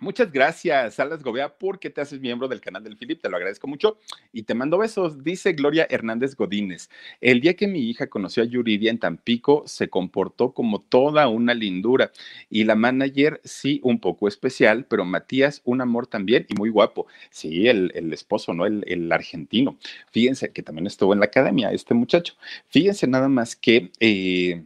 Muchas 0.00 0.32
gracias, 0.32 0.94
Salas 0.94 1.22
Gobea, 1.22 1.56
porque 1.56 1.88
te 1.88 2.00
haces 2.00 2.20
miembro 2.20 2.48
del 2.48 2.60
canal 2.60 2.82
del 2.82 2.96
Philip, 2.96 3.22
te 3.22 3.28
lo 3.28 3.36
agradezco 3.36 3.68
mucho 3.68 3.98
y 4.32 4.42
te 4.42 4.52
mando 4.54 4.76
besos. 4.76 5.22
Dice 5.22 5.52
Gloria 5.52 5.86
Hernández 5.88 6.34
Godínez, 6.34 6.90
el 7.20 7.40
día 7.40 7.54
que 7.54 7.68
mi 7.68 7.78
hija 7.78 8.08
conoció 8.08 8.42
a 8.42 8.46
Yuridia 8.46 8.90
en 8.90 8.98
Tampico, 8.98 9.62
se 9.66 9.88
comportó 9.88 10.52
como 10.52 10.80
toda 10.80 11.28
una 11.28 11.54
lindura 11.54 12.10
y 12.50 12.64
la 12.64 12.74
manager 12.74 13.40
sí, 13.44 13.80
un 13.84 14.00
poco 14.00 14.26
especial, 14.26 14.84
pero 14.86 15.04
Matías, 15.04 15.62
un 15.64 15.80
amor 15.80 16.08
también 16.08 16.44
y 16.48 16.54
muy 16.54 16.70
guapo. 16.70 17.06
Sí, 17.30 17.68
el, 17.68 17.92
esposo, 18.12 18.52
¿no? 18.52 18.66
El, 18.66 18.84
el, 18.88 19.10
argentino. 19.12 19.78
Fíjense 20.10 20.52
que 20.52 20.62
también 20.62 20.88
estuvo 20.88 21.12
en 21.12 21.20
la 21.20 21.26
academia, 21.26 21.70
este 21.70 21.94
muchacho. 21.94 22.34
Fíjense 22.68 23.06
nada 23.06 23.28
más 23.28 23.54
que... 23.54 23.92
Eh, 24.00 24.64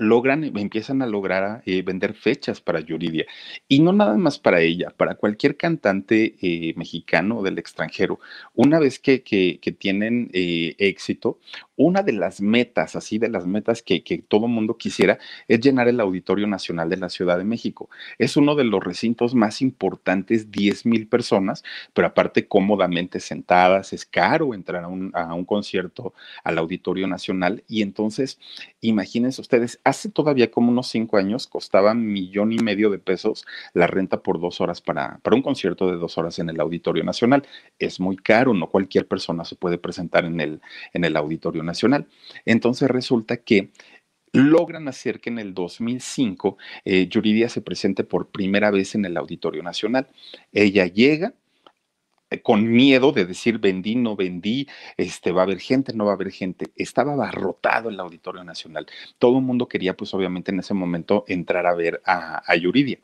logran, 0.00 0.44
empiezan 0.44 1.02
a 1.02 1.06
lograr 1.06 1.62
eh, 1.66 1.82
vender 1.82 2.14
fechas 2.14 2.60
para 2.60 2.80
Yuridia. 2.80 3.26
Y 3.68 3.80
no 3.80 3.92
nada 3.92 4.16
más 4.16 4.38
para 4.38 4.62
ella, 4.62 4.90
para 4.96 5.14
cualquier 5.14 5.56
cantante 5.58 6.36
eh, 6.40 6.72
mexicano 6.76 7.42
del 7.42 7.58
extranjero. 7.58 8.18
Una 8.54 8.78
vez 8.78 8.98
que, 8.98 9.22
que, 9.22 9.58
tienen 9.78 10.30
eh, 10.32 10.74
éxito, 10.78 11.38
una 11.76 12.02
de 12.02 12.12
las 12.12 12.40
metas, 12.40 12.96
así 12.96 13.18
de 13.18 13.28
las 13.28 13.46
metas 13.46 13.82
que, 13.82 14.02
que 14.02 14.18
todo 14.18 14.48
mundo 14.48 14.76
quisiera, 14.76 15.18
es 15.48 15.60
llenar 15.60 15.86
el 15.86 16.00
Auditorio 16.00 16.46
Nacional 16.46 16.88
de 16.88 16.96
la 16.96 17.10
Ciudad 17.10 17.36
de 17.36 17.44
México. 17.44 17.90
Es 18.18 18.36
uno 18.36 18.54
de 18.54 18.64
los 18.64 18.82
recintos 18.82 19.34
más 19.34 19.60
importantes, 19.60 20.50
10 20.50 20.86
mil 20.86 21.08
personas, 21.08 21.62
pero 21.92 22.08
aparte 22.08 22.48
cómodamente 22.48 23.20
sentadas, 23.20 23.92
es 23.92 24.06
caro 24.06 24.54
entrar 24.54 24.82
a 24.84 24.88
un, 24.88 25.10
a 25.14 25.34
un 25.34 25.44
concierto 25.44 26.14
al 26.42 26.58
Auditorio 26.58 27.06
Nacional. 27.06 27.64
Y 27.68 27.82
entonces, 27.82 28.38
imagínense 28.80 29.40
ustedes, 29.40 29.78
hace 29.90 30.08
todavía 30.10 30.50
como 30.50 30.70
unos 30.70 30.88
cinco 30.88 31.16
años 31.18 31.46
costaba 31.46 31.94
millón 31.94 32.52
y 32.52 32.58
medio 32.58 32.90
de 32.90 32.98
pesos 32.98 33.44
la 33.74 33.86
renta 33.86 34.22
por 34.22 34.40
dos 34.40 34.60
horas 34.60 34.80
para, 34.80 35.18
para 35.18 35.36
un 35.36 35.42
concierto 35.42 35.90
de 35.90 35.98
dos 35.98 36.16
horas 36.18 36.38
en 36.38 36.48
el 36.48 36.60
Auditorio 36.60 37.04
Nacional. 37.04 37.46
Es 37.78 38.00
muy 38.00 38.16
caro, 38.16 38.54
no 38.54 38.68
cualquier 38.68 39.06
persona 39.06 39.44
se 39.44 39.56
puede 39.56 39.78
presentar 39.78 40.24
en 40.24 40.40
el, 40.40 40.60
en 40.92 41.04
el 41.04 41.16
Auditorio 41.16 41.62
Nacional. 41.62 42.06
Entonces 42.46 42.90
resulta 42.90 43.38
que 43.38 43.70
logran 44.32 44.88
hacer 44.88 45.20
que 45.20 45.30
en 45.30 45.38
el 45.38 45.54
2005 45.54 46.56
eh, 46.84 47.08
Yuridia 47.08 47.48
se 47.48 47.62
presente 47.62 48.04
por 48.04 48.30
primera 48.30 48.70
vez 48.70 48.94
en 48.94 49.04
el 49.04 49.16
Auditorio 49.16 49.62
Nacional. 49.62 50.08
Ella 50.52 50.86
llega, 50.86 51.34
con 52.38 52.70
miedo 52.70 53.12
de 53.12 53.24
decir 53.26 53.58
vendí, 53.58 53.96
no 53.96 54.16
vendí, 54.16 54.66
este, 54.96 55.32
va 55.32 55.42
a 55.42 55.44
haber 55.44 55.60
gente, 55.60 55.92
no 55.92 56.06
va 56.06 56.12
a 56.12 56.14
haber 56.14 56.30
gente. 56.30 56.66
Estaba 56.76 57.12
abarrotado 57.12 57.88
el 57.88 57.98
Auditorio 58.00 58.44
Nacional. 58.44 58.86
Todo 59.18 59.38
el 59.38 59.44
mundo 59.44 59.68
quería, 59.68 59.96
pues 59.96 60.14
obviamente 60.14 60.50
en 60.52 60.60
ese 60.60 60.74
momento, 60.74 61.24
entrar 61.28 61.66
a 61.66 61.74
ver 61.74 62.00
a, 62.04 62.42
a 62.46 62.56
Yuridia 62.56 62.98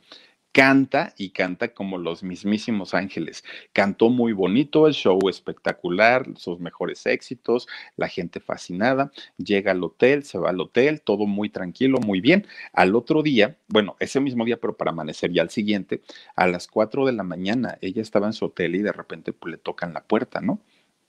canta 0.57 1.13
y 1.19 1.29
canta 1.29 1.67
como 1.67 1.99
los 1.99 2.23
mismísimos 2.23 2.95
ángeles. 2.95 3.43
Cantó 3.73 4.09
muy 4.09 4.33
bonito, 4.33 4.87
el 4.87 4.95
show 4.95 5.19
espectacular, 5.29 6.25
sus 6.35 6.59
mejores 6.59 7.05
éxitos, 7.05 7.67
la 7.95 8.07
gente 8.07 8.39
fascinada, 8.39 9.11
llega 9.37 9.73
al 9.73 9.83
hotel, 9.83 10.23
se 10.23 10.39
va 10.39 10.49
al 10.49 10.59
hotel, 10.59 11.01
todo 11.01 11.27
muy 11.27 11.51
tranquilo, 11.51 11.99
muy 11.99 12.21
bien. 12.21 12.47
Al 12.73 12.95
otro 12.95 13.21
día, 13.21 13.55
bueno, 13.67 13.97
ese 13.99 14.19
mismo 14.19 14.45
día, 14.45 14.57
pero 14.59 14.75
para 14.75 14.89
amanecer 14.89 15.31
ya 15.31 15.43
al 15.43 15.51
siguiente, 15.51 16.01
a 16.35 16.47
las 16.47 16.67
4 16.67 17.05
de 17.05 17.11
la 17.11 17.21
mañana, 17.21 17.77
ella 17.81 18.01
estaba 18.01 18.25
en 18.25 18.33
su 18.33 18.45
hotel 18.45 18.77
y 18.77 18.81
de 18.81 18.91
repente 18.91 19.33
pues, 19.33 19.51
le 19.51 19.57
tocan 19.59 19.93
la 19.93 20.05
puerta, 20.05 20.41
¿no? 20.41 20.59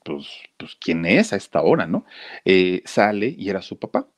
Pues, 0.04 0.26
pues, 0.58 0.76
¿quién 0.78 1.06
es 1.06 1.32
a 1.32 1.37
esta 1.37 1.62
hora, 1.62 1.87
no? 1.87 2.04
Eh, 2.44 2.82
sale 2.84 3.34
y 3.38 3.48
era 3.48 3.62
su 3.62 3.78
papá 3.78 4.08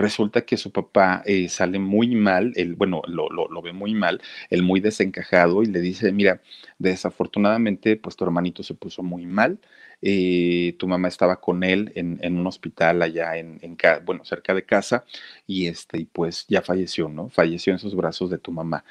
resulta 0.00 0.42
que 0.42 0.56
su 0.56 0.72
papá 0.72 1.22
eh, 1.26 1.48
sale 1.48 1.78
muy 1.78 2.14
mal, 2.14 2.52
él, 2.56 2.74
bueno, 2.74 3.02
lo, 3.06 3.28
lo, 3.28 3.62
ve 3.62 3.72
muy 3.72 3.94
mal, 3.94 4.20
él 4.50 4.62
muy 4.62 4.80
desencajado 4.80 5.62
y 5.62 5.66
le 5.66 5.80
dice, 5.80 6.12
mira, 6.12 6.40
desafortunadamente, 6.78 7.96
pues 7.96 8.16
tu 8.16 8.24
hermanito 8.24 8.62
se 8.62 8.74
puso 8.74 9.02
muy 9.02 9.26
mal, 9.26 9.60
eh, 10.02 10.74
tu 10.78 10.88
mamá 10.88 11.08
estaba 11.08 11.40
con 11.40 11.62
él 11.62 11.92
en, 11.94 12.18
en 12.22 12.38
un 12.38 12.46
hospital 12.46 13.02
allá 13.02 13.36
en, 13.36 13.58
en, 13.62 13.76
bueno, 14.04 14.24
cerca 14.24 14.54
de 14.54 14.64
casa 14.64 15.04
y 15.46 15.66
este, 15.66 15.98
y 15.98 16.04
pues 16.06 16.46
ya 16.48 16.62
falleció, 16.62 17.08
¿no? 17.08 17.28
Falleció 17.30 17.72
en 17.72 17.78
sus 17.78 17.94
brazos 17.94 18.30
de 18.30 18.38
tu 18.38 18.52
mamá 18.52 18.84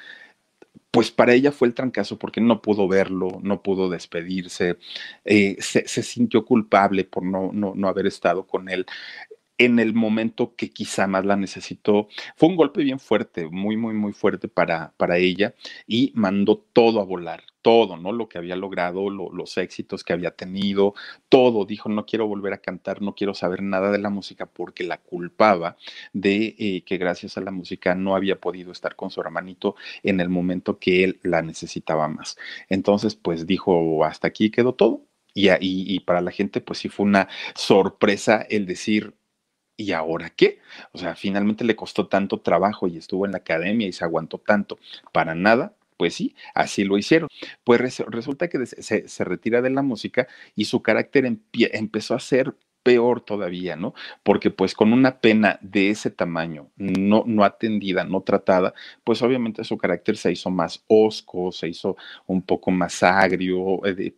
pues 0.90 1.10
para 1.10 1.34
ella 1.34 1.52
fue 1.52 1.68
el 1.68 1.74
trancazo 1.74 2.18
porque 2.18 2.40
no 2.40 2.62
pudo 2.62 2.88
verlo, 2.88 3.38
no 3.42 3.62
pudo 3.62 3.88
despedirse, 3.88 4.78
eh, 5.24 5.56
se, 5.60 5.86
se, 5.86 6.02
sintió 6.02 6.44
culpable 6.44 7.04
por 7.04 7.24
no, 7.24 7.50
no, 7.52 7.74
no, 7.76 7.88
haber 7.88 8.06
estado 8.06 8.46
con 8.46 8.68
él 8.68 8.86
en 9.60 9.78
el 9.78 9.92
momento 9.92 10.54
que 10.56 10.70
quizá 10.70 11.06
más 11.06 11.26
la 11.26 11.36
necesitó. 11.36 12.08
Fue 12.34 12.48
un 12.48 12.56
golpe 12.56 12.82
bien 12.82 12.98
fuerte, 12.98 13.46
muy, 13.50 13.76
muy, 13.76 13.92
muy 13.92 14.14
fuerte 14.14 14.48
para, 14.48 14.94
para 14.96 15.18
ella 15.18 15.54
y 15.86 16.12
mandó 16.14 16.56
todo 16.72 16.98
a 17.00 17.04
volar, 17.04 17.42
todo, 17.60 17.98
¿no? 17.98 18.10
Lo 18.12 18.26
que 18.26 18.38
había 18.38 18.56
logrado, 18.56 19.10
los 19.10 19.58
éxitos 19.58 20.02
que 20.02 20.14
había 20.14 20.30
tenido, 20.30 20.94
todo. 21.28 21.66
Dijo, 21.66 21.90
no 21.90 22.06
quiero 22.06 22.26
volver 22.26 22.54
a 22.54 22.62
cantar, 22.62 23.02
no 23.02 23.14
quiero 23.14 23.34
saber 23.34 23.62
nada 23.62 23.92
de 23.92 23.98
la 23.98 24.08
música 24.08 24.46
porque 24.46 24.82
la 24.82 24.96
culpaba 24.96 25.76
de 26.14 26.54
eh, 26.58 26.82
que 26.86 26.96
gracias 26.96 27.36
a 27.36 27.42
la 27.42 27.50
música 27.50 27.94
no 27.94 28.16
había 28.16 28.40
podido 28.40 28.72
estar 28.72 28.96
con 28.96 29.10
su 29.10 29.20
hermanito 29.20 29.76
en 30.02 30.20
el 30.20 30.30
momento 30.30 30.78
que 30.78 31.04
él 31.04 31.20
la 31.22 31.42
necesitaba 31.42 32.08
más. 32.08 32.38
Entonces, 32.70 33.14
pues 33.14 33.46
dijo, 33.46 34.04
hasta 34.06 34.26
aquí 34.28 34.50
quedó 34.50 34.74
todo. 34.74 35.02
Y, 35.34 35.48
y, 35.50 35.56
y 35.60 36.00
para 36.00 36.20
la 36.22 36.30
gente, 36.32 36.60
pues 36.60 36.80
sí 36.80 36.88
fue 36.88 37.06
una 37.06 37.28
sorpresa 37.54 38.44
el 38.48 38.66
decir, 38.66 39.14
¿y 39.80 39.92
ahora 39.92 40.30
qué? 40.30 40.58
O 40.92 40.98
sea, 40.98 41.14
finalmente 41.16 41.64
le 41.64 41.76
costó 41.76 42.06
tanto 42.06 42.40
trabajo 42.40 42.86
y 42.86 42.98
estuvo 42.98 43.26
en 43.26 43.32
la 43.32 43.38
academia 43.38 43.88
y 43.88 43.92
se 43.92 44.04
aguantó 44.04 44.38
tanto 44.38 44.78
para 45.12 45.34
nada. 45.34 45.74
Pues 45.96 46.14
sí, 46.14 46.34
así 46.54 46.84
lo 46.84 46.96
hicieron. 46.96 47.28
Pues 47.64 47.98
resulta 48.06 48.48
que 48.48 48.64
se, 48.66 49.24
retira 49.24 49.60
de 49.60 49.70
la 49.70 49.82
música 49.82 50.28
y 50.54 50.64
su 50.64 50.82
carácter 50.82 51.26
empezó 51.72 52.14
a 52.14 52.20
ser 52.20 52.54
peor 52.82 53.20
todavía, 53.20 53.76
¿no? 53.76 53.94
Porque 54.22 54.50
pues 54.50 54.74
con 54.74 54.92
una 54.94 55.20
pena 55.20 55.58
de 55.60 55.90
ese 55.90 56.10
tamaño, 56.10 56.70
no, 56.76 57.24
no 57.26 57.44
atendida, 57.44 58.04
no 58.04 58.22
tratada, 58.22 58.72
pues 59.04 59.20
obviamente 59.22 59.64
su 59.64 59.76
carácter 59.76 60.16
se 60.16 60.32
hizo 60.32 60.50
más 60.50 60.82
osco, 60.86 61.52
se 61.52 61.68
hizo 61.68 61.96
un 62.26 62.40
poco 62.42 62.70
más 62.70 63.02
agrio, 63.02 63.84
eh, 63.84 64.14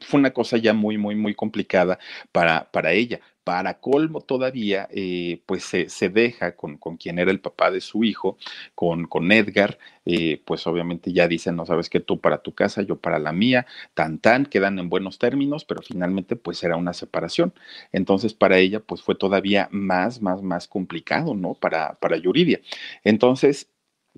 fue 0.00 0.20
una 0.20 0.32
cosa 0.32 0.56
ya 0.56 0.72
muy, 0.72 0.98
muy, 0.98 1.14
muy 1.14 1.34
complicada 1.34 1.98
para, 2.32 2.70
para 2.70 2.92
ella. 2.92 3.20
Para 3.46 3.78
colmo 3.78 4.22
todavía, 4.22 4.88
eh, 4.90 5.40
pues 5.46 5.62
se, 5.62 6.08
deja 6.08 6.56
con, 6.56 6.78
con, 6.78 6.96
quien 6.96 7.20
era 7.20 7.30
el 7.30 7.38
papá 7.38 7.70
de 7.70 7.80
su 7.80 8.02
hijo, 8.02 8.38
con, 8.74 9.06
con 9.06 9.30
Edgar, 9.30 9.78
eh, 10.04 10.42
pues 10.44 10.66
obviamente 10.66 11.12
ya 11.12 11.28
dicen, 11.28 11.54
no 11.54 11.64
sabes 11.64 11.88
que 11.88 12.00
tú 12.00 12.20
para 12.20 12.38
tu 12.38 12.56
casa, 12.56 12.82
yo 12.82 12.96
para 12.96 13.20
la 13.20 13.30
mía, 13.30 13.64
tan 13.94 14.18
tan, 14.18 14.46
quedan 14.46 14.80
en 14.80 14.88
buenos 14.88 15.20
términos, 15.20 15.64
pero 15.64 15.80
finalmente 15.80 16.34
pues 16.34 16.60
era 16.64 16.76
una 16.76 16.92
separación. 16.92 17.54
Entonces 17.92 18.34
para 18.34 18.58
ella 18.58 18.80
pues 18.80 19.00
fue 19.02 19.14
todavía 19.14 19.68
más, 19.70 20.20
más, 20.20 20.42
más 20.42 20.66
complicado, 20.66 21.34
¿no? 21.34 21.54
Para, 21.54 21.94
para 22.00 22.16
Yuridia. 22.16 22.60
Entonces 23.04 23.68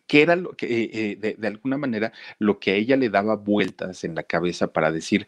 ¿Qué 0.06 0.22
era 0.22 0.36
lo 0.36 0.52
que, 0.56 0.84
eh, 0.84 1.16
de, 1.16 1.34
de, 1.34 1.48
alguna 1.48 1.76
manera, 1.76 2.12
lo 2.38 2.60
que 2.60 2.70
a 2.70 2.74
ella 2.76 2.96
le 2.96 3.10
daba 3.10 3.36
vueltas 3.36 4.04
en 4.04 4.14
la 4.14 4.22
cabeza 4.22 4.72
para 4.72 4.92
decir, 4.92 5.26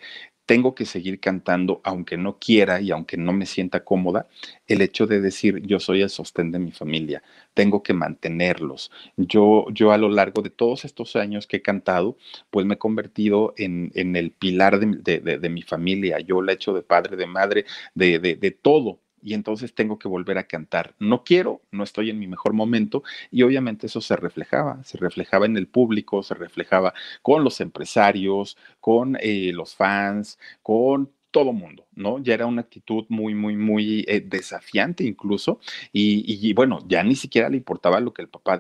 tengo 0.51 0.75
que 0.75 0.85
seguir 0.85 1.21
cantando 1.21 1.81
aunque 1.85 2.17
no 2.17 2.41
quiera 2.41 2.81
y 2.81 2.91
aunque 2.91 3.17
no 3.17 3.33
me 3.33 3.47
sienta 3.47 3.85
cómoda, 3.85 4.27
el 4.67 4.83
hecho 4.83 5.07
de 5.07 5.21
decir 5.21 5.63
yo 5.65 5.79
soy 5.79 6.03
el 6.03 6.11
sostén 6.11 6.51
de 6.51 6.59
mi 6.59 6.73
familia, 6.73 7.23
tengo 7.55 7.85
que 7.85 7.95
mantenerlos. 7.95 8.91
Yo, 9.17 9.67
yo 9.73 9.93
a 9.93 9.97
lo 9.97 10.09
largo 10.09 10.43
de 10.43 10.51
todos 10.51 10.85
estos 10.85 11.15
años 11.15 11.47
que 11.47 11.59
he 11.59 11.63
cantado, 11.63 12.17
pues 12.51 12.67
me 12.67 12.75
he 12.75 12.79
convertido 12.79 13.55
en, 13.59 13.93
en 13.95 14.17
el 14.17 14.33
pilar 14.33 14.81
de, 14.81 15.21
de, 15.21 15.49
mi 15.51 15.63
familia, 15.63 16.19
yo 16.19 16.43
la 16.43 16.51
he 16.51 16.57
hecho 16.57 16.73
de 16.75 16.83
padre, 16.83 17.17
de 17.17 17.27
madre, 17.27 17.65
de, 17.95 18.19
de 18.19 18.51
todo 18.51 18.99
y 19.23 19.35
entonces 19.35 19.75
tengo 19.75 19.99
que 19.99 20.09
volver 20.09 20.39
a 20.39 20.45
cantar. 20.45 20.95
No 20.99 21.25
quiero, 21.25 21.63
no 21.71 21.85
estoy 21.85 22.11
en 22.11 22.19
mi 22.19 22.27
mejor 22.27 22.53
momento 22.53 23.03
y 23.31 23.43
obviamente 23.43 23.87
eso 23.87 24.01
se 24.01 24.17
reflejaba, 24.17 24.83
se 24.85 24.99
reflejaba 24.99 25.47
en 25.47 25.57
el 25.57 25.69
público, 25.69 26.23
se 26.23 26.35
reflejaba 26.35 26.95
con 27.23 27.45
los 27.45 27.61
empresarios, 27.61 28.57
con 28.81 29.17
eh, 29.21 29.53
los 29.55 29.75
fans, 29.75 30.39
con 30.63 31.11
todo 31.31 31.53
mundo, 31.53 31.87
¿no? 31.95 32.19
Ya 32.23 32.35
era 32.35 32.47
una 32.47 32.63
actitud 32.63 33.05
muy, 33.09 33.35
muy, 33.35 33.57
muy 33.57 34.05
eh, 34.09 34.21
desafiante 34.21 35.05
incluso, 35.05 35.61
y, 35.93 36.53
bueno, 36.55 36.81
ya 36.89 37.03
ni 37.03 37.17
siquiera 37.17 37.49
le 37.49 37.57
importaba 37.57 38.01
lo 38.01 38.13
que 38.13 38.23
el 38.23 38.29
papá 38.29 38.59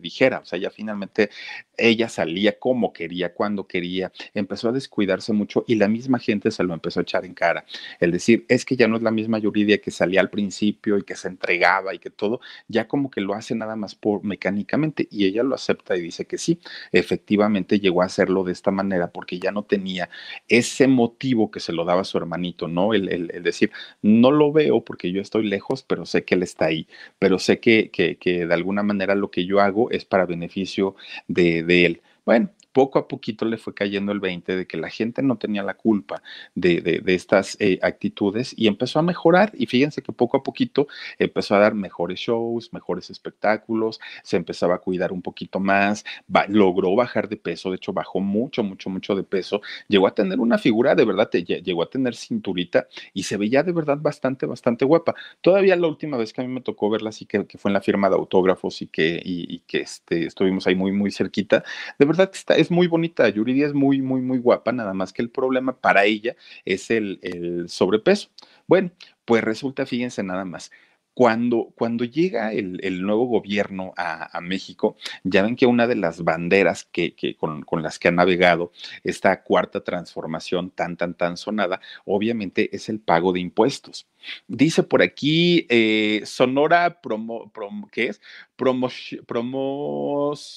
dijera, 0.00 0.40
o 0.40 0.44
sea, 0.44 0.58
ya 0.58 0.70
finalmente 0.70 1.30
ella 1.76 2.08
salía 2.08 2.58
como 2.58 2.92
quería, 2.92 3.34
cuando 3.34 3.66
quería, 3.66 4.12
empezó 4.34 4.68
a 4.68 4.72
descuidarse 4.72 5.32
mucho 5.32 5.64
y 5.66 5.76
la 5.76 5.88
misma 5.88 6.18
gente 6.18 6.50
se 6.50 6.64
lo 6.64 6.74
empezó 6.74 7.00
a 7.00 7.02
echar 7.02 7.24
en 7.24 7.34
cara, 7.34 7.64
el 8.00 8.12
decir, 8.12 8.44
es 8.48 8.64
que 8.64 8.76
ya 8.76 8.88
no 8.88 8.96
es 8.96 9.02
la 9.02 9.10
misma 9.10 9.38
Yuridia 9.38 9.78
que 9.80 9.90
salía 9.90 10.20
al 10.20 10.30
principio 10.30 10.98
y 10.98 11.02
que 11.02 11.16
se 11.16 11.28
entregaba 11.28 11.94
y 11.94 11.98
que 11.98 12.10
todo, 12.10 12.40
ya 12.68 12.88
como 12.88 13.10
que 13.10 13.20
lo 13.20 13.34
hace 13.34 13.54
nada 13.54 13.76
más 13.76 13.94
por 13.94 14.24
mecánicamente, 14.24 15.08
y 15.10 15.26
ella 15.26 15.42
lo 15.42 15.54
acepta 15.54 15.96
y 15.96 16.00
dice 16.00 16.26
que 16.26 16.38
sí, 16.38 16.60
efectivamente 16.92 17.80
llegó 17.80 18.02
a 18.02 18.06
hacerlo 18.06 18.44
de 18.44 18.52
esta 18.52 18.70
manera 18.70 19.10
porque 19.12 19.38
ya 19.38 19.52
no 19.52 19.62
tenía 19.64 20.08
ese 20.48 20.88
motivo 20.88 21.50
que 21.50 21.60
se 21.60 21.72
lo 21.72 21.84
daba 21.84 22.04
su 22.04 22.18
hermanito, 22.18 22.68
¿no? 22.68 22.77
El, 22.94 23.08
el, 23.10 23.42
decir, 23.42 23.70
no 24.02 24.30
lo 24.30 24.52
veo 24.52 24.84
porque 24.84 25.12
yo 25.12 25.20
estoy 25.20 25.44
lejos, 25.48 25.82
pero 25.82 26.06
sé 26.06 26.24
que 26.24 26.34
él 26.34 26.42
está 26.42 26.66
ahí, 26.66 26.86
pero 27.18 27.38
sé 27.38 27.60
que, 27.60 27.90
que, 27.90 28.16
que 28.16 28.46
de 28.46 28.54
alguna 28.54 28.82
manera 28.82 29.14
lo 29.14 29.30
que 29.30 29.44
yo 29.46 29.60
hago 29.60 29.90
es 29.90 30.04
para 30.04 30.26
beneficio 30.26 30.96
de, 31.28 31.62
de 31.62 31.86
él. 31.86 32.02
Bueno, 32.24 32.50
poco 32.78 33.00
a 33.00 33.08
poquito 33.08 33.44
le 33.44 33.58
fue 33.58 33.74
cayendo 33.74 34.12
el 34.12 34.20
20 34.20 34.54
de 34.54 34.68
que 34.68 34.76
la 34.76 34.88
gente 34.88 35.20
no 35.20 35.36
tenía 35.36 35.64
la 35.64 35.74
culpa 35.74 36.22
de, 36.54 36.80
de, 36.80 37.14
estas 37.16 37.56
eh, 37.58 37.80
actitudes 37.82 38.54
y 38.56 38.68
empezó 38.68 39.00
a 39.00 39.02
mejorar. 39.02 39.50
Y 39.58 39.66
fíjense 39.66 40.00
que 40.00 40.12
poco 40.12 40.36
a 40.36 40.44
poquito 40.44 40.86
empezó 41.18 41.56
a 41.56 41.58
dar 41.58 41.74
mejores 41.74 42.20
shows, 42.20 42.72
mejores 42.72 43.10
espectáculos, 43.10 43.98
se 44.22 44.36
empezaba 44.36 44.76
a 44.76 44.78
cuidar 44.78 45.10
un 45.10 45.22
poquito 45.22 45.58
más, 45.58 46.04
logró 46.46 46.94
bajar 46.94 47.28
de 47.28 47.36
peso, 47.36 47.70
de 47.70 47.78
hecho 47.78 47.92
bajó 47.92 48.20
mucho, 48.20 48.62
mucho, 48.62 48.90
mucho 48.90 49.16
de 49.16 49.24
peso, 49.24 49.60
llegó 49.88 50.06
a 50.06 50.14
tener 50.14 50.38
una 50.38 50.56
figura 50.56 50.94
de 50.94 51.04
verdad, 51.04 51.28
llegó 51.32 51.82
a 51.82 51.90
tener 51.90 52.14
cinturita 52.14 52.86
y 53.12 53.24
se 53.24 53.36
veía 53.36 53.64
de 53.64 53.72
verdad 53.72 53.98
bastante, 54.00 54.46
bastante 54.46 54.84
guapa. 54.84 55.16
Todavía 55.40 55.74
la 55.74 55.88
última 55.88 56.16
vez 56.16 56.32
que 56.32 56.42
a 56.42 56.44
mí 56.44 56.54
me 56.54 56.60
tocó 56.60 56.90
verla 56.90 57.08
así 57.08 57.26
que, 57.26 57.44
que 57.44 57.58
fue 57.58 57.70
en 57.70 57.74
la 57.74 57.80
firma 57.80 58.08
de 58.08 58.14
autógrafos 58.14 58.82
y 58.82 58.86
que, 58.86 59.20
y, 59.24 59.58
que 59.66 59.80
este, 59.80 60.26
estuvimos 60.26 60.64
ahí 60.68 60.76
muy, 60.76 60.92
muy 60.92 61.10
cerquita, 61.10 61.64
de 61.98 62.06
verdad 62.06 62.30
está, 62.32 62.54
es 62.54 62.67
muy 62.70 62.86
bonita, 62.86 63.28
Yuridia 63.28 63.66
es 63.66 63.74
muy, 63.74 64.02
muy, 64.02 64.20
muy 64.20 64.38
guapa, 64.38 64.72
nada 64.72 64.94
más 64.94 65.12
que 65.12 65.22
el 65.22 65.30
problema 65.30 65.76
para 65.76 66.04
ella 66.04 66.36
es 66.64 66.90
el, 66.90 67.18
el 67.22 67.68
sobrepeso. 67.68 68.30
Bueno, 68.66 68.90
pues 69.24 69.44
resulta, 69.44 69.86
fíjense 69.86 70.22
nada 70.22 70.44
más, 70.44 70.70
cuando, 71.18 71.72
cuando 71.74 72.04
llega 72.04 72.52
el, 72.52 72.78
el 72.84 73.02
nuevo 73.02 73.26
gobierno 73.26 73.92
a, 73.96 74.40
México, 74.40 74.96
ya 75.24 75.42
ven 75.42 75.56
que 75.56 75.66
una 75.66 75.88
de 75.88 75.96
las 75.96 76.22
banderas 76.22 76.84
que, 76.84 77.16
con, 77.36 77.62
con, 77.62 77.82
las 77.82 77.98
que 77.98 78.06
ha 78.06 78.12
navegado 78.12 78.70
esta 79.02 79.42
cuarta 79.42 79.82
transformación 79.82 80.70
tan, 80.70 80.96
tan, 80.96 81.14
tan 81.14 81.36
sonada, 81.36 81.80
obviamente 82.04 82.70
es 82.72 82.88
el 82.88 83.00
pago 83.00 83.32
de 83.32 83.40
impuestos. 83.40 84.06
Dice 84.46 84.84
por 84.84 85.02
aquí 85.02 85.66
eh, 85.70 86.22
Sonora 86.24 87.00
promo, 87.00 87.50
¿qué 87.90 88.10
es? 88.10 88.20
Promo, 88.54 88.88
promoción. 89.26 90.54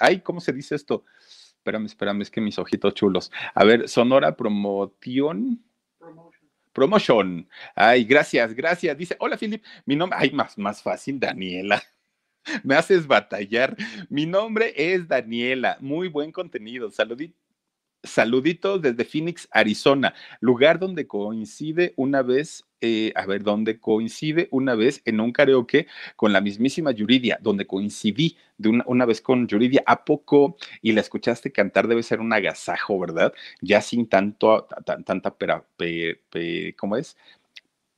Ay, 0.00 0.22
¿cómo 0.22 0.40
se 0.40 0.52
dice 0.52 0.74
esto? 0.74 1.04
Espérame, 1.58 1.86
espérame, 1.86 2.22
es 2.22 2.30
que 2.32 2.40
mis 2.40 2.58
ojitos 2.58 2.94
chulos. 2.94 3.30
A 3.54 3.62
ver, 3.62 3.88
Sonora 3.88 4.34
Promoción. 4.34 5.62
Promotion. 6.78 7.48
Ay, 7.74 8.04
gracias, 8.04 8.54
gracias. 8.54 8.96
Dice, 8.96 9.16
hola, 9.18 9.36
Philip. 9.36 9.64
Mi 9.84 9.96
nombre, 9.96 10.16
ay, 10.20 10.30
más, 10.30 10.56
más 10.56 10.80
fácil, 10.80 11.18
Daniela. 11.18 11.82
Me 12.62 12.76
haces 12.76 13.04
batallar. 13.04 13.76
Mi 14.08 14.26
nombre 14.26 14.72
es 14.76 15.08
Daniela. 15.08 15.76
Muy 15.80 16.06
buen 16.06 16.30
contenido. 16.30 16.88
Saludito 16.92 17.36
Saluditos 18.04 18.80
desde 18.80 19.04
Phoenix, 19.04 19.48
Arizona, 19.50 20.14
lugar 20.38 20.78
donde 20.78 21.08
coincide 21.08 21.94
una 21.96 22.22
vez, 22.22 22.64
eh, 22.80 23.12
a 23.16 23.26
ver, 23.26 23.42
donde 23.42 23.80
coincide 23.80 24.48
una 24.50 24.74
vez 24.74 25.02
en 25.04 25.20
un 25.20 25.32
karaoke 25.32 25.86
con 26.16 26.32
la 26.32 26.40
mismísima 26.40 26.92
Yuridia, 26.92 27.38
donde 27.42 27.66
coincidí 27.66 28.36
de 28.56 28.68
una, 28.68 28.84
una, 28.86 29.04
vez 29.06 29.20
con 29.20 29.48
Yuridia. 29.48 29.82
¿A 29.86 30.04
poco? 30.04 30.56
Y 30.82 30.92
la 30.92 31.00
escuchaste 31.00 31.52
cantar, 31.52 31.88
debe 31.88 32.02
ser 32.02 32.20
un 32.20 32.32
agasajo, 32.32 32.98
¿verdad? 32.98 33.32
Ya 33.60 33.80
sin 33.80 34.08
tanto, 34.08 34.66
tanta 35.04 35.36
pera, 35.36 35.64
pe, 35.76 36.20
pe, 36.30 36.74
¿cómo 36.76 36.96
es? 36.96 37.16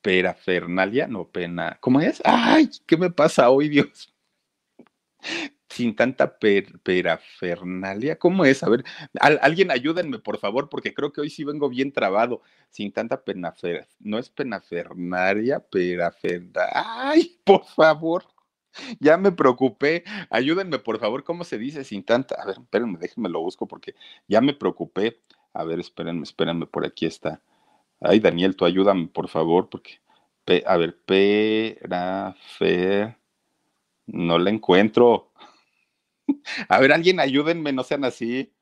Perafernalia, 0.02 1.06
no 1.06 1.28
pena. 1.28 1.78
¿Cómo 1.80 2.00
es? 2.00 2.22
¡Ay! 2.24 2.70
¿Qué 2.86 2.96
me 2.96 3.10
pasa 3.10 3.50
hoy, 3.50 3.68
Dios? 3.68 4.12
Sin 5.70 5.94
tanta 5.96 6.38
per, 6.38 6.78
perafernalia. 6.80 8.18
¿Cómo 8.18 8.44
es? 8.44 8.62
A 8.62 8.68
ver, 8.68 8.84
al, 9.20 9.38
alguien 9.42 9.70
ayúdenme, 9.70 10.18
por 10.18 10.38
favor, 10.38 10.68
porque 10.68 10.92
creo 10.92 11.12
que 11.12 11.20
hoy 11.20 11.30
sí 11.30 11.44
vengo 11.44 11.68
bien 11.68 11.92
trabado. 11.92 12.42
Sin 12.70 12.92
tanta 12.92 13.22
penafer, 13.22 13.88
no 14.00 14.18
es 14.18 14.28
penafernalia, 14.30 15.60
perafernalia. 15.60 16.70
¡Ay, 16.74 17.38
por 17.44 17.64
favor! 17.64 18.24
Ya 19.00 19.16
me 19.16 19.32
preocupé. 19.32 20.04
Ayúdenme, 20.30 20.78
por 20.78 20.98
favor, 21.00 21.24
¿cómo 21.24 21.44
se 21.44 21.58
dice 21.58 21.84
sin 21.84 22.04
tanta? 22.04 22.36
A 22.36 22.46
ver, 22.46 22.56
espérenme, 22.58 22.98
déjenme 22.98 23.28
lo 23.28 23.40
busco 23.40 23.66
porque 23.66 23.94
ya 24.28 24.40
me 24.40 24.54
preocupé. 24.54 25.20
A 25.52 25.64
ver, 25.64 25.80
espérenme, 25.80 26.22
espérenme, 26.22 26.66
por 26.66 26.84
aquí 26.86 27.06
está. 27.06 27.42
Ay, 28.00 28.20
Daniel, 28.20 28.56
tú 28.56 28.64
ayúdame, 28.64 29.08
por 29.08 29.28
favor, 29.28 29.68
porque. 29.70 30.00
A 30.66 30.76
ver, 30.76 30.98
perafer. 31.04 31.86
No 34.06 34.38
la 34.38 34.50
encuentro. 34.50 35.29
A 36.68 36.80
ver, 36.80 36.92
alguien 36.92 37.20
ayúdenme, 37.20 37.72
no 37.72 37.82
sean 37.84 38.04
así. 38.04 38.52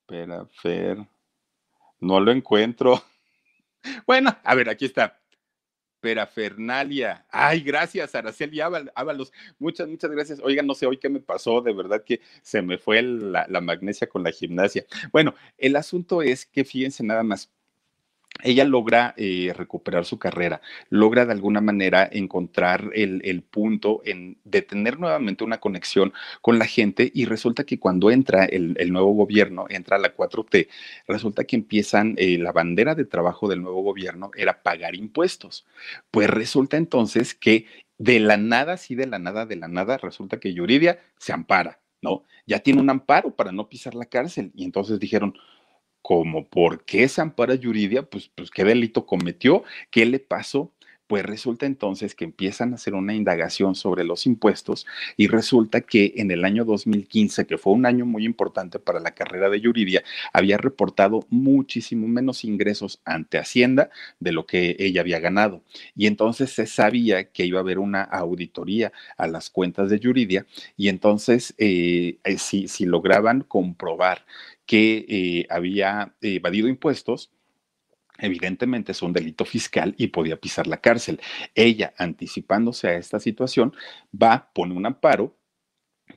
Espera, 0.00 0.46
Fer. 0.46 0.98
No 2.00 2.20
lo 2.20 2.32
encuentro. 2.32 3.02
Bueno, 4.04 4.36
a 4.42 4.54
ver, 4.56 4.68
aquí 4.68 4.86
está. 4.86 5.20
Perafernalia. 6.00 7.24
Ay, 7.30 7.60
gracias, 7.60 8.16
Araceli 8.16 8.60
Ábalos. 8.60 9.32
Muchas, 9.60 9.86
muchas 9.86 10.10
gracias. 10.10 10.40
Oigan, 10.42 10.66
no 10.66 10.74
sé 10.74 10.86
hoy 10.86 10.98
qué 10.98 11.08
me 11.08 11.20
pasó, 11.20 11.60
de 11.60 11.72
verdad 11.72 12.02
que 12.04 12.20
se 12.42 12.62
me 12.62 12.78
fue 12.78 13.00
la, 13.02 13.46
la 13.48 13.60
magnesia 13.60 14.08
con 14.08 14.24
la 14.24 14.32
gimnasia. 14.32 14.84
Bueno, 15.12 15.34
el 15.56 15.76
asunto 15.76 16.20
es 16.20 16.46
que 16.46 16.64
fíjense 16.64 17.04
nada 17.04 17.22
más 17.22 17.52
ella 18.42 18.64
logra 18.64 19.14
eh, 19.16 19.52
recuperar 19.56 20.04
su 20.04 20.18
carrera, 20.18 20.60
logra 20.90 21.26
de 21.26 21.32
alguna 21.32 21.60
manera 21.60 22.08
encontrar 22.10 22.90
el, 22.94 23.20
el, 23.24 23.42
punto 23.42 24.02
en 24.04 24.38
de 24.44 24.62
tener 24.62 24.98
nuevamente 24.98 25.44
una 25.44 25.58
conexión 25.58 26.12
con 26.42 26.58
la 26.58 26.66
gente 26.66 27.10
y 27.14 27.24
resulta 27.24 27.64
que 27.64 27.78
cuando 27.78 28.10
entra 28.10 28.44
el, 28.44 28.76
el 28.78 28.92
nuevo 28.92 29.12
gobierno, 29.12 29.66
entra 29.68 29.98
la 29.98 30.14
4T, 30.14 30.68
resulta 31.06 31.44
que 31.44 31.56
empiezan, 31.56 32.14
eh, 32.18 32.38
la 32.38 32.52
bandera 32.52 32.94
de 32.94 33.04
trabajo 33.04 33.48
del 33.48 33.62
nuevo 33.62 33.82
gobierno 33.82 34.30
era 34.36 34.62
pagar 34.62 34.94
impuestos. 34.94 35.66
Pues 36.10 36.28
resulta 36.28 36.76
entonces 36.76 37.34
que 37.34 37.66
de 37.98 38.20
la 38.20 38.36
nada, 38.36 38.76
sí, 38.76 38.94
de 38.94 39.06
la 39.06 39.18
nada, 39.18 39.46
de 39.46 39.56
la 39.56 39.68
nada, 39.68 39.96
resulta 39.98 40.38
que 40.38 40.52
Yuridia 40.52 41.00
se 41.18 41.32
ampara, 41.32 41.80
¿no? 42.02 42.24
Ya 42.46 42.60
tiene 42.60 42.80
un 42.80 42.90
amparo 42.90 43.34
para 43.34 43.52
no 43.52 43.68
pisar 43.68 43.94
la 43.94 44.04
cárcel 44.06 44.52
y 44.54 44.64
entonces 44.64 45.00
dijeron, 45.00 45.34
como 46.06 46.46
por 46.46 46.84
qué 46.84 47.08
se 47.08 47.20
ampara 47.20 47.56
Yuridia, 47.56 48.04
pues, 48.04 48.30
pues 48.32 48.48
qué 48.52 48.62
delito 48.62 49.06
cometió, 49.06 49.64
qué 49.90 50.06
le 50.06 50.20
pasó. 50.20 50.70
Pues 51.08 51.24
resulta 51.24 51.66
entonces 51.66 52.16
que 52.16 52.24
empiezan 52.24 52.72
a 52.72 52.76
hacer 52.76 52.94
una 52.94 53.14
indagación 53.14 53.76
sobre 53.76 54.02
los 54.02 54.26
impuestos 54.26 54.86
y 55.16 55.28
resulta 55.28 55.80
que 55.80 56.14
en 56.16 56.32
el 56.32 56.44
año 56.44 56.64
2015, 56.64 57.46
que 57.46 57.58
fue 57.58 57.72
un 57.74 57.86
año 57.86 58.06
muy 58.06 58.24
importante 58.24 58.80
para 58.80 58.98
la 58.98 59.14
carrera 59.14 59.48
de 59.48 59.60
Yuridia, 59.60 60.02
había 60.32 60.58
reportado 60.58 61.24
muchísimo 61.28 62.08
menos 62.08 62.44
ingresos 62.44 63.00
ante 63.04 63.38
Hacienda 63.38 63.90
de 64.18 64.32
lo 64.32 64.46
que 64.46 64.76
ella 64.80 65.00
había 65.00 65.20
ganado. 65.20 65.62
Y 65.94 66.06
entonces 66.06 66.50
se 66.50 66.66
sabía 66.66 67.30
que 67.30 67.46
iba 67.46 67.58
a 67.58 67.62
haber 67.62 67.78
una 67.78 68.02
auditoría 68.02 68.92
a 69.16 69.28
las 69.28 69.48
cuentas 69.48 69.90
de 69.90 70.00
Yuridia 70.00 70.46
y 70.76 70.88
entonces 70.88 71.54
eh, 71.58 72.18
eh 72.24 72.38
si, 72.38 72.66
si 72.66 72.84
lograban 72.84 73.42
comprobar 73.42 74.24
que 74.66 75.06
eh, 75.08 75.46
había 75.48 76.14
evadido 76.20 76.68
impuestos, 76.68 77.32
evidentemente 78.18 78.92
es 78.92 79.02
un 79.02 79.12
delito 79.12 79.44
fiscal 79.44 79.94
y 79.96 80.08
podía 80.08 80.36
pisar 80.36 80.66
la 80.66 80.80
cárcel. 80.80 81.20
Ella, 81.54 81.94
anticipándose 81.96 82.88
a 82.88 82.96
esta 82.96 83.20
situación, 83.20 83.74
va, 84.12 84.50
pone 84.52 84.74
un 84.74 84.86
amparo 84.86 85.36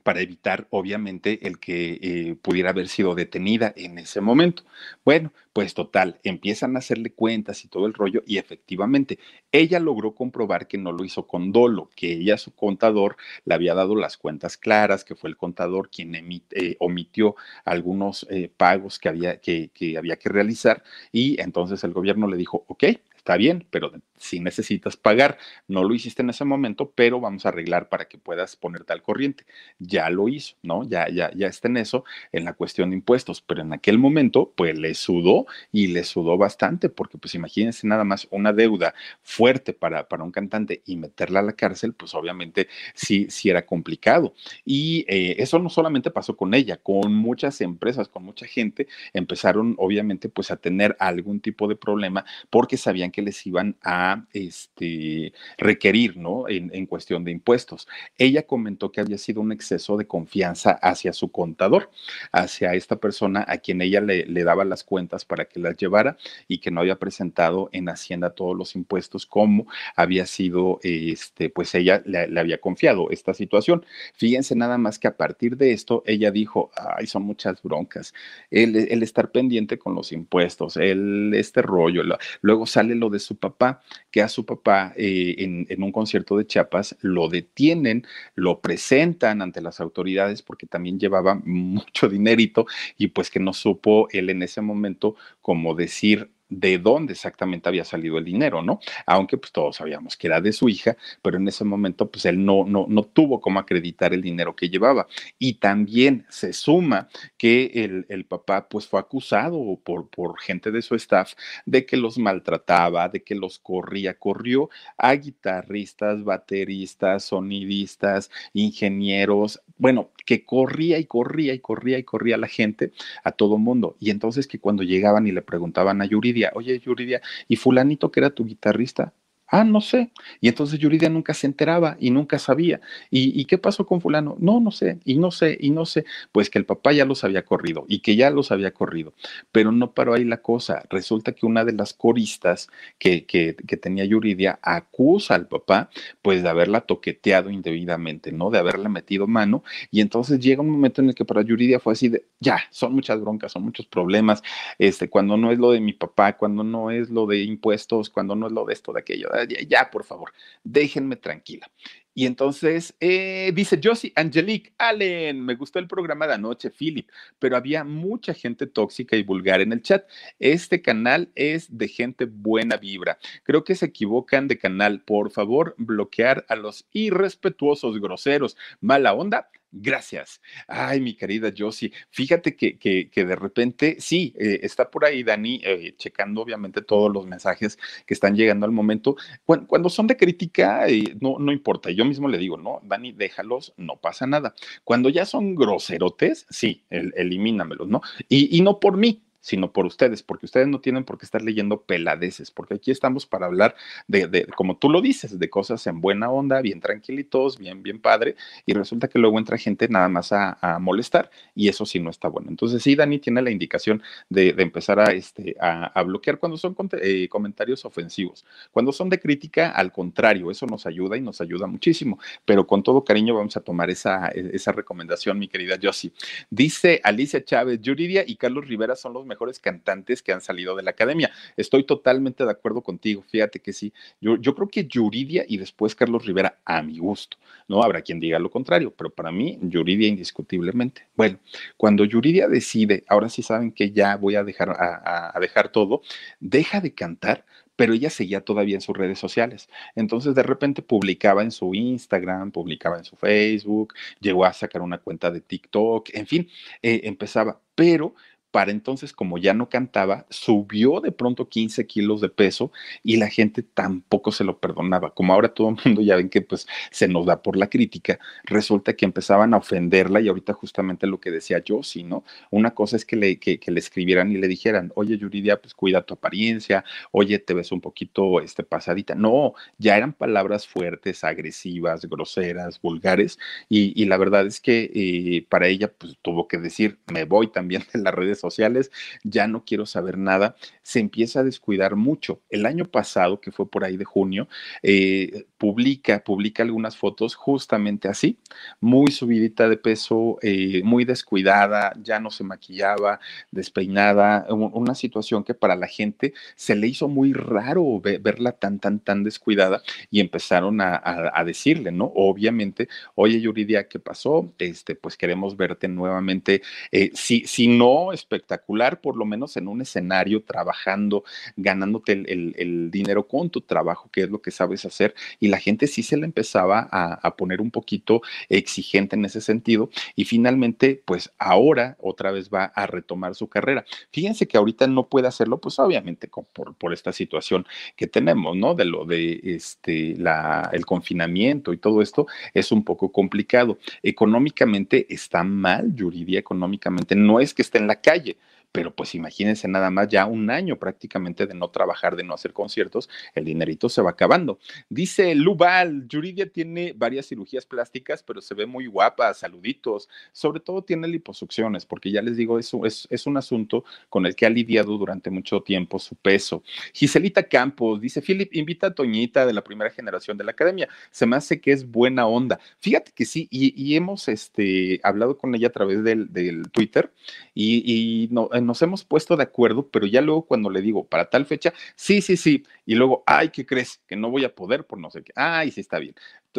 para 0.02 0.20
evitar, 0.20 0.66
obviamente, 0.70 1.46
el 1.46 1.58
que 1.58 1.98
eh, 2.02 2.36
pudiera 2.40 2.70
haber 2.70 2.88
sido 2.88 3.14
detenida 3.14 3.72
en 3.76 3.98
ese 3.98 4.20
momento. 4.20 4.64
Bueno, 5.04 5.32
pues 5.52 5.74
total, 5.74 6.18
empiezan 6.22 6.76
a 6.76 6.78
hacerle 6.78 7.12
cuentas 7.12 7.64
y 7.64 7.68
todo 7.68 7.86
el 7.86 7.94
rollo 7.94 8.22
y 8.26 8.38
efectivamente 8.38 9.18
ella 9.52 9.80
logró 9.80 10.14
comprobar 10.14 10.68
que 10.68 10.78
no 10.78 10.92
lo 10.92 11.04
hizo 11.04 11.26
con 11.26 11.52
dolo, 11.52 11.90
que 11.96 12.12
ella, 12.12 12.38
su 12.38 12.54
contador, 12.54 13.16
le 13.44 13.54
había 13.54 13.74
dado 13.74 13.96
las 13.96 14.16
cuentas 14.16 14.56
claras, 14.56 15.04
que 15.04 15.16
fue 15.16 15.30
el 15.30 15.36
contador 15.36 15.90
quien 15.90 16.14
emite, 16.14 16.72
eh, 16.72 16.76
omitió 16.80 17.34
algunos 17.64 18.26
eh, 18.30 18.50
pagos 18.56 18.98
que 18.98 19.08
había 19.08 19.40
que, 19.40 19.70
que 19.74 19.98
había 19.98 20.16
que 20.16 20.28
realizar 20.28 20.82
y 21.12 21.40
entonces 21.40 21.82
el 21.84 21.92
gobierno 21.92 22.26
le 22.28 22.36
dijo, 22.36 22.64
ok, 22.68 22.84
está 23.16 23.36
bien, 23.36 23.66
pero 23.70 23.92
si 24.20 24.38
necesitas 24.38 24.96
pagar, 24.98 25.38
no 25.66 25.82
lo 25.82 25.94
hiciste 25.94 26.20
en 26.20 26.30
ese 26.30 26.44
momento, 26.44 26.92
pero 26.94 27.20
vamos 27.20 27.46
a 27.46 27.48
arreglar 27.48 27.88
para 27.88 28.06
que 28.06 28.18
puedas 28.18 28.54
ponerte 28.54 28.92
al 28.92 29.02
corriente. 29.02 29.46
Ya 29.78 30.10
lo 30.10 30.28
hizo, 30.28 30.56
¿no? 30.62 30.84
Ya, 30.84 31.08
ya, 31.08 31.30
ya 31.34 31.46
está 31.46 31.68
en 31.68 31.78
eso, 31.78 32.04
en 32.30 32.44
la 32.44 32.52
cuestión 32.52 32.90
de 32.90 32.96
impuestos, 32.96 33.40
pero 33.40 33.62
en 33.62 33.72
aquel 33.72 33.98
momento, 33.98 34.52
pues 34.54 34.78
le 34.78 34.94
sudó 34.94 35.46
y 35.72 35.86
le 35.86 36.04
sudó 36.04 36.36
bastante, 36.36 36.90
porque 36.90 37.16
pues 37.16 37.34
imagínense 37.34 37.86
nada 37.86 38.04
más 38.04 38.28
una 38.30 38.52
deuda 38.52 38.94
fuerte 39.22 39.72
para, 39.72 40.06
para 40.06 40.22
un 40.22 40.32
cantante 40.32 40.82
y 40.84 40.96
meterla 40.96 41.40
a 41.40 41.42
la 41.42 41.54
cárcel, 41.54 41.94
pues 41.94 42.14
obviamente 42.14 42.68
sí, 42.94 43.26
sí 43.30 43.48
era 43.48 43.64
complicado. 43.64 44.34
Y 44.66 45.06
eh, 45.08 45.36
eso 45.38 45.58
no 45.58 45.70
solamente 45.70 46.10
pasó 46.10 46.36
con 46.36 46.52
ella, 46.52 46.76
con 46.76 47.14
muchas 47.14 47.62
empresas, 47.62 48.08
con 48.08 48.22
mucha 48.24 48.46
gente, 48.46 48.86
empezaron 49.14 49.76
obviamente 49.78 50.28
pues 50.28 50.50
a 50.50 50.56
tener 50.56 50.94
algún 50.98 51.40
tipo 51.40 51.68
de 51.68 51.76
problema 51.76 52.26
porque 52.50 52.76
sabían 52.76 53.10
que 53.10 53.22
les 53.22 53.46
iban 53.46 53.76
a 53.82 54.09
este, 54.32 55.32
requerir, 55.58 56.16
¿no? 56.16 56.48
En, 56.48 56.86
cuestión 56.86 57.24
de 57.24 57.30
impuestos. 57.30 57.86
Ella 58.18 58.46
comentó 58.46 58.90
que 58.90 59.00
había 59.00 59.18
sido 59.18 59.40
un 59.40 59.52
exceso 59.52 59.96
de 59.96 60.06
confianza 60.06 60.72
hacia 60.72 61.12
su 61.12 61.30
contador, 61.30 61.90
hacia 62.32 62.74
esta 62.74 62.96
persona 62.96 63.44
a 63.46 63.58
quien 63.58 63.80
ella 63.82 64.00
le, 64.00 64.44
daba 64.44 64.64
las 64.64 64.82
cuentas 64.82 65.24
para 65.24 65.44
que 65.44 65.60
las 65.60 65.76
llevara 65.76 66.16
y 66.48 66.58
que 66.58 66.70
no 66.70 66.80
había 66.80 66.98
presentado 66.98 67.68
en 67.72 67.88
Hacienda 67.88 68.30
todos 68.30 68.56
los 68.56 68.74
impuestos 68.74 69.26
como 69.26 69.66
había 69.94 70.26
sido, 70.26 70.80
este, 70.82 71.50
pues 71.50 71.74
ella 71.74 72.02
le, 72.06 72.40
había 72.40 72.60
confiado 72.60 73.10
esta 73.10 73.34
situación. 73.34 73.84
Fíjense 74.14 74.56
nada 74.56 74.78
más 74.78 74.98
que 74.98 75.08
a 75.08 75.16
partir 75.16 75.56
de 75.56 75.72
esto, 75.72 76.02
ella 76.06 76.30
dijo, 76.30 76.70
ay, 76.74 77.06
son 77.06 77.22
muchas 77.22 77.62
broncas, 77.62 78.14
el 78.50 79.02
estar 79.02 79.30
pendiente 79.30 79.78
con 79.78 79.94
los 79.94 80.12
impuestos, 80.12 80.76
el, 80.76 81.32
este 81.34 81.62
rollo, 81.62 82.02
luego 82.40 82.66
sale 82.66 82.94
lo 82.94 83.10
de 83.10 83.18
su 83.18 83.36
papá, 83.36 83.82
que 84.10 84.22
a 84.22 84.28
su 84.28 84.46
papá 84.46 84.92
eh, 84.96 85.36
en, 85.38 85.66
en, 85.68 85.82
un 85.82 85.92
concierto 85.92 86.36
de 86.36 86.46
Chiapas 86.46 86.96
lo 87.00 87.28
detienen, 87.28 88.06
lo 88.34 88.60
presentan 88.60 89.42
ante 89.42 89.60
las 89.60 89.80
autoridades 89.80 90.42
porque 90.42 90.66
también 90.66 90.98
llevaba 90.98 91.34
mucho 91.44 92.08
dinerito 92.08 92.66
y 92.96 93.08
pues 93.08 93.30
que 93.30 93.40
no 93.40 93.52
supo 93.52 94.08
él 94.10 94.30
en 94.30 94.42
ese 94.42 94.60
momento 94.60 95.16
como 95.40 95.74
decir 95.74 96.30
de 96.50 96.78
dónde 96.78 97.12
exactamente 97.14 97.68
había 97.68 97.84
salido 97.84 98.18
el 98.18 98.24
dinero, 98.24 98.62
¿no? 98.62 98.80
Aunque 99.06 99.38
pues 99.38 99.52
todos 99.52 99.76
sabíamos 99.76 100.16
que 100.16 100.26
era 100.26 100.40
de 100.40 100.52
su 100.52 100.68
hija, 100.68 100.96
pero 101.22 101.38
en 101.38 101.48
ese 101.48 101.64
momento 101.64 102.10
pues 102.10 102.26
él 102.26 102.44
no, 102.44 102.64
no, 102.66 102.86
no 102.88 103.04
tuvo 103.04 103.40
cómo 103.40 103.60
acreditar 103.60 104.12
el 104.12 104.22
dinero 104.22 104.54
que 104.54 104.68
llevaba. 104.68 105.06
Y 105.38 105.54
también 105.54 106.26
se 106.28 106.52
suma 106.52 107.08
que 107.38 107.70
el, 107.74 108.06
el 108.08 108.24
papá 108.24 108.68
pues 108.68 108.86
fue 108.86 109.00
acusado 109.00 109.78
por, 109.82 110.08
por 110.08 110.38
gente 110.40 110.70
de 110.70 110.82
su 110.82 110.94
staff 110.96 111.34
de 111.66 111.86
que 111.86 111.96
los 111.96 112.18
maltrataba, 112.18 113.08
de 113.08 113.22
que 113.22 113.34
los 113.34 113.58
corría, 113.58 114.14
corrió 114.14 114.70
a 114.98 115.14
guitarristas, 115.14 116.24
bateristas, 116.24 117.24
sonidistas, 117.24 118.30
ingenieros, 118.52 119.60
bueno, 119.78 120.10
que 120.26 120.44
corría 120.44 120.98
y 120.98 121.06
corría 121.06 121.54
y 121.54 121.60
corría 121.60 121.98
y 121.98 122.04
corría 122.04 122.36
la 122.36 122.48
gente 122.48 122.92
a 123.24 123.32
todo 123.32 123.56
mundo. 123.56 123.96
Y 123.98 124.10
entonces 124.10 124.46
que 124.46 124.58
cuando 124.58 124.82
llegaban 124.82 125.26
y 125.26 125.32
le 125.32 125.42
preguntaban 125.42 126.02
a 126.02 126.04
Yuridia, 126.04 126.39
oye 126.54 126.78
Yuridia, 126.78 127.20
¿y 127.48 127.56
fulanito 127.56 128.10
que 128.10 128.20
era 128.20 128.30
tu 128.30 128.44
guitarrista? 128.44 129.12
Ah, 129.52 129.64
no 129.64 129.80
sé. 129.80 130.12
Y 130.40 130.48
entonces 130.48 130.78
Yuridia 130.78 131.08
nunca 131.08 131.34
se 131.34 131.46
enteraba 131.48 131.96
y 131.98 132.10
nunca 132.10 132.38
sabía. 132.38 132.80
¿Y, 133.10 133.44
qué 133.46 133.58
pasó 133.58 133.84
con 133.84 134.00
fulano? 134.00 134.36
No, 134.38 134.60
no 134.60 134.70
sé, 134.70 135.00
y 135.04 135.18
no 135.18 135.32
sé, 135.32 135.56
y 135.60 135.70
no 135.70 135.86
sé. 135.86 136.04
Pues 136.30 136.50
que 136.50 136.58
el 136.58 136.64
papá 136.66 136.92
ya 136.92 137.04
los 137.04 137.24
había 137.24 137.44
corrido 137.44 137.84
y 137.88 137.98
que 138.00 138.14
ya 138.14 138.30
los 138.30 138.52
había 138.52 138.72
corrido. 138.72 139.12
Pero 139.50 139.72
no 139.72 139.92
paró 139.92 140.14
ahí 140.14 140.24
la 140.24 140.36
cosa. 140.40 140.84
Resulta 140.88 141.32
que 141.32 141.46
una 141.46 141.64
de 141.64 141.72
las 141.72 141.94
coristas 141.94 142.68
que, 142.98 143.26
que, 143.26 143.56
que 143.56 143.76
tenía 143.76 144.04
Yuridia 144.04 144.60
acusa 144.62 145.34
al 145.34 145.48
papá 145.48 145.90
pues 146.22 146.42
de 146.44 146.48
haberla 146.48 146.82
toqueteado 146.82 147.50
indebidamente, 147.50 148.30
¿no? 148.30 148.50
De 148.50 148.58
haberle 148.58 148.88
metido 148.88 149.26
mano. 149.26 149.64
Y 149.90 150.00
entonces 150.00 150.38
llega 150.38 150.62
un 150.62 150.70
momento 150.70 151.02
en 151.02 151.08
el 151.08 151.14
que 151.16 151.24
para 151.24 151.42
Yuridia 151.42 151.80
fue 151.80 151.94
así 151.94 152.08
de, 152.08 152.24
ya, 152.38 152.60
son 152.70 152.94
muchas 152.94 153.20
broncas, 153.20 153.50
son 153.52 153.64
muchos 153.64 153.86
problemas. 153.86 154.42
Este, 154.78 155.10
cuando 155.10 155.36
no 155.36 155.50
es 155.50 155.58
lo 155.58 155.72
de 155.72 155.80
mi 155.80 155.92
papá, 155.92 156.36
cuando 156.36 156.62
no 156.62 156.92
es 156.92 157.10
lo 157.10 157.26
de 157.26 157.42
impuestos, 157.42 158.10
cuando 158.10 158.36
no 158.36 158.46
es 158.46 158.52
lo 158.52 158.64
de 158.64 158.74
esto, 158.74 158.92
de 158.92 159.00
aquello 159.00 159.28
ya, 159.44 159.90
por 159.90 160.04
favor, 160.04 160.32
déjenme 160.64 161.16
tranquila. 161.16 161.70
Y 162.12 162.26
entonces 162.26 162.94
eh, 163.00 163.52
dice 163.54 163.80
Josie 163.82 164.12
Angelique 164.16 164.72
Allen, 164.78 165.44
me 165.44 165.54
gustó 165.54 165.78
el 165.78 165.86
programa 165.86 166.26
de 166.26 166.34
anoche, 166.34 166.70
Philip, 166.70 167.08
pero 167.38 167.56
había 167.56 167.84
mucha 167.84 168.34
gente 168.34 168.66
tóxica 168.66 169.16
y 169.16 169.22
vulgar 169.22 169.60
en 169.60 169.72
el 169.72 169.82
chat. 169.82 170.04
Este 170.38 170.82
canal 170.82 171.30
es 171.34 171.78
de 171.78 171.88
gente 171.88 172.24
buena 172.26 172.76
vibra. 172.76 173.18
Creo 173.44 173.62
que 173.64 173.76
se 173.76 173.86
equivocan 173.86 174.48
de 174.48 174.58
canal. 174.58 175.02
Por 175.02 175.30
favor, 175.30 175.74
bloquear 175.78 176.44
a 176.48 176.56
los 176.56 176.86
irrespetuosos, 176.92 178.00
groseros, 178.00 178.56
mala 178.80 179.14
onda 179.14 179.48
Gracias. 179.72 180.40
Ay, 180.66 181.00
mi 181.00 181.14
querida 181.14 181.52
Josie, 181.56 181.92
fíjate 182.10 182.56
que, 182.56 182.76
que, 182.78 183.24
de 183.24 183.36
repente, 183.36 183.96
sí, 184.00 184.34
eh, 184.36 184.60
está 184.62 184.90
por 184.90 185.04
ahí 185.04 185.22
Dani, 185.22 185.60
eh, 185.62 185.94
checando 185.96 186.42
obviamente 186.42 186.82
todos 186.82 187.12
los 187.12 187.26
mensajes 187.26 187.78
que 188.04 188.14
están 188.14 188.34
llegando 188.34 188.66
al 188.66 188.72
momento. 188.72 189.16
Cuando, 189.44 189.88
son 189.88 190.08
de 190.08 190.16
crítica, 190.16 190.88
eh, 190.88 191.16
no, 191.20 191.38
no 191.38 191.52
importa, 191.52 191.90
yo 191.90 192.04
mismo 192.04 192.26
le 192.28 192.38
digo, 192.38 192.56
no, 192.56 192.80
Dani, 192.82 193.12
déjalos, 193.12 193.72
no 193.76 193.96
pasa 193.96 194.26
nada. 194.26 194.54
Cuando 194.82 195.08
ya 195.08 195.24
son 195.24 195.54
groserotes, 195.54 196.46
sí, 196.50 196.84
el, 196.90 197.12
elimínamelos, 197.16 197.86
¿no? 197.86 198.00
Y, 198.28 198.56
y 198.56 198.62
no 198.62 198.80
por 198.80 198.96
mí, 198.96 199.22
sino 199.40 199.72
por 199.72 199.86
ustedes, 199.86 200.22
porque 200.22 200.46
ustedes 200.46 200.68
no 200.68 200.80
tienen 200.80 201.04
por 201.04 201.18
qué 201.18 201.24
estar 201.24 201.42
leyendo 201.42 201.82
peladeces, 201.82 202.50
porque 202.50 202.74
aquí 202.74 202.90
estamos 202.90 203.26
para 203.26 203.46
hablar 203.46 203.74
de, 204.06 204.26
de, 204.26 204.46
como 204.46 204.76
tú 204.76 204.90
lo 204.90 205.00
dices, 205.00 205.38
de 205.38 205.50
cosas 205.50 205.86
en 205.86 206.00
buena 206.00 206.30
onda, 206.30 206.60
bien 206.60 206.80
tranquilitos, 206.80 207.58
bien, 207.58 207.82
bien 207.82 208.00
padre, 208.00 208.36
y 208.66 208.74
resulta 208.74 209.08
que 209.08 209.18
luego 209.18 209.38
entra 209.38 209.56
gente 209.56 209.88
nada 209.88 210.08
más 210.08 210.32
a, 210.32 210.58
molestar, 210.80 211.30
y 211.54 211.68
eso 211.68 211.84
sí 211.84 212.00
no 212.00 212.10
está 212.10 212.28
bueno. 212.28 212.48
Entonces, 212.50 212.82
sí, 212.82 212.94
Dani 212.94 213.18
tiene 213.18 213.42
la 213.42 213.50
indicación 213.50 214.02
de, 214.28 214.52
de 214.52 214.62
empezar 214.62 215.00
a, 215.00 215.12
este, 215.12 215.56
a, 215.60 216.02
bloquear 216.02 216.38
cuando 216.38 216.56
son 216.56 216.76
eh, 217.00 217.28
comentarios 217.28 217.84
ofensivos. 217.84 218.44
Cuando 218.70 218.92
son 218.92 219.08
de 219.08 219.20
crítica, 219.20 219.70
al 219.70 219.92
contrario, 219.92 220.50
eso 220.50 220.66
nos 220.66 220.86
ayuda 220.86 221.16
y 221.16 221.20
nos 221.20 221.40
ayuda 221.40 221.66
muchísimo, 221.66 222.18
pero 222.44 222.66
con 222.66 222.82
todo 222.82 223.04
cariño 223.04 223.34
vamos 223.34 223.56
a 223.56 223.60
tomar 223.60 223.90
esa, 223.90 224.28
esa 224.28 224.72
recomendación, 224.72 225.38
mi 225.38 225.48
querida 225.48 225.78
Josie. 225.80 226.12
Dice 226.50 227.00
Alicia 227.04 227.44
Chávez, 227.44 227.80
Yuridia 227.80 228.24
y 228.26 228.36
Carlos 228.36 228.66
Rivera 228.66 228.96
son 228.96 229.12
los 229.12 229.26
mejores 229.30 229.58
cantantes 229.58 230.22
que 230.22 230.32
han 230.32 230.42
salido 230.42 230.76
de 230.76 230.82
la 230.82 230.90
academia. 230.90 231.30
Estoy 231.56 231.84
totalmente 231.84 232.44
de 232.44 232.50
acuerdo 232.50 232.82
contigo, 232.82 233.24
fíjate 233.26 233.60
que 233.60 233.72
sí. 233.72 233.94
Yo, 234.20 234.54
creo 234.54 234.68
que 234.68 234.86
Yuridia 234.86 235.44
y 235.48 235.56
después 235.56 235.94
Carlos 235.94 236.26
Rivera, 236.26 236.58
a 236.66 236.82
mi 236.82 236.98
gusto, 236.98 237.38
¿no? 237.68 237.82
Habrá 237.82 238.02
quien 238.02 238.20
diga 238.20 238.38
lo 238.38 238.50
contrario, 238.50 238.92
pero 238.94 239.10
para 239.10 239.32
mí, 239.32 239.58
Yuridia 239.62 240.08
indiscutiblemente. 240.08 241.06
Bueno, 241.16 241.38
cuando 241.78 242.04
Yuridia 242.04 242.48
decide, 242.48 243.04
ahora 243.08 243.30
sí 243.30 243.42
saben 243.42 243.72
que 243.72 243.92
ya 243.92 244.16
voy 244.16 244.34
a 244.34 244.44
dejar, 244.44 244.70
a 244.70 245.38
dejar 245.40 245.70
todo, 245.70 246.02
deja 246.40 246.80
de 246.80 246.92
cantar 246.92 247.44
pero 247.80 247.94
ella 247.94 248.10
seguía 248.10 248.42
todavía 248.42 248.74
en 248.74 248.82
sus 248.82 248.94
redes 248.94 249.18
sociales. 249.18 249.70
Entonces 249.96 250.34
de 250.34 250.42
repente 250.42 250.82
publicaba 250.82 251.42
en 251.42 251.50
su 251.50 251.74
Instagram, 251.74 252.50
publicaba 252.50 252.98
en 252.98 253.04
su 253.04 253.16
Facebook, 253.16 253.94
llegó 254.20 254.44
a 254.44 254.52
sacar 254.52 254.82
una 254.82 254.98
cuenta 254.98 255.30
de 255.30 255.40
TikTok, 255.40 256.10
en 256.12 256.26
fin, 256.26 256.50
eh, 256.82 257.00
empezaba, 257.04 257.58
pero 257.74 258.14
para 258.50 258.70
entonces, 258.70 259.12
como 259.12 259.38
ya 259.38 259.54
no 259.54 259.68
cantaba, 259.68 260.26
subió 260.28 261.00
de 261.00 261.12
pronto 261.12 261.48
15 261.48 261.86
kilos 261.86 262.20
de 262.20 262.28
peso 262.28 262.72
y 263.02 263.16
la 263.16 263.28
gente 263.28 263.62
tampoco 263.62 264.32
se 264.32 264.44
lo 264.44 264.58
perdonaba. 264.58 265.14
Como 265.14 265.32
ahora 265.32 265.54
todo 265.54 265.70
el 265.70 265.76
mundo 265.84 266.02
ya 266.02 266.16
ven 266.16 266.28
que 266.28 266.42
pues 266.42 266.66
se 266.90 267.08
nos 267.08 267.26
da 267.26 267.42
por 267.42 267.56
la 267.56 267.68
crítica, 267.68 268.18
resulta 268.44 268.94
que 268.94 269.04
empezaban 269.04 269.54
a 269.54 269.58
ofenderla 269.58 270.20
y 270.20 270.28
ahorita 270.28 270.52
justamente 270.52 271.06
lo 271.06 271.20
que 271.20 271.30
decía 271.30 271.62
yo, 271.64 271.82
sí, 271.82 272.02
¿no? 272.02 272.24
Una 272.50 272.74
cosa 272.74 272.96
es 272.96 273.04
que 273.04 273.16
le, 273.16 273.38
que, 273.38 273.60
le 273.66 273.80
escribieran 273.80 274.32
y 274.32 274.38
le 274.38 274.48
dijeran, 274.48 274.92
oye 274.96 275.16
Yuridia, 275.16 275.60
pues 275.60 275.74
cuida 275.74 276.02
tu 276.02 276.14
apariencia, 276.14 276.84
oye, 277.12 277.38
te 277.38 277.54
ves 277.54 277.72
un 277.72 277.80
poquito 277.80 278.40
este, 278.40 278.64
pasadita. 278.64 279.14
No, 279.14 279.54
ya 279.78 279.96
eran 279.96 280.12
palabras 280.12 280.66
fuertes, 280.66 281.24
agresivas, 281.24 282.04
groseras, 282.06 282.80
vulgares 282.80 283.38
y, 283.68 284.04
la 284.10 284.16
verdad 284.16 284.46
es 284.46 284.60
que 284.60 284.90
eh, 284.92 285.46
para 285.48 285.68
ella 285.68 285.92
pues 285.92 286.16
tuvo 286.22 286.48
que 286.48 286.58
decir, 286.58 286.98
me 287.12 287.24
voy 287.24 287.48
también 287.48 287.84
de 287.92 288.00
las 288.00 288.14
redes 288.14 288.39
sociales, 288.40 288.90
ya 289.22 289.46
no 289.46 289.64
quiero 289.64 289.86
saber 289.86 290.18
nada, 290.18 290.56
se 290.82 291.00
empieza 291.00 291.40
a 291.40 291.44
descuidar 291.44 291.96
mucho. 291.96 292.40
El 292.50 292.66
año 292.66 292.84
pasado, 292.84 293.40
que 293.40 293.52
fue 293.52 293.70
por 293.70 293.84
ahí 293.84 293.96
de 293.96 294.04
junio, 294.04 294.48
eh, 294.82 295.46
publica, 295.58 296.24
publica 296.24 296.62
algunas 296.62 296.96
fotos 296.96 297.34
justamente 297.34 298.08
así, 298.08 298.38
muy 298.80 299.10
subidita 299.10 299.68
de 299.68 299.76
peso, 299.76 300.38
eh, 300.42 300.82
muy 300.84 301.04
descuidada, 301.04 301.92
ya 302.02 302.18
no 302.18 302.30
se 302.30 302.44
maquillaba, 302.44 303.20
despeinada, 303.50 304.46
una 304.50 304.94
situación 304.94 305.44
que 305.44 305.54
para 305.54 305.76
la 305.76 305.86
gente 305.86 306.34
se 306.56 306.74
le 306.74 306.86
hizo 306.86 307.08
muy 307.08 307.32
raro 307.32 308.00
verla 308.00 308.52
tan, 308.52 308.78
tan, 308.78 309.00
tan 309.00 309.22
descuidada 309.22 309.82
y 310.10 310.20
empezaron 310.20 310.80
a, 310.80 311.42
decirle, 311.44 311.90
¿no? 311.90 312.12
Obviamente, 312.14 312.88
oye 313.14 313.40
Yuridia, 313.40 313.88
¿qué 313.88 313.98
pasó? 313.98 314.52
Este, 314.58 314.94
pues 314.94 315.16
queremos 315.16 315.56
verte 315.56 315.88
nuevamente, 315.88 316.62
eh, 316.92 317.10
si, 317.14 317.46
si 317.46 317.66
no 317.68 318.12
espectacular, 318.30 319.00
por 319.00 319.16
lo 319.16 319.24
menos 319.24 319.56
en 319.56 319.66
un 319.66 319.80
escenario, 319.80 320.44
trabajando, 320.44 321.24
ganándote 321.56 322.12
el, 322.12 322.90
dinero 322.90 323.26
con 323.26 323.50
tu 323.50 323.60
trabajo, 323.60 324.08
que 324.12 324.22
es 324.22 324.30
lo 324.30 324.40
que 324.40 324.50
sabes 324.50 324.84
hacer, 324.84 325.14
y 325.40 325.48
la 325.48 325.58
gente 325.58 325.86
sí 325.86 326.02
se 326.02 326.16
le 326.16 326.24
empezaba 326.24 326.88
a, 326.90 327.36
poner 327.36 327.60
un 327.60 327.70
poquito 327.70 328.22
exigente 328.48 329.16
en 329.16 329.24
ese 329.24 329.40
sentido, 329.40 329.90
y 330.14 330.24
finalmente, 330.24 331.02
pues 331.04 331.32
ahora 331.38 331.96
otra 331.98 332.30
vez 332.30 332.50
va 332.50 332.64
a 332.64 332.86
retomar 332.86 333.34
su 333.34 333.48
carrera. 333.48 333.84
Fíjense 334.12 334.46
que 334.46 334.58
ahorita 334.58 334.86
no 334.86 335.08
puede 335.08 335.28
hacerlo, 335.28 335.60
pues 335.60 335.78
obviamente 335.78 336.28
por, 336.28 336.74
por 336.74 336.92
esta 336.92 337.12
situación 337.12 337.66
que 337.96 338.06
tenemos, 338.06 338.56
¿no? 338.56 338.74
De 338.74 338.84
lo 338.84 339.04
de 339.04 339.40
este, 339.42 340.16
la, 340.16 340.68
el 340.72 340.84
confinamiento 340.86 341.72
y 341.72 341.78
todo 341.78 342.02
esto 342.02 342.26
es 342.54 342.72
un 342.72 342.84
poco 342.84 343.10
complicado. 343.10 343.78
Económicamente 344.02 345.06
está 345.12 345.44
mal, 345.44 345.94
Yuridia, 345.94 346.38
económicamente, 346.38 347.14
no 347.14 347.40
es 347.40 347.54
que 347.54 347.62
esté 347.62 347.78
en 347.78 347.86
la 347.86 348.00
calle, 348.00 348.19
blague 348.20 348.36
pero 348.72 348.94
pues 348.94 349.14
imagínense 349.14 349.68
nada 349.68 349.90
más 349.90 350.08
ya 350.08 350.26
un 350.26 350.50
año 350.50 350.76
prácticamente 350.76 351.46
de 351.46 351.54
no 351.54 351.68
trabajar, 351.70 352.16
de 352.16 352.24
no 352.24 352.34
hacer 352.34 352.52
conciertos, 352.52 353.08
el 353.34 353.44
dinerito 353.44 353.88
se 353.88 354.02
va 354.02 354.10
acabando. 354.10 354.58
Dice 354.88 355.34
Luval, 355.34 356.06
Yuridia 356.08 356.48
tiene 356.50 356.92
varias 356.96 357.26
cirugías 357.26 357.66
plásticas, 357.66 358.22
pero 358.22 358.40
se 358.40 358.54
ve 358.54 358.66
muy 358.66 358.86
guapa, 358.86 359.34
saluditos, 359.34 360.08
sobre 360.32 360.60
todo 360.60 360.82
tiene 360.82 361.08
liposucciones, 361.08 361.84
porque 361.86 362.10
ya 362.10 362.22
les 362.22 362.36
digo, 362.36 362.58
eso 362.58 362.84
es, 362.84 363.08
un 363.26 363.36
asunto 363.36 363.84
con 364.08 364.24
el 364.24 364.34
que 364.34 364.46
ha 364.46 364.50
lidiado 364.50 364.96
durante 364.96 365.30
mucho 365.30 365.60
tiempo 365.60 365.98
su 365.98 366.16
peso. 366.16 366.62
Giselita 366.94 367.42
Campos, 367.42 368.00
dice 368.00 368.22
Philip, 368.22 368.54
invita 368.54 368.88
a 368.88 368.94
Toñita 368.94 369.44
de 369.44 369.52
la 369.52 369.62
primera 369.62 369.90
generación 369.90 370.38
de 370.38 370.44
la 370.44 370.52
academia, 370.52 370.88
se 371.10 371.26
me 371.26 371.36
hace 371.36 371.60
que 371.60 371.72
es 371.72 371.90
buena 371.90 372.26
onda. 372.26 372.58
Fíjate 372.78 373.12
que 373.12 373.24
sí, 373.24 373.46
y, 373.50 373.94
hemos 373.94 374.28
este, 374.28 375.00
hablado 375.02 375.36
con 375.36 375.54
ella 375.54 375.68
a 375.68 375.72
través 375.72 376.02
del, 376.02 376.28
Twitter 376.72 377.12
y, 377.54 378.28
no, 378.30 378.48
eh, 378.52 378.59
nos 378.60 378.82
hemos 378.82 379.04
puesto 379.04 379.36
de 379.36 379.42
acuerdo, 379.42 379.88
pero 379.90 380.06
ya 380.06 380.20
luego 380.20 380.46
cuando 380.46 380.70
le 380.70 380.82
digo 380.82 381.06
para 381.06 381.30
tal 381.30 381.46
fecha, 381.46 381.72
sí, 381.96 382.20
sí, 382.22 382.36
sí, 382.36 382.64
y 382.86 382.94
luego, 382.94 383.22
ay, 383.26 383.50
¿qué 383.50 383.66
crees? 383.66 384.02
Que 384.06 384.16
no 384.16 384.30
voy 384.30 384.44
a 384.44 384.54
poder 384.54 384.86
por 384.86 384.98
no 384.98 385.10
sé 385.10 385.22
qué, 385.22 385.32
ay, 385.36 385.70
sí 385.70 385.80
está 385.80 385.98
bien. 385.98 386.14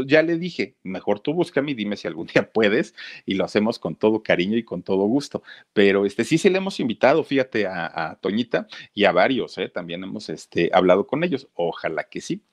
ya 0.07 0.21
le 0.23 0.37
dije, 0.37 0.75
mejor 0.83 1.19
tú 1.19 1.33
búscame 1.33 1.71
y 1.71 1.73
dime 1.75 1.97
si 1.97 2.07
algún 2.07 2.27
día 2.27 2.49
puedes 2.53 2.95
y 3.25 3.35
lo 3.35 3.45
hacemos 3.45 3.79
con 3.79 3.95
todo 3.95 4.23
cariño 4.23 4.57
y 4.57 4.63
con 4.63 4.83
todo 4.83 5.03
gusto. 5.05 5.43
Pero 5.73 6.05
este 6.05 6.23
sí, 6.23 6.37
sí 6.37 6.49
le 6.49 6.57
hemos 6.59 6.79
invitado, 6.79 7.23
fíjate, 7.23 7.67
a, 7.67 8.17
Toñita 8.21 8.67
y 8.93 9.05
a 9.05 9.11
varios, 9.11 9.57
¿eh? 9.57 9.69
también 9.69 10.03
hemos 10.03 10.29
este, 10.29 10.69
hablado 10.73 11.07
con 11.07 11.23
ellos. 11.23 11.47
Ojalá 11.53 12.03
que 12.05 12.21
sí. 12.21 12.43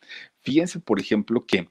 Fíjense, 0.40 0.80
por 0.80 1.01
ejemplo, 1.01 1.46
que 1.46 1.68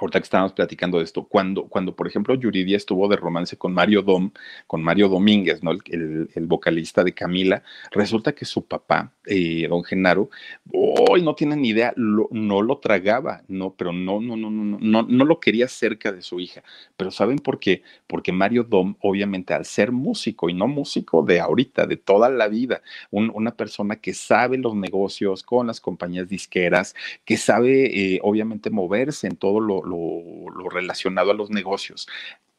ahorita 0.00 0.20
que 0.20 0.24
estábamos 0.24 0.52
platicando 0.52 0.98
de 0.98 1.04
esto, 1.04 1.24
cuando, 1.24 1.64
cuando 1.68 1.94
por 1.94 2.06
ejemplo 2.06 2.34
Yuridia 2.34 2.76
estuvo 2.76 3.08
de 3.08 3.16
romance 3.16 3.56
con 3.56 3.72
Mario 3.72 4.02
Dom, 4.02 4.30
con 4.66 4.82
Mario 4.82 5.08
Domínguez, 5.08 5.62
¿no? 5.62 5.70
El, 5.70 6.28
el, 6.34 6.46
vocalista 6.46 7.02
de 7.04 7.12
Camila, 7.12 7.62
resulta 7.90 8.32
que 8.34 8.44
su 8.44 8.66
papá, 8.66 9.12
eh, 9.26 9.66
don 9.68 9.84
Genaro, 9.84 10.30
hoy 10.72 11.22
no 11.22 11.34
tienen 11.34 11.62
ni 11.62 11.70
idea, 11.70 11.94
no 11.96 12.62
lo 12.62 12.78
tragaba, 12.78 13.42
no, 13.48 13.74
pero 13.74 13.92
no, 13.92 14.20
no, 14.20 14.36
no, 14.36 14.50
no, 14.50 14.78
no, 14.78 15.02
no 15.02 15.24
lo 15.24 15.40
quería 15.40 15.68
cerca 15.68 16.12
de 16.12 16.22
su 16.22 16.40
hija. 16.40 16.62
Pero 16.96 17.10
¿saben 17.10 17.38
por 17.38 17.58
qué? 17.58 17.82
Porque 18.06 18.32
Mario 18.32 18.64
Dom, 18.64 18.96
obviamente, 19.00 19.54
al 19.54 19.64
ser 19.64 19.92
músico, 19.92 20.48
y 20.48 20.54
no 20.54 20.66
músico 20.66 21.22
de 21.22 21.40
ahorita, 21.40 21.86
de 21.86 21.96
toda 21.96 22.28
la 22.28 22.48
vida, 22.48 22.82
una 23.10 23.56
persona 23.56 23.96
que 23.96 24.14
sabe 24.14 24.58
los 24.58 24.74
negocios 24.74 25.42
con 25.42 25.66
las 25.66 25.80
compañías 25.80 26.28
disqueras, 26.28 26.94
que 27.24 27.36
sabe, 27.36 28.14
eh, 28.14 28.20
obviamente, 28.22 28.70
moverse 28.70 29.26
en 29.26 29.36
todo 29.36 29.60
lo 29.60 29.75
lo, 29.84 30.68
relacionado 30.70 31.30
a 31.30 31.34
los 31.34 31.50
negocios 31.50 32.08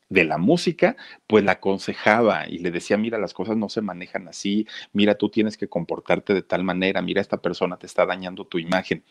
de 0.10 0.24
la 0.24 0.38
música, 0.38 0.96
pues 1.28 1.44
la 1.44 1.54
aconsejaba 1.54 2.48
y 2.48 2.60
le 2.60 2.72
decía, 2.72 2.98
mira, 2.98 3.18
las 3.18 3.34
cosas 3.34 3.58
no 3.58 3.68
se 3.70 3.82
manejan 3.82 4.28
así, 4.28 4.66
mira, 4.94 5.16
tú 5.16 5.30
tienes 5.30 5.58
que 5.58 5.68
comportarte 5.68 6.34
de 6.34 6.44
tal 6.44 6.64
manera, 6.64 7.02
mira, 7.02 7.22
esta 7.22 7.42
persona 7.42 7.78
te 7.78 7.88
está 7.88 8.06
dañando 8.06 8.46
tu 8.46 8.58
imagen 8.58 9.04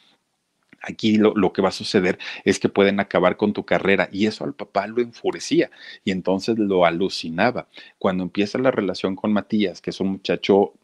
aquí 0.87 1.17
lo, 1.17 1.53
que 1.53 1.63
va 1.63 1.69
a 1.71 1.73
suceder 1.73 2.19
es 2.45 2.59
que 2.59 2.69
pueden 2.69 3.01
acabar 3.01 3.37
con 3.37 3.53
tu 3.53 3.65
carrera 3.65 4.09
y 4.13 4.27
eso 4.27 4.45
al 4.45 4.55
papá 4.55 4.87
lo 4.87 5.03
enfurecía 5.03 5.71
y 6.05 6.11
entonces 6.11 6.59
lo 6.59 6.85
alucinaba. 6.85 7.69
Cuando 7.99 8.23
empieza 8.23 8.59
la 8.59 8.71
relación 8.71 9.17
con 9.17 9.33
Matías, 9.33 9.81
que 9.81 9.91
es 9.91 10.01
un 10.01 10.09
muchacho 10.09 10.75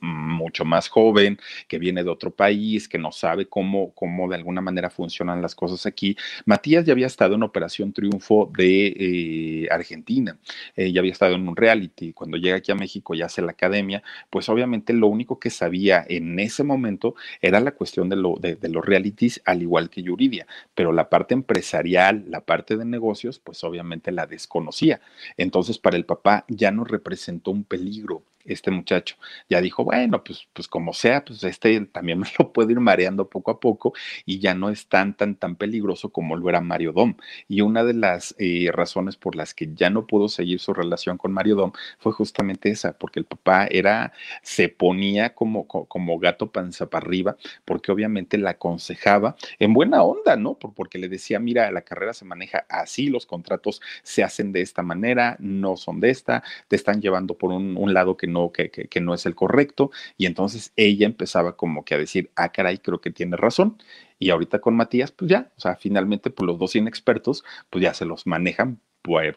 mucho 0.53 0.65
más 0.67 0.89
joven, 0.89 1.39
que 1.67 1.79
viene 1.79 2.05
de 2.05 2.11
otro 2.11 2.31
país, 2.31 2.87
que 2.87 2.99
no 2.99 3.11
sabe 3.11 3.47
cómo, 3.47 3.95
cómo 3.95 4.29
de 4.29 4.37
alguna 4.37 4.61
manera 4.61 4.91
funcionan 4.91 5.41
las 5.41 5.55
cosas 5.55 5.87
aquí, 5.87 6.15
Matías 6.45 6.85
ya 6.85 6.93
había 6.93 7.07
estado 7.07 7.37
en 7.37 7.43
Operación 7.43 7.95
Triunfo 7.95 8.53
de 8.55 8.89
eh, 8.89 9.69
Argentina, 9.71 10.39
eh, 10.77 10.93
ya 10.93 11.01
había 11.01 11.13
estado 11.13 11.37
en 11.37 11.49
un 11.49 11.57
reality, 11.57 12.13
cuando 12.13 12.37
llega 12.37 12.57
aquí 12.57 12.71
a 12.71 12.75
México 12.75 13.15
y 13.15 13.23
hace 13.23 13.41
la 13.41 13.53
academia, 13.53 14.03
pues 14.29 14.51
obviamente 14.51 14.93
lo 14.93 15.07
único 15.07 15.41
que 15.41 15.49
sabía 15.49 16.05
en 16.07 16.39
ese 16.39 16.65
momento 16.65 17.15
era 17.41 17.59
la 17.59 17.71
cuestión 17.71 18.11
de, 18.11 18.17
lo, 18.17 18.35
de 18.39 18.69
los 18.69 18.85
realities, 18.85 19.41
al 19.47 19.63
igual 19.63 19.89
que 19.89 20.03
Yuridia, 20.03 20.47
pero 20.75 20.93
la 20.93 21.09
parte 21.09 21.33
empresarial, 21.33 22.27
la 22.29 22.43
parte 22.43 22.77
de 22.77 22.85
negocios, 22.85 23.39
pues 23.39 23.65
obviamente 23.65 24.13
la 24.13 24.27
desconocía. 24.27 25.01
Entonces 25.39 25.79
para 25.79 25.97
el 25.97 26.05
papá 26.05 26.45
ya 26.49 26.71
no 26.71 26.85
representó 26.85 27.53
un 27.53 27.65
peligro 27.65 28.23
este 28.45 28.71
muchacho. 28.71 29.17
Ya 29.49 29.61
dijo, 29.61 29.85
bueno, 29.85 30.23
pues, 30.25 30.49
pues 30.53 30.69
como 30.69 30.93
sea, 30.93 31.25
pues 31.25 31.43
este 31.45 31.81
también 31.87 32.19
me 32.21 32.29
lo 32.39 32.53
puedo 32.53 32.71
ir 32.71 32.81
mareando 32.81 33.29
poco 33.29 33.51
a 33.51 33.61
poco 33.61 33.93
y 34.27 34.39
ya 34.39 34.55
no 34.55 34.71
es 34.71 34.87
tan, 34.89 35.15
tan, 35.17 35.37
tan 35.37 35.57
peligroso 35.57 36.11
como 36.11 36.37
lo 36.37 36.49
era 36.49 36.61
Mario 36.61 36.93
Dom. 36.93 37.17
Y 37.49 37.61
una 37.61 37.85
de 37.85 37.95
las 37.95 38.35
eh, 38.39 38.71
razones 38.73 39.17
por 39.17 39.37
las 39.37 39.55
que 39.55 39.73
ya 39.75 39.91
no 39.91 40.07
pudo 40.07 40.29
seguir 40.29 40.61
su 40.61 40.73
relación 40.75 41.19
con 41.19 41.33
Mario 41.33 41.57
Dom 41.57 41.73
fue 41.99 42.13
justamente 42.13 42.71
esa, 42.71 42.93
porque 42.99 43.21
el 43.21 43.27
papá 43.27 43.67
era, 43.67 44.13
se 44.43 44.69
ponía 44.69 45.35
como, 45.35 45.67
como 45.67 46.19
gato 46.19 46.51
panza 46.53 46.89
para 46.89 47.07
arriba, 47.07 47.37
porque 47.65 47.93
obviamente 47.93 48.39
la 48.39 48.51
aconsejaba 48.51 49.37
en 49.59 49.75
buena 49.75 50.03
onda, 50.03 50.37
¿no? 50.37 50.55
Porque 50.55 50.99
le 50.99 51.09
decía, 51.09 51.39
mira, 51.39 51.71
la 51.71 51.83
carrera 51.83 52.13
se 52.15 52.25
maneja 52.25 52.67
así, 52.69 53.09
los 53.09 53.27
contratos 53.27 53.81
se 54.03 54.23
hacen 54.23 54.53
de 54.53 54.61
esta 54.63 54.83
manera, 54.83 55.37
no 55.41 55.77
son 55.77 56.01
de 56.01 56.11
esta, 56.11 56.43
te 56.69 56.77
están 56.77 57.01
llevando 57.01 57.35
por 57.37 57.53
un, 57.53 57.77
un 57.77 57.95
lado 57.95 58.17
que 58.17 58.27
no, 58.33 58.53
que, 58.53 58.71
que, 58.71 59.01
no 59.01 59.15
es 59.15 59.27
el 59.27 59.35
correcto. 59.35 59.91
Y 60.17 60.27
entonces 60.27 60.73
ella 60.77 61.07
empezaba 61.07 61.57
como 61.57 61.85
que 61.85 61.95
a 61.95 61.99
decir, 61.99 62.31
ah, 62.37 62.51
caray, 62.53 62.79
creo 62.79 63.01
que 63.01 63.11
tiene 63.11 63.37
razón. 63.37 63.79
Y 64.19 64.31
ahorita 64.31 64.61
con 64.61 64.75
Matías, 64.77 65.13
pues 65.13 65.31
ya, 65.31 65.53
o 65.57 65.61
sea, 65.61 65.77
finalmente, 65.77 66.31
pues 66.31 66.47
los 66.47 66.59
dos 66.59 66.77
inexpertos, 66.77 67.45
pues 67.71 67.83
ya 67.83 67.95
se 67.95 68.05
los 68.05 68.27
manejan 68.27 68.81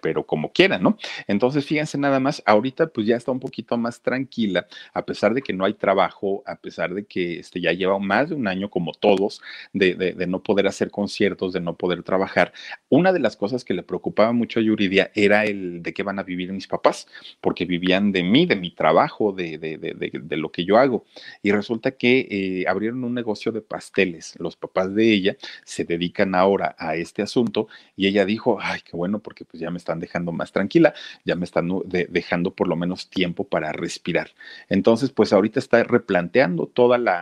pero 0.01 0.25
como 0.25 0.51
quieran, 0.51 0.83
¿no? 0.83 0.97
Entonces, 1.27 1.65
fíjense 1.65 1.97
nada 1.97 2.19
más, 2.19 2.43
ahorita 2.45 2.87
pues 2.87 3.07
ya 3.07 3.15
está 3.15 3.31
un 3.31 3.39
poquito 3.39 3.77
más 3.77 4.01
tranquila, 4.01 4.67
a 4.93 5.05
pesar 5.05 5.33
de 5.33 5.41
que 5.41 5.53
no 5.53 5.65
hay 5.65 5.73
trabajo, 5.73 6.43
a 6.45 6.55
pesar 6.55 6.93
de 6.93 7.05
que 7.05 7.39
este, 7.39 7.59
ya 7.61 7.71
lleva 7.73 7.97
más 7.99 8.29
de 8.29 8.35
un 8.35 8.47
año, 8.47 8.69
como 8.69 8.91
todos, 8.93 9.41
de, 9.73 10.15
no 10.27 10.41
poder 10.41 10.67
hacer 10.67 10.91
conciertos, 10.91 11.53
de 11.53 11.61
no 11.61 11.75
poder 11.75 12.03
trabajar. 12.03 12.53
Una 12.89 13.11
de 13.11 13.19
las 13.19 13.35
cosas 13.35 13.63
que 13.63 13.73
le 13.73 13.83
preocupaba 13.83 14.31
mucho 14.31 14.59
a 14.59 14.63
Yuridia 14.63 15.11
era 15.15 15.45
el 15.45 15.81
de 15.81 15.93
qué 15.93 16.03
van 16.03 16.19
a 16.19 16.23
vivir 16.23 16.51
mis 16.53 16.67
papás, 16.67 17.07
porque 17.41 17.65
vivían 17.65 18.11
de 18.11 18.23
mí, 18.23 18.45
de 18.45 18.55
mi 18.55 18.71
trabajo, 18.71 19.31
de, 19.31 19.57
de 19.57 20.37
lo 20.37 20.51
que 20.51 20.65
yo 20.65 20.77
hago. 20.77 21.05
Y 21.41 21.51
resulta 21.51 21.91
que 21.91 22.27
eh, 22.29 22.65
abrieron 22.67 23.03
un 23.03 23.13
negocio 23.13 23.51
de 23.51 23.61
pasteles. 23.61 24.35
Los 24.39 24.55
papás 24.55 24.93
de 24.93 25.11
ella 25.11 25.37
se 25.63 25.83
dedican 25.83 26.35
ahora 26.35 26.75
a 26.77 26.95
este 26.95 27.21
asunto 27.21 27.67
y 27.95 28.07
ella 28.07 28.25
dijo, 28.25 28.57
ay, 28.61 28.81
qué 28.83 28.95
bueno, 28.95 29.19
porque 29.19 29.45
pues, 29.45 29.59
ya 29.59 29.71
me 29.71 29.77
están 29.77 29.99
dejando 29.99 30.31
más 30.31 30.51
tranquila, 30.51 30.93
ya 31.23 31.35
me 31.35 31.45
están 31.45 31.69
dejando 31.85 32.53
por 32.53 32.67
lo 32.67 32.75
menos 32.75 33.09
tiempo 33.09 33.45
para 33.47 33.71
respirar. 33.71 34.31
Entonces, 34.69 35.11
pues 35.11 35.33
ahorita 35.33 35.59
está 35.59 35.83
replanteando 35.83 36.67
toda 36.67 36.97
la, 36.97 37.15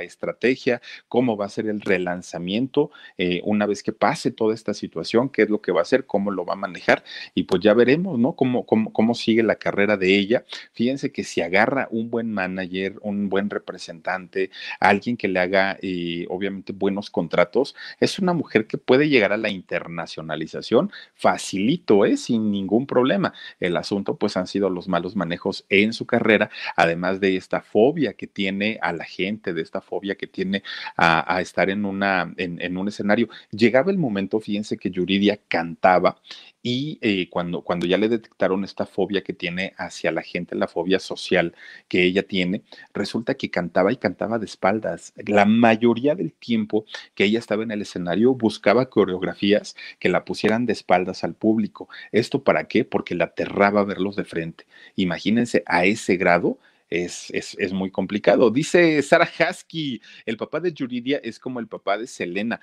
estrategia, 0.00 0.80
cómo 1.08 1.36
va 1.36 1.46
a 1.46 1.48
ser 1.48 1.66
el 1.66 1.80
relanzamiento 1.80 2.90
eh, 3.18 3.40
una 3.44 3.66
vez 3.66 3.82
que 3.82 3.92
pase 3.92 4.30
toda 4.30 4.54
esta 4.54 4.72
situación, 4.72 5.19
qué 5.28 5.42
es 5.42 5.50
lo 5.50 5.60
que 5.60 5.72
va 5.72 5.80
a 5.80 5.82
hacer, 5.82 6.06
cómo 6.06 6.30
lo 6.30 6.44
va 6.44 6.54
a 6.54 6.56
manejar 6.56 7.04
y 7.34 7.42
pues 7.44 7.60
ya 7.62 7.74
veremos, 7.74 8.18
¿no? 8.18 8.34
Cómo, 8.34 8.64
cómo, 8.64 8.92
cómo 8.92 9.14
sigue 9.14 9.42
la 9.42 9.56
carrera 9.56 9.96
de 9.96 10.16
ella. 10.16 10.44
Fíjense 10.72 11.12
que 11.12 11.24
si 11.24 11.40
agarra 11.40 11.88
un 11.90 12.10
buen 12.10 12.32
manager, 12.32 12.96
un 13.02 13.28
buen 13.28 13.50
representante, 13.50 14.50
alguien 14.78 15.16
que 15.16 15.28
le 15.28 15.40
haga 15.40 15.76
eh, 15.82 16.26
obviamente 16.28 16.72
buenos 16.72 17.10
contratos, 17.10 17.74
es 17.98 18.18
una 18.18 18.32
mujer 18.32 18.66
que 18.66 18.78
puede 18.78 19.08
llegar 19.08 19.32
a 19.32 19.36
la 19.36 19.50
internacionalización 19.50 20.90
facilita 21.14 21.80
¿eh? 22.06 22.16
sin 22.16 22.50
ningún 22.50 22.86
problema. 22.86 23.32
El 23.58 23.76
asunto 23.76 24.16
pues 24.16 24.36
han 24.36 24.46
sido 24.46 24.70
los 24.70 24.88
malos 24.88 25.16
manejos 25.16 25.64
en 25.68 25.92
su 25.92 26.06
carrera, 26.06 26.50
además 26.76 27.20
de 27.20 27.36
esta 27.36 27.60
fobia 27.60 28.12
que 28.12 28.26
tiene 28.26 28.78
a 28.82 28.92
la 28.92 29.04
gente, 29.04 29.52
de 29.52 29.62
esta 29.62 29.80
fobia 29.80 30.14
que 30.14 30.26
tiene 30.26 30.62
a, 30.96 31.40
estar 31.40 31.70
en, 31.70 31.84
una, 31.84 32.32
en, 32.36 32.76
un 32.76 32.88
escenario. 32.88 33.28
Llegaba 33.50 33.90
el 33.90 33.98
momento, 33.98 34.40
fíjense 34.40 34.76
que 34.76 34.90
Yuridia 35.00 35.40
cantaba 35.48 36.20
y 36.62 36.98
eh, 37.00 37.28
cuando, 37.30 37.62
cuando 37.62 37.86
ya 37.86 37.96
le 37.96 38.08
detectaron 38.08 38.64
esta 38.64 38.84
fobia 38.84 39.22
que 39.22 39.32
tiene 39.32 39.72
hacia 39.78 40.12
la 40.12 40.22
gente, 40.22 40.54
la 40.54 40.68
fobia 40.68 40.98
social 40.98 41.54
que 41.88 42.04
ella 42.04 42.22
tiene, 42.22 42.62
resulta 42.92 43.34
que 43.34 43.50
cantaba 43.50 43.92
y 43.92 43.96
cantaba 43.96 44.38
de 44.38 44.44
espaldas. 44.44 45.14
La 45.16 45.46
mayoría 45.46 46.14
del 46.14 46.32
tiempo 46.34 46.84
que 47.14 47.24
ella 47.24 47.38
estaba 47.38 47.62
en 47.62 47.70
el 47.70 47.82
escenario 47.82 48.34
buscaba 48.34 48.90
coreografías 48.90 49.74
que 49.98 50.10
la 50.10 50.24
pusieran 50.24 50.66
de 50.66 50.74
espaldas 50.74 51.24
al 51.24 51.34
público. 51.34 51.88
¿Esto 52.12 52.44
para 52.44 52.64
qué? 52.68 52.84
Porque 52.84 53.14
la 53.14 53.24
aterraba 53.24 53.84
verlos 53.84 54.16
de 54.16 54.24
frente. 54.24 54.66
Imagínense 54.96 55.62
a 55.66 55.86
ese 55.86 56.16
grado 56.16 56.58
es, 56.90 57.30
es, 57.30 57.56
es, 57.58 57.72
muy 57.72 57.90
complicado. 57.90 58.50
Dice 58.50 59.00
Sara 59.02 59.28
Husky, 59.38 60.02
el 60.26 60.36
papá 60.36 60.58
de 60.58 60.72
Yuridia 60.72 61.20
es 61.22 61.38
como 61.38 61.60
el 61.60 61.68
papá 61.68 61.96
de 61.96 62.08
Selena. 62.08 62.60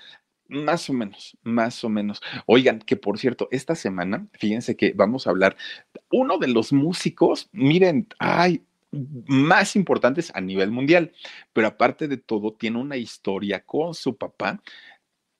Más 0.50 0.89
o 0.89 0.93
menos, 0.93 1.38
más 1.43 1.84
o 1.84 1.89
menos. 1.89 2.22
Oigan, 2.45 2.80
que 2.80 2.95
por 2.95 3.20
cierto, 3.20 3.48
esta 3.52 3.76
semana, 3.76 4.28
fíjense 4.34 4.76
que 4.78 4.93
vamos 4.95 5.28
a 5.28 5.32
hablar, 5.32 5.58
uno 6.12 6.38
de 6.38 6.48
los 6.48 6.72
músicos, 6.72 7.50
miren, 7.52 8.08
ay, 8.20 8.64
más 8.91 9.76
importantes 9.76 10.32
a 10.34 10.41
nivel 10.41 10.72
mundial, 10.72 11.12
pero 11.54 11.68
aparte 11.68 12.08
de 12.08 12.18
todo, 12.18 12.54
tiene 12.54 12.80
una 12.80 12.98
historia 12.98 13.64
con 13.66 13.93
su 13.93 14.18
papá. 14.18 14.62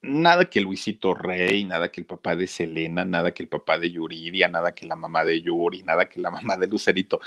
Nada 0.02 0.50
que 0.50 0.62
Luisito 0.62 1.14
Rey, 1.16 1.66
nada 1.66 1.92
que 1.92 2.02
el 2.02 2.08
papá 2.08 2.36
de 2.36 2.48
Selena, 2.48 3.04
nada 3.04 3.34
que 3.34 3.44
el 3.44 3.50
papá 3.50 3.80
de 3.80 3.92
Yuridia, 3.92 4.48
nada 4.48 4.76
que 4.76 4.86
la 4.86 4.96
mamá 4.96 5.26
de 5.26 5.42
Yuri, 5.42 5.84
nada 5.84 6.08
que 6.08 6.20
la 6.20 6.32
mamá 6.32 6.58
de 6.58 6.68
Lucerito 6.68 7.20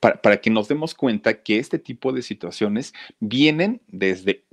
para, 0.00 0.20
para, 0.20 0.40
que 0.40 0.50
nos 0.50 0.68
demos 0.68 0.94
cuenta 0.94 1.42
que 1.42 1.58
este 1.58 1.78
tipo 1.78 2.12
de 2.12 2.22
situaciones 2.22 2.92
vienen 3.20 3.80
desde 3.86 4.44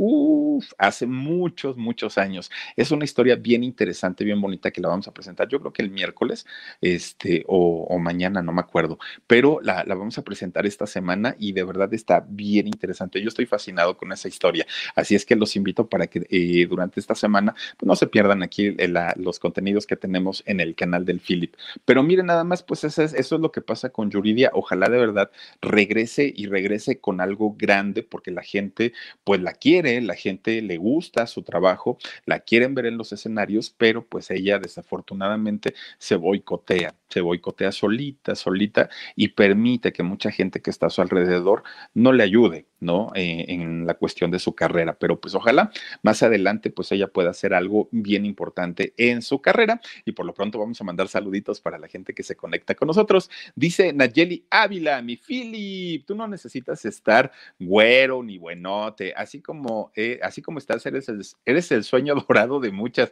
hace 0.77 1.07
muchos, 1.07 1.77
muchos 1.77 2.17
años. 2.17 2.51
Es 2.75 2.91
una 2.91 3.05
historia 3.05 3.35
bien 3.35 3.63
interesante, 3.63 4.23
bien 4.23 4.39
bonita 4.39 4.71
que 4.71 4.81
la 4.81 4.89
vamos 4.89 5.07
a 5.07 5.13
presentar. 5.13 5.47
Yo 5.47 5.59
creo 5.59 5.73
que 5.73 5.81
el 5.81 5.89
miércoles 5.89 6.45
este, 6.81 7.43
o, 7.47 7.97
mañana, 7.99 8.41
no 8.41 8.51
me 8.51 8.61
acuerdo, 8.61 8.99
pero 9.27 9.59
la, 9.61 9.83
la, 9.85 9.95
vamos 9.95 10.17
a 10.17 10.23
presentar 10.23 10.65
esta 10.65 10.87
semana 10.87 11.35
y 11.37 11.51
de 11.51 11.63
verdad 11.63 11.93
está 11.93 12.25
bien 12.27 12.67
interesante. 12.67 13.21
Yo 13.21 13.27
estoy 13.27 13.45
fascinado 13.45 13.97
con 13.97 14.11
esa 14.11 14.27
historia. 14.27 14.65
Así 14.95 15.15
es 15.15 15.25
que 15.25 15.35
los 15.35 15.55
invito 15.55 15.87
para 15.87 16.07
que 16.07 16.25
eh, 16.29 16.67
durante 16.67 16.99
esta 16.99 17.15
semana 17.15 17.55
pues 17.77 17.87
no 17.87 17.95
se 17.95 18.07
pierdan 18.07 18.43
aquí 18.43 18.75
eh, 18.77 18.93
los 19.15 19.39
contenidos 19.39 19.87
que 19.87 19.95
tenemos 19.95 20.43
en 20.45 20.59
el 20.59 20.75
canal 20.75 21.05
del 21.05 21.19
Philip. 21.19 21.55
Pero 21.85 22.03
miren, 22.03 22.27
nada 22.27 22.43
más, 22.43 22.63
pues 22.63 22.83
eso 22.83 23.03
es, 23.03 23.13
eso 23.13 23.35
es 23.35 23.41
lo 23.41 23.51
que 23.51 23.61
pasa 23.61 23.89
con 23.89 24.09
Yuridia. 24.09 24.51
Ojalá 24.53 24.89
de 24.91 24.97
verdad 24.99 25.31
regrese 25.61 26.31
y 26.35 26.47
regrese 26.47 26.99
con 26.99 27.21
algo 27.21 27.55
grande 27.57 28.03
porque 28.03 28.31
la 28.31 28.43
gente 28.43 28.93
pues 29.23 29.41
la 29.41 29.53
quiere, 29.53 29.99
la 30.01 30.15
gente 30.15 30.61
le 30.61 30.77
gusta 30.77 31.27
su 31.27 31.43
trabajo, 31.43 31.97
la 32.25 32.39
quieren 32.39 32.75
ver 32.75 32.85
en 32.87 32.97
los 32.97 33.11
escenarios, 33.13 33.73
pero 33.77 34.05
pues 34.05 34.29
ella 34.31 34.59
desafortunadamente 34.59 35.73
se 35.97 36.15
boicotea, 36.15 36.95
se 37.09 37.21
boicotea 37.21 37.71
solita, 37.71 38.35
solita 38.35 38.89
y 39.15 39.29
permite 39.29 39.93
que 39.93 40.03
mucha 40.03 40.31
gente 40.31 40.61
que 40.61 40.69
está 40.69 40.87
a 40.87 40.89
su 40.89 41.01
alrededor 41.01 41.63
no 41.93 42.13
le 42.13 42.23
ayude, 42.23 42.67
¿no? 42.81 43.11
Eh, 43.15 43.45
en 43.47 43.85
la 43.85 43.93
cuestión 43.93 44.31
de 44.31 44.39
su 44.39 44.53
carrera, 44.53 44.97
pero 44.99 45.21
pues 45.21 45.35
ojalá 45.35 45.71
más 46.01 46.23
adelante 46.23 46.71
pues 46.71 46.91
ella 46.91 47.07
pueda 47.07 47.29
hacer 47.29 47.53
algo 47.53 47.87
bien 47.91 48.25
importante 48.25 48.93
en 48.97 49.21
su 49.21 49.41
carrera 49.41 49.79
y 50.03 50.11
por 50.11 50.25
lo 50.25 50.33
pronto 50.33 50.59
vamos 50.59 50.81
a 50.81 50.83
mandar 50.83 51.07
saluditos 51.07 51.61
para 51.61 51.77
la 51.77 51.87
gente 51.87 52.13
que 52.13 52.23
se 52.23 52.35
conecta 52.35 52.75
con 52.75 52.87
nosotros. 52.87 53.29
Dice 53.55 53.93
Nayeli 53.93 54.45
Ávila, 54.49 55.01
mi 55.01 55.15
Philip, 55.15 56.05
tú 56.05 56.15
no 56.15 56.27
necesitas 56.27 56.83
estar 56.85 57.31
güero 57.59 58.23
ni 58.23 58.37
buenote, 58.37 59.13
así 59.15 59.41
como, 59.41 59.91
eh, 59.95 60.19
así 60.23 60.41
como 60.41 60.57
estás, 60.57 60.85
eres 60.85 61.07
el, 61.07 61.21
eres 61.45 61.71
el 61.71 61.83
sueño 61.83 62.15
dorado 62.27 62.59
de 62.59 62.71
muchas. 62.71 63.11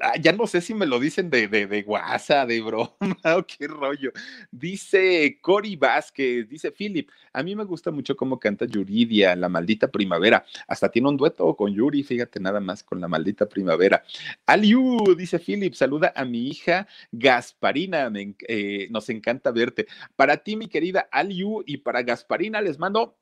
Ah, 0.00 0.16
ya 0.16 0.32
no 0.32 0.46
sé 0.46 0.60
si 0.60 0.74
me 0.74 0.86
lo 0.86 1.00
dicen 1.00 1.28
de, 1.28 1.48
de, 1.48 1.66
de 1.66 1.82
guasa, 1.82 2.46
de 2.46 2.60
broma 2.60 2.94
o 3.36 3.44
qué 3.44 3.66
rollo. 3.66 4.12
Dice 4.50 5.38
Cory 5.40 5.74
Vázquez, 5.74 6.48
dice 6.48 6.70
Philip, 6.70 7.10
a 7.32 7.42
mí 7.42 7.56
me 7.56 7.64
gusta 7.64 7.90
mucho 7.90 8.16
cómo 8.16 8.38
canta 8.38 8.64
Yuridia, 8.64 9.34
La 9.34 9.48
Maldita 9.48 9.88
Primavera. 9.88 10.44
Hasta 10.68 10.88
tiene 10.88 11.08
un 11.08 11.16
dueto 11.16 11.54
con 11.56 11.74
Yuri, 11.74 12.04
fíjate 12.04 12.38
nada 12.38 12.60
más 12.60 12.84
con 12.84 13.00
La 13.00 13.08
Maldita 13.08 13.48
Primavera. 13.48 14.04
Aliu, 14.46 15.16
dice 15.16 15.40
Philip, 15.40 15.74
saluda 15.74 16.12
a 16.14 16.24
mi 16.24 16.46
hija 16.46 16.86
Gasparina, 17.10 18.10
eh, 18.46 18.86
nos 18.90 19.08
encanta 19.08 19.50
verte. 19.50 19.86
Para 20.14 20.36
ti, 20.36 20.56
mi 20.56 20.68
querida 20.68 21.08
Aliu, 21.10 21.64
y 21.66 21.78
para 21.78 22.02
Gasparina 22.02 22.60
les 22.60 22.78
mando 22.78 23.16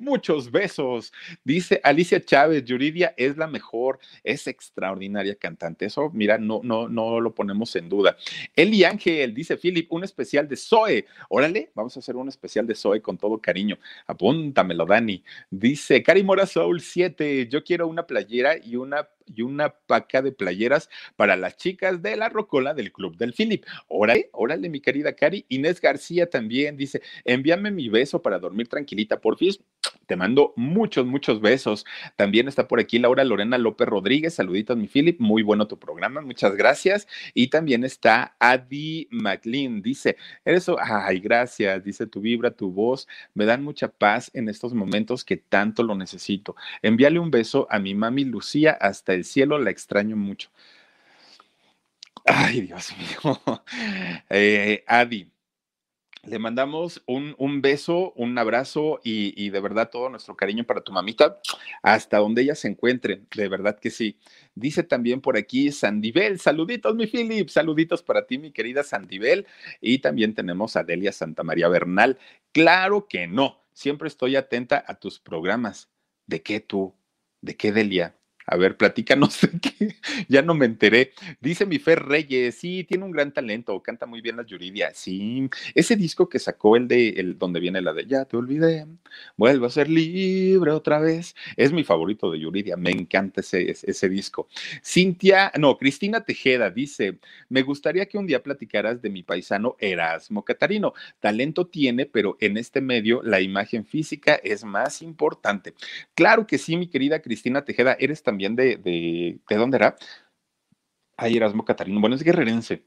Muchos 0.00 0.50
besos. 0.50 1.12
Dice 1.44 1.78
Alicia 1.84 2.24
Chávez, 2.24 2.64
Yuridia 2.64 3.12
es 3.18 3.36
la 3.36 3.46
mejor, 3.46 3.98
es 4.24 4.46
extraordinaria 4.46 5.34
cantante. 5.34 5.84
Eso, 5.84 6.10
mira, 6.14 6.38
no, 6.38 6.62
no, 6.64 6.88
no 6.88 7.20
lo 7.20 7.34
ponemos 7.34 7.76
en 7.76 7.90
duda. 7.90 8.16
Eli 8.56 8.82
Ángel, 8.84 9.34
dice 9.34 9.58
Philip, 9.58 9.92
un 9.92 10.02
especial 10.02 10.48
de 10.48 10.56
Zoe. 10.56 11.04
Órale, 11.28 11.70
vamos 11.74 11.94
a 11.96 12.00
hacer 12.00 12.16
un 12.16 12.28
especial 12.28 12.66
de 12.66 12.74
Zoe 12.74 13.02
con 13.02 13.18
todo 13.18 13.38
cariño. 13.38 13.78
Apúntamelo, 14.06 14.86
Dani. 14.86 15.22
Dice 15.50 16.02
Cari 16.02 16.22
Mora 16.22 16.46
Soul 16.46 16.80
7, 16.80 17.48
yo 17.48 17.62
quiero 17.62 17.86
una 17.86 18.06
playera 18.06 18.56
y 18.56 18.76
una 18.76 19.06
y 19.26 19.42
una 19.42 19.70
paca 19.70 20.22
de 20.22 20.32
playeras 20.32 20.88
para 21.16 21.36
las 21.36 21.56
chicas 21.56 22.02
de 22.02 22.16
la 22.16 22.28
Rocola 22.28 22.74
del 22.74 22.92
Club 22.92 23.16
del 23.16 23.32
Philip. 23.32 23.64
Órale, 23.88 24.30
órale, 24.32 24.68
mi 24.68 24.80
querida 24.80 25.14
Cari. 25.14 25.46
Inés 25.48 25.80
García 25.80 26.28
también 26.28 26.76
dice, 26.76 27.02
envíame 27.24 27.70
mi 27.70 27.88
beso 27.88 28.22
para 28.22 28.38
dormir 28.38 28.68
tranquilita, 28.68 29.20
por 29.20 29.36
fin. 29.38 29.52
Te 30.10 30.16
mando 30.16 30.52
muchos, 30.56 31.06
muchos 31.06 31.40
besos. 31.40 31.86
También 32.16 32.48
está 32.48 32.66
por 32.66 32.80
aquí 32.80 32.98
Laura 32.98 33.22
Lorena 33.22 33.58
López 33.58 33.86
Rodríguez. 33.86 34.34
Saluditos, 34.34 34.76
mi 34.76 34.88
Philip. 34.88 35.20
Muy 35.20 35.44
bueno 35.44 35.68
tu 35.68 35.78
programa. 35.78 36.20
Muchas 36.20 36.56
gracias. 36.56 37.06
Y 37.32 37.46
también 37.46 37.84
está 37.84 38.34
Adi 38.40 39.06
McLean. 39.12 39.82
Dice, 39.82 40.16
eres, 40.44 40.66
ay, 40.82 41.20
gracias. 41.20 41.84
Dice, 41.84 42.08
tu 42.08 42.20
vibra, 42.20 42.50
tu 42.50 42.72
voz 42.72 43.06
me 43.34 43.44
dan 43.44 43.62
mucha 43.62 43.86
paz 43.86 44.32
en 44.34 44.48
estos 44.48 44.74
momentos 44.74 45.24
que 45.24 45.36
tanto 45.36 45.84
lo 45.84 45.94
necesito. 45.94 46.56
Envíale 46.82 47.20
un 47.20 47.30
beso 47.30 47.68
a 47.70 47.78
mi 47.78 47.94
mami 47.94 48.24
Lucía 48.24 48.72
hasta 48.72 49.14
el 49.14 49.24
cielo. 49.24 49.60
La 49.60 49.70
extraño 49.70 50.16
mucho. 50.16 50.50
Ay, 52.24 52.62
Dios 52.62 52.92
mío. 52.98 53.40
Eh, 54.28 54.84
Adi, 54.86 55.30
le 56.24 56.38
mandamos 56.38 57.02
un, 57.06 57.34
un, 57.38 57.62
beso, 57.62 58.12
un 58.14 58.36
abrazo 58.36 59.00
y, 59.02 59.32
y, 59.42 59.50
de 59.50 59.60
verdad 59.60 59.88
todo 59.90 60.10
nuestro 60.10 60.36
cariño 60.36 60.64
para 60.64 60.82
tu 60.82 60.92
mamita 60.92 61.40
hasta 61.82 62.18
donde 62.18 62.42
ella 62.42 62.54
se 62.54 62.68
encuentre, 62.68 63.22
de 63.34 63.48
verdad 63.48 63.78
que 63.78 63.90
sí. 63.90 64.18
Dice 64.54 64.82
también 64.82 65.20
por 65.20 65.36
aquí 65.36 65.72
Sandivel, 65.72 66.38
saluditos 66.38 66.94
mi 66.94 67.06
Philip, 67.06 67.48
saluditos 67.48 68.02
para 68.02 68.26
ti 68.26 68.38
mi 68.38 68.52
querida 68.52 68.82
Sandivel 68.82 69.46
y 69.80 70.00
también 70.00 70.34
tenemos 70.34 70.76
a 70.76 70.84
Delia 70.84 71.12
Santa 71.12 71.42
María 71.42 71.68
Bernal. 71.68 72.18
Claro 72.52 73.06
que 73.08 73.26
no, 73.26 73.64
siempre 73.72 74.08
estoy 74.08 74.36
atenta 74.36 74.84
a 74.86 74.96
tus 74.96 75.18
programas. 75.18 75.88
¿De 76.26 76.42
qué 76.42 76.60
tú? 76.60 76.94
¿De 77.40 77.56
qué 77.56 77.72
Delia? 77.72 78.19
A 78.50 78.56
ver, 78.56 78.76
platícanos 78.76 79.40
de 79.42 79.60
qué. 79.60 79.94
Ya 80.28 80.42
no 80.42 80.54
me 80.54 80.66
enteré. 80.66 81.12
Dice 81.40 81.66
mi 81.66 81.78
Fer 81.78 82.02
Reyes, 82.04 82.56
sí, 82.56 82.82
tiene 82.82 83.04
un 83.04 83.12
gran 83.12 83.32
talento, 83.32 83.80
canta 83.80 84.06
muy 84.06 84.20
bien 84.20 84.36
las 84.36 84.46
Yuridia. 84.46 84.90
Sí, 84.92 85.48
ese 85.72 85.94
disco 85.94 86.28
que 86.28 86.40
sacó 86.40 86.74
el 86.76 86.88
de 86.88 87.10
el, 87.10 87.38
donde 87.38 87.60
viene 87.60 87.80
la 87.80 87.92
de 87.92 88.06
Ya 88.06 88.24
te 88.24 88.36
olvidé, 88.36 88.86
vuelvo 89.36 89.66
a 89.66 89.70
ser 89.70 89.88
libre 89.88 90.72
otra 90.72 90.98
vez. 90.98 91.36
Es 91.56 91.72
mi 91.72 91.84
favorito 91.84 92.28
de 92.32 92.40
Yuridia, 92.40 92.76
me 92.76 92.90
encanta 92.90 93.40
ese, 93.40 93.70
ese 93.70 94.08
disco. 94.08 94.48
Cintia, 94.84 95.52
no, 95.56 95.78
Cristina 95.78 96.24
Tejeda 96.24 96.70
dice: 96.70 97.20
Me 97.48 97.62
gustaría 97.62 98.06
que 98.06 98.18
un 98.18 98.26
día 98.26 98.42
platicaras 98.42 99.00
de 99.00 99.10
mi 99.10 99.22
paisano 99.22 99.76
Erasmo 99.78 100.44
Catarino. 100.44 100.92
Talento 101.20 101.68
tiene, 101.68 102.04
pero 102.06 102.36
en 102.40 102.56
este 102.56 102.80
medio 102.80 103.22
la 103.22 103.40
imagen 103.40 103.84
física 103.86 104.34
es 104.42 104.64
más 104.64 105.02
importante. 105.02 105.74
Claro 106.16 106.48
que 106.48 106.58
sí, 106.58 106.76
mi 106.76 106.88
querida 106.88 107.22
Cristina 107.22 107.64
Tejeda, 107.64 107.96
eres 108.00 108.24
también 108.24 108.39
de, 108.56 108.76
de, 108.76 109.40
¿de 109.48 109.56
dónde 109.56 109.76
era? 109.76 109.96
Ay, 111.16 111.36
Erasmo 111.36 111.64
Catarino, 111.64 112.00
bueno, 112.00 112.16
es 112.16 112.22
guerrerense, 112.22 112.82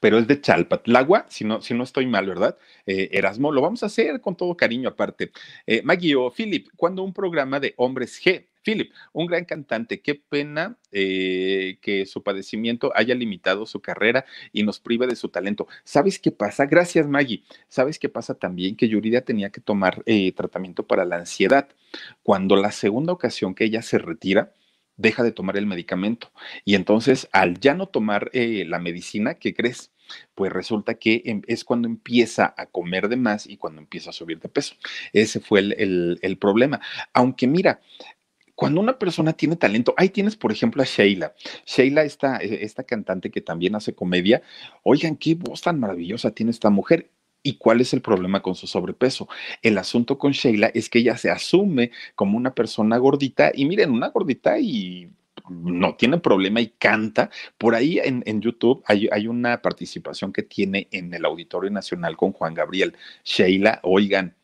pero 0.00 0.18
es 0.18 0.26
de 0.26 0.40
Chalpatlagua, 0.40 1.26
si 1.28 1.44
no, 1.44 1.60
si 1.60 1.74
no 1.74 1.84
estoy 1.84 2.06
mal, 2.06 2.26
¿verdad? 2.26 2.56
Eh, 2.86 3.10
Erasmo, 3.12 3.52
lo 3.52 3.60
vamos 3.60 3.82
a 3.82 3.86
hacer 3.86 4.20
con 4.20 4.36
todo 4.36 4.56
cariño 4.56 4.88
aparte. 4.90 5.32
Eh, 5.66 5.82
o 6.16 6.30
Philip, 6.30 6.68
cuando 6.76 7.02
un 7.02 7.12
programa 7.12 7.60
de 7.60 7.74
hombres 7.76 8.20
G, 8.24 8.48
Philip, 8.62 8.92
un 9.12 9.26
gran 9.26 9.44
cantante, 9.44 10.00
qué 10.00 10.14
pena 10.14 10.78
eh, 10.90 11.78
que 11.80 12.06
su 12.06 12.22
padecimiento 12.22 12.92
haya 12.94 13.14
limitado 13.14 13.66
su 13.66 13.80
carrera 13.80 14.24
y 14.52 14.62
nos 14.62 14.80
prive 14.80 15.06
de 15.06 15.16
su 15.16 15.28
talento. 15.28 15.66
¿Sabes 15.84 16.18
qué 16.18 16.30
pasa? 16.30 16.66
Gracias, 16.66 17.06
Maggie. 17.06 17.42
¿Sabes 17.68 17.98
qué 17.98 18.08
pasa 18.08 18.34
también? 18.34 18.76
Que 18.76 18.88
Yuridia 18.88 19.24
tenía 19.24 19.50
que 19.50 19.60
tomar 19.60 20.02
eh, 20.06 20.32
tratamiento 20.32 20.86
para 20.86 21.04
la 21.04 21.16
ansiedad. 21.16 21.68
Cuando 22.22 22.56
la 22.56 22.72
segunda 22.72 23.12
ocasión 23.12 23.54
que 23.54 23.64
ella 23.64 23.82
se 23.82 23.98
retira, 23.98 24.54
deja 24.96 25.22
de 25.22 25.32
tomar 25.32 25.56
el 25.56 25.66
medicamento. 25.66 26.30
Y 26.64 26.74
entonces, 26.74 27.28
al 27.32 27.58
ya 27.60 27.74
no 27.74 27.86
tomar 27.86 28.30
eh, 28.32 28.64
la 28.66 28.78
medicina, 28.78 29.34
¿qué 29.34 29.54
crees? 29.54 29.92
Pues 30.34 30.52
resulta 30.52 30.94
que 30.94 31.22
em, 31.24 31.42
es 31.46 31.64
cuando 31.64 31.88
empieza 31.88 32.54
a 32.56 32.66
comer 32.66 33.08
de 33.08 33.16
más 33.16 33.46
y 33.46 33.56
cuando 33.56 33.80
empieza 33.80 34.10
a 34.10 34.12
subir 34.12 34.40
de 34.40 34.48
peso. 34.48 34.74
Ese 35.12 35.40
fue 35.40 35.60
el, 35.60 36.38
problema. 36.40 36.80
Aunque 37.12 37.46
mira, 37.46 37.80
cuando 38.62 38.80
una 38.80 38.96
persona 38.96 39.32
tiene 39.32 39.56
talento, 39.56 39.92
ahí 39.96 40.08
tienes, 40.08 40.36
por 40.36 40.52
ejemplo, 40.52 40.82
a 40.82 40.86
Sheila. 40.86 41.34
Sheila, 41.66 42.04
esta, 42.04 42.36
e, 42.36 42.62
esta 42.62 42.84
cantante 42.84 43.32
que 43.32 43.40
también 43.40 43.74
hace 43.74 43.92
comedia, 43.92 44.40
oigan, 44.84 45.16
qué 45.16 45.34
voz 45.34 45.62
tan 45.62 45.80
maravillosa 45.80 46.30
tiene 46.30 46.52
esta 46.52 46.70
mujer. 46.70 47.10
¿Y 47.42 47.54
cuál 47.54 47.80
es 47.80 47.92
el 47.92 48.02
problema 48.02 48.40
con 48.40 48.54
su 48.54 48.68
sobrepeso? 48.68 49.28
El 49.62 49.78
asunto 49.78 50.16
con 50.16 50.30
Sheila 50.30 50.68
es 50.74 50.88
que 50.88 51.00
ella 51.00 51.16
se 51.16 51.28
asume 51.28 51.90
como 52.14 52.36
una 52.36 52.54
persona 52.54 52.98
gordita 52.98 53.50
y 53.52 53.64
miren, 53.64 53.90
una 53.90 54.10
gordita 54.10 54.60
y 54.60 55.10
no 55.50 55.96
tiene 55.96 56.18
problema 56.18 56.60
y 56.60 56.68
canta. 56.68 57.30
Por 57.58 57.74
ahí 57.74 57.98
en, 57.98 58.40
YouTube 58.40 58.84
hay, 58.86 59.08
hay, 59.10 59.26
una 59.26 59.60
participación 59.60 60.32
que 60.32 60.44
tiene 60.44 60.86
en 60.92 61.12
el 61.12 61.24
Auditorio 61.24 61.72
Nacional 61.72 62.16
con 62.16 62.30
Juan 62.30 62.54
Gabriel. 62.54 62.94
Sheila, 63.24 63.80
oigan, 63.82 64.36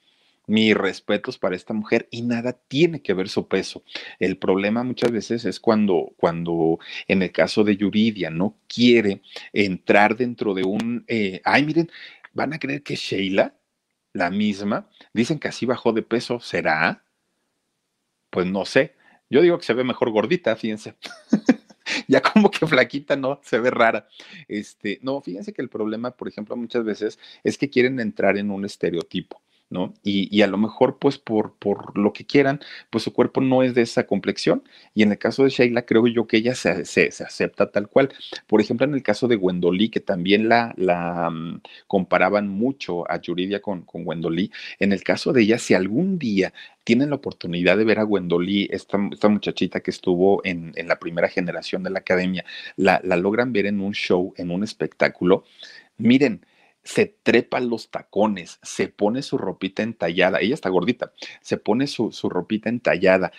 mis 0.48 0.74
respetos 0.74 1.38
para 1.38 1.54
esta 1.54 1.74
mujer 1.74 2.08
y 2.10 2.22
nada 2.22 2.54
tiene 2.54 3.02
que 3.02 3.14
ver 3.14 3.28
su 3.28 3.46
peso. 3.46 3.84
El 4.18 4.38
problema 4.38 4.82
muchas 4.82 5.12
veces 5.12 5.44
es 5.44 5.60
cuando, 5.60 6.14
cuando 6.16 6.78
en 7.06 7.22
el 7.22 7.30
caso 7.30 7.62
de 7.62 7.76
Yuridia 7.76 8.30
no 8.30 8.56
quiere 8.66 9.22
entrar 9.52 10.16
dentro 10.16 10.54
de 10.54 10.64
un, 10.64 11.04
eh, 11.06 11.40
ay, 11.44 11.64
miren, 11.64 11.90
van 12.32 12.54
a 12.54 12.58
creer 12.58 12.82
que 12.82 12.96
Sheila, 12.96 13.54
la 14.14 14.30
misma, 14.30 14.88
dicen 15.12 15.38
que 15.38 15.48
así 15.48 15.66
bajó 15.66 15.92
de 15.92 16.02
peso, 16.02 16.40
¿será? 16.40 17.04
Pues 18.30 18.46
no 18.46 18.64
sé. 18.64 18.94
Yo 19.30 19.42
digo 19.42 19.58
que 19.58 19.66
se 19.66 19.74
ve 19.74 19.84
mejor 19.84 20.10
gordita, 20.10 20.56
fíjense. 20.56 20.94
ya 22.08 22.22
como 22.22 22.50
que 22.50 22.66
flaquita, 22.66 23.16
¿no? 23.16 23.38
Se 23.42 23.58
ve 23.58 23.70
rara. 23.70 24.08
Este, 24.48 24.98
no, 25.02 25.20
fíjense 25.20 25.52
que 25.52 25.60
el 25.60 25.68
problema, 25.68 26.12
por 26.12 26.28
ejemplo, 26.28 26.56
muchas 26.56 26.84
veces 26.84 27.18
es 27.44 27.58
que 27.58 27.68
quieren 27.68 28.00
entrar 28.00 28.38
en 28.38 28.50
un 28.50 28.64
estereotipo. 28.64 29.42
¿No? 29.70 29.94
Y, 30.02 30.34
y, 30.34 30.42
a 30.42 30.46
lo 30.46 30.56
mejor, 30.58 30.98
pues, 30.98 31.18
por, 31.18 31.54
por 31.58 31.96
lo 31.98 32.12
que 32.12 32.24
quieran, 32.24 32.60
pues 32.90 33.04
su 33.04 33.12
cuerpo 33.12 33.40
no 33.40 33.62
es 33.62 33.74
de 33.74 33.82
esa 33.82 34.06
complexión. 34.06 34.62
Y 34.94 35.02
en 35.02 35.12
el 35.12 35.18
caso 35.18 35.44
de 35.44 35.50
Sheila, 35.50 35.82
creo 35.82 36.06
yo 36.06 36.26
que 36.26 36.38
ella 36.38 36.54
se, 36.54 36.84
se, 36.84 37.08
acepta 37.24 37.70
tal 37.70 37.88
cual. 37.88 38.10
Por 38.46 38.60
ejemplo, 38.60 38.86
en 38.86 38.94
el 38.94 39.02
caso 39.02 39.28
de 39.28 39.36
Gwendolyn, 39.36 39.90
que 39.90 40.00
también 40.00 40.48
la, 40.48 40.74
la 40.76 41.28
um, 41.28 41.60
comparaban 41.86 42.48
mucho 42.48 43.10
a 43.10 43.20
Yuridia 43.20 43.60
con, 43.60 43.82
con 43.82 44.04
Gwendolyn, 44.04 44.50
en 44.78 44.92
el 44.92 45.02
caso 45.02 45.32
de 45.32 45.42
ella, 45.42 45.58
si 45.58 45.74
algún 45.74 46.18
día 46.18 46.52
tienen 46.84 47.10
la 47.10 47.16
oportunidad 47.16 47.76
de 47.76 47.84
ver 47.84 47.98
a 47.98 48.04
Gwendolyn, 48.04 48.68
esta, 48.70 48.98
esta 49.12 49.28
muchachita 49.28 49.80
que 49.80 49.90
estuvo 49.90 50.40
en, 50.44 50.72
en, 50.76 50.88
la 50.88 50.98
primera 50.98 51.28
generación 51.28 51.82
de 51.82 51.90
la 51.90 51.98
academia, 51.98 52.44
la, 52.76 53.00
la 53.04 53.16
logran 53.16 53.52
ver 53.52 53.66
en 53.66 53.80
un 53.80 53.92
show, 53.92 54.32
en 54.38 54.50
un 54.50 54.64
espectáculo, 54.64 55.44
miren, 55.98 56.46
se 56.88 57.04
trepa 57.22 57.60
los 57.60 57.90
tacones, 57.90 58.58
se 58.62 58.88
pone 58.88 59.20
su 59.20 59.36
ropita 59.36 59.82
entallada, 59.82 60.40
ella 60.40 60.54
está 60.54 60.70
gordita, 60.70 61.12
se 61.42 61.58
pone 61.58 61.86
su, 61.86 62.12
su 62.12 62.30
ropita 62.30 62.70
entallada, 62.70 63.30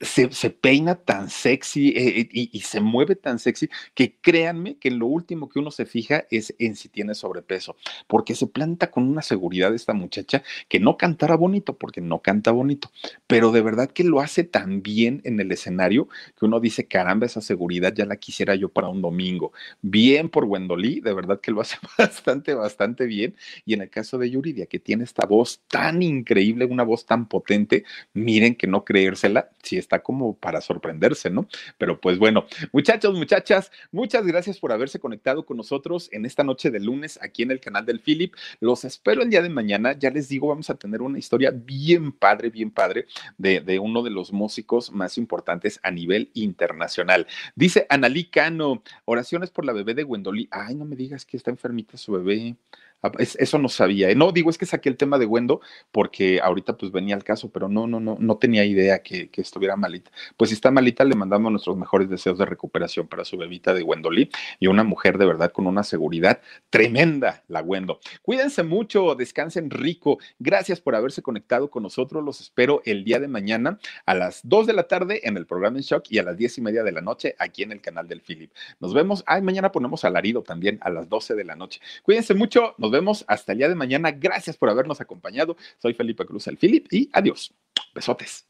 se, 0.00 0.50
peina 0.50 0.94
tan 0.94 1.28
sexy 1.28 1.88
eh, 1.88 2.20
eh, 2.20 2.28
y, 2.32 2.60
se 2.60 2.80
mueve 2.80 3.16
tan 3.16 3.38
sexy 3.38 3.68
que 3.94 4.14
créanme 4.20 4.76
que 4.76 4.90
lo 4.90 5.06
último 5.06 5.48
que 5.48 5.58
uno 5.58 5.70
se 5.70 5.86
fija 5.86 6.24
es 6.30 6.54
en 6.58 6.76
si 6.76 6.88
tiene 6.88 7.14
sobrepeso, 7.14 7.76
porque 8.06 8.34
se 8.34 8.46
planta 8.46 8.90
con 8.90 9.08
una 9.08 9.22
seguridad 9.22 9.74
esta 9.74 9.94
muchacha 9.94 10.42
que 10.68 10.78
no 10.78 10.96
cantará 10.96 11.34
bonito, 11.34 11.76
porque 11.76 12.00
no 12.00 12.20
canta 12.20 12.52
bonito, 12.52 12.90
pero 13.26 13.50
de 13.50 13.60
verdad 13.60 13.90
que 13.90 14.04
lo 14.04 14.20
hace 14.20 14.44
tan 14.44 14.82
bien 14.82 15.20
en 15.24 15.40
el 15.40 15.50
escenario 15.50 16.08
que 16.38 16.44
uno 16.44 16.60
dice, 16.60 16.86
caramba, 16.86 17.26
esa 17.26 17.40
seguridad 17.40 17.92
ya 17.92 18.06
la 18.06 18.16
quisiera 18.16 18.54
yo 18.54 18.68
para 18.68 18.88
un 18.88 19.02
domingo. 19.02 19.52
Bien 19.82 20.28
por 20.28 20.44
Wendolí, 20.44 21.00
de 21.00 21.12
verdad 21.12 21.40
que 21.40 21.50
lo 21.50 21.60
hace 21.60 21.76
bastante, 21.98 22.54
bastante 22.54 23.06
bien. 23.06 23.34
Y 23.64 23.74
en 23.74 23.82
el 23.82 23.90
caso 23.90 24.18
de 24.18 24.30
Yuridia, 24.30 24.66
que 24.66 24.78
tiene 24.78 25.04
esta 25.04 25.26
voz 25.26 25.60
tan 25.68 26.02
increíble, 26.02 26.66
una 26.66 26.84
voz 26.84 27.06
tan 27.06 27.26
potente, 27.28 27.84
miren 28.12 28.54
que 28.54 28.66
no 28.66 28.84
creérsela, 28.84 29.50
si 29.62 29.76
es 29.76 29.87
está 29.88 30.00
como 30.00 30.36
para 30.36 30.60
sorprenderse, 30.60 31.30
¿no? 31.30 31.48
Pero 31.78 31.98
pues 31.98 32.18
bueno, 32.18 32.44
muchachos, 32.72 33.14
muchachas, 33.14 33.72
muchas 33.90 34.26
gracias 34.26 34.58
por 34.58 34.70
haberse 34.70 35.00
conectado 35.00 35.46
con 35.46 35.56
nosotros 35.56 36.10
en 36.12 36.26
esta 36.26 36.44
noche 36.44 36.70
de 36.70 36.78
lunes 36.78 37.18
aquí 37.22 37.42
en 37.42 37.50
el 37.50 37.60
canal 37.60 37.86
del 37.86 38.00
Philip. 38.00 38.34
Los 38.60 38.84
espero 38.84 39.22
el 39.22 39.30
día 39.30 39.40
de 39.40 39.48
mañana. 39.48 39.94
Ya 39.98 40.10
les 40.10 40.28
digo, 40.28 40.48
vamos 40.48 40.68
a 40.68 40.74
tener 40.74 41.00
una 41.00 41.18
historia 41.18 41.50
bien 41.50 42.12
padre, 42.12 42.50
bien 42.50 42.70
padre 42.70 43.06
de, 43.38 43.78
uno 43.78 44.02
de 44.02 44.10
los 44.10 44.32
músicos 44.32 44.92
más 44.92 45.16
importantes 45.16 45.80
a 45.82 45.90
nivel 45.90 46.30
internacional. 46.34 47.26
Dice 47.54 47.86
Analí 47.88 48.24
Cano, 48.24 48.82
oraciones 49.06 49.50
por 49.50 49.64
la 49.64 49.72
bebé 49.72 49.94
de 49.94 50.02
Gwendolyn. 50.02 50.48
Ay, 50.50 50.74
no 50.74 50.84
me 50.84 50.96
digas 50.96 51.24
que 51.24 51.38
está 51.38 51.50
enfermita 51.50 51.96
su 51.96 52.12
bebé. 52.12 52.56
Ah, 53.02 53.12
eso 53.18 53.58
no 53.58 53.68
sabía. 53.68 54.10
¿eh? 54.10 54.16
No, 54.16 54.32
digo, 54.32 54.50
es 54.50 54.58
que 54.58 54.66
saqué 54.66 54.88
el 54.88 54.96
tema 54.96 55.18
de 55.18 55.26
Wendo 55.26 55.60
porque 55.92 56.40
ahorita 56.40 56.76
pues 56.76 56.90
venía 56.90 57.14
el 57.14 57.22
caso, 57.22 57.50
pero 57.50 57.68
no, 57.68 57.86
no, 57.86 58.00
no, 58.00 58.16
no 58.18 58.38
tenía 58.38 58.64
idea 58.64 59.02
que, 59.02 59.30
estuviera 59.38 59.76
malita. 59.76 60.10
Pues 60.36 60.50
si 60.50 60.54
está 60.54 60.72
malita, 60.72 61.04
le 61.04 61.14
mandamos 61.14 61.52
nuestros 61.52 61.76
mejores 61.76 62.10
deseos 62.10 62.38
de 62.38 62.44
recuperación 62.44 63.06
para 63.06 63.24
su 63.24 63.36
bebita 63.36 63.72
de 63.72 63.84
Wendolí 63.84 64.30
y 64.58 64.66
una 64.66 64.82
mujer 64.82 65.16
de 65.16 65.26
verdad 65.26 65.52
con 65.52 65.68
una 65.68 65.84
seguridad 65.84 66.40
tremenda, 66.70 67.44
la 67.46 67.62
Wendo. 67.62 68.00
Cuídense 68.22 68.64
mucho, 68.64 69.14
descansen 69.14 69.70
rico. 69.70 70.18
Gracias 70.40 70.80
por 70.80 70.96
haberse 70.96 71.22
conectado 71.22 71.70
con 71.70 71.84
nosotros. 71.84 72.24
Los 72.24 72.40
espero 72.40 72.82
el 72.84 73.04
día 73.04 73.20
de 73.20 73.28
mañana 73.28 73.78
a 74.06 74.14
las 74.14 74.40
2 74.42 74.66
de 74.66 74.72
la 74.72 74.88
tarde 74.88 75.20
en 75.22 75.36
el 75.36 75.46
programa 75.46 75.78
En 75.78 75.84
Shock 75.84 76.06
y 76.10 76.18
a 76.18 76.24
las 76.24 76.36
10 76.36 76.58
y 76.58 76.60
media 76.62 76.82
de 76.82 76.90
la 76.90 77.00
noche 77.00 77.36
aquí 77.38 77.62
en 77.62 77.70
el 77.70 77.80
canal 77.80 78.08
del 78.08 78.22
Philip. 78.22 78.50
Nos 78.80 78.92
vemos. 78.92 79.22
Ay, 79.26 79.40
mañana 79.42 79.70
ponemos 79.70 80.04
alarido 80.04 80.42
también 80.42 80.78
a 80.82 80.90
las 80.90 81.08
12 81.08 81.36
de 81.36 81.44
la 81.44 81.54
noche. 81.54 81.80
Cuídense 82.02 82.34
mucho. 82.34 82.74
Vemos 82.90 83.24
hasta 83.28 83.52
el 83.52 83.58
día 83.58 83.68
de 83.68 83.74
mañana. 83.74 84.10
Gracias 84.10 84.56
por 84.56 84.70
habernos 84.70 85.00
acompañado. 85.00 85.56
Soy 85.78 85.94
Felipe 85.94 86.24
Cruz, 86.26 86.46
el 86.46 86.58
Philip, 86.58 86.86
y 86.92 87.10
adiós. 87.12 87.54
Besotes. 87.94 88.46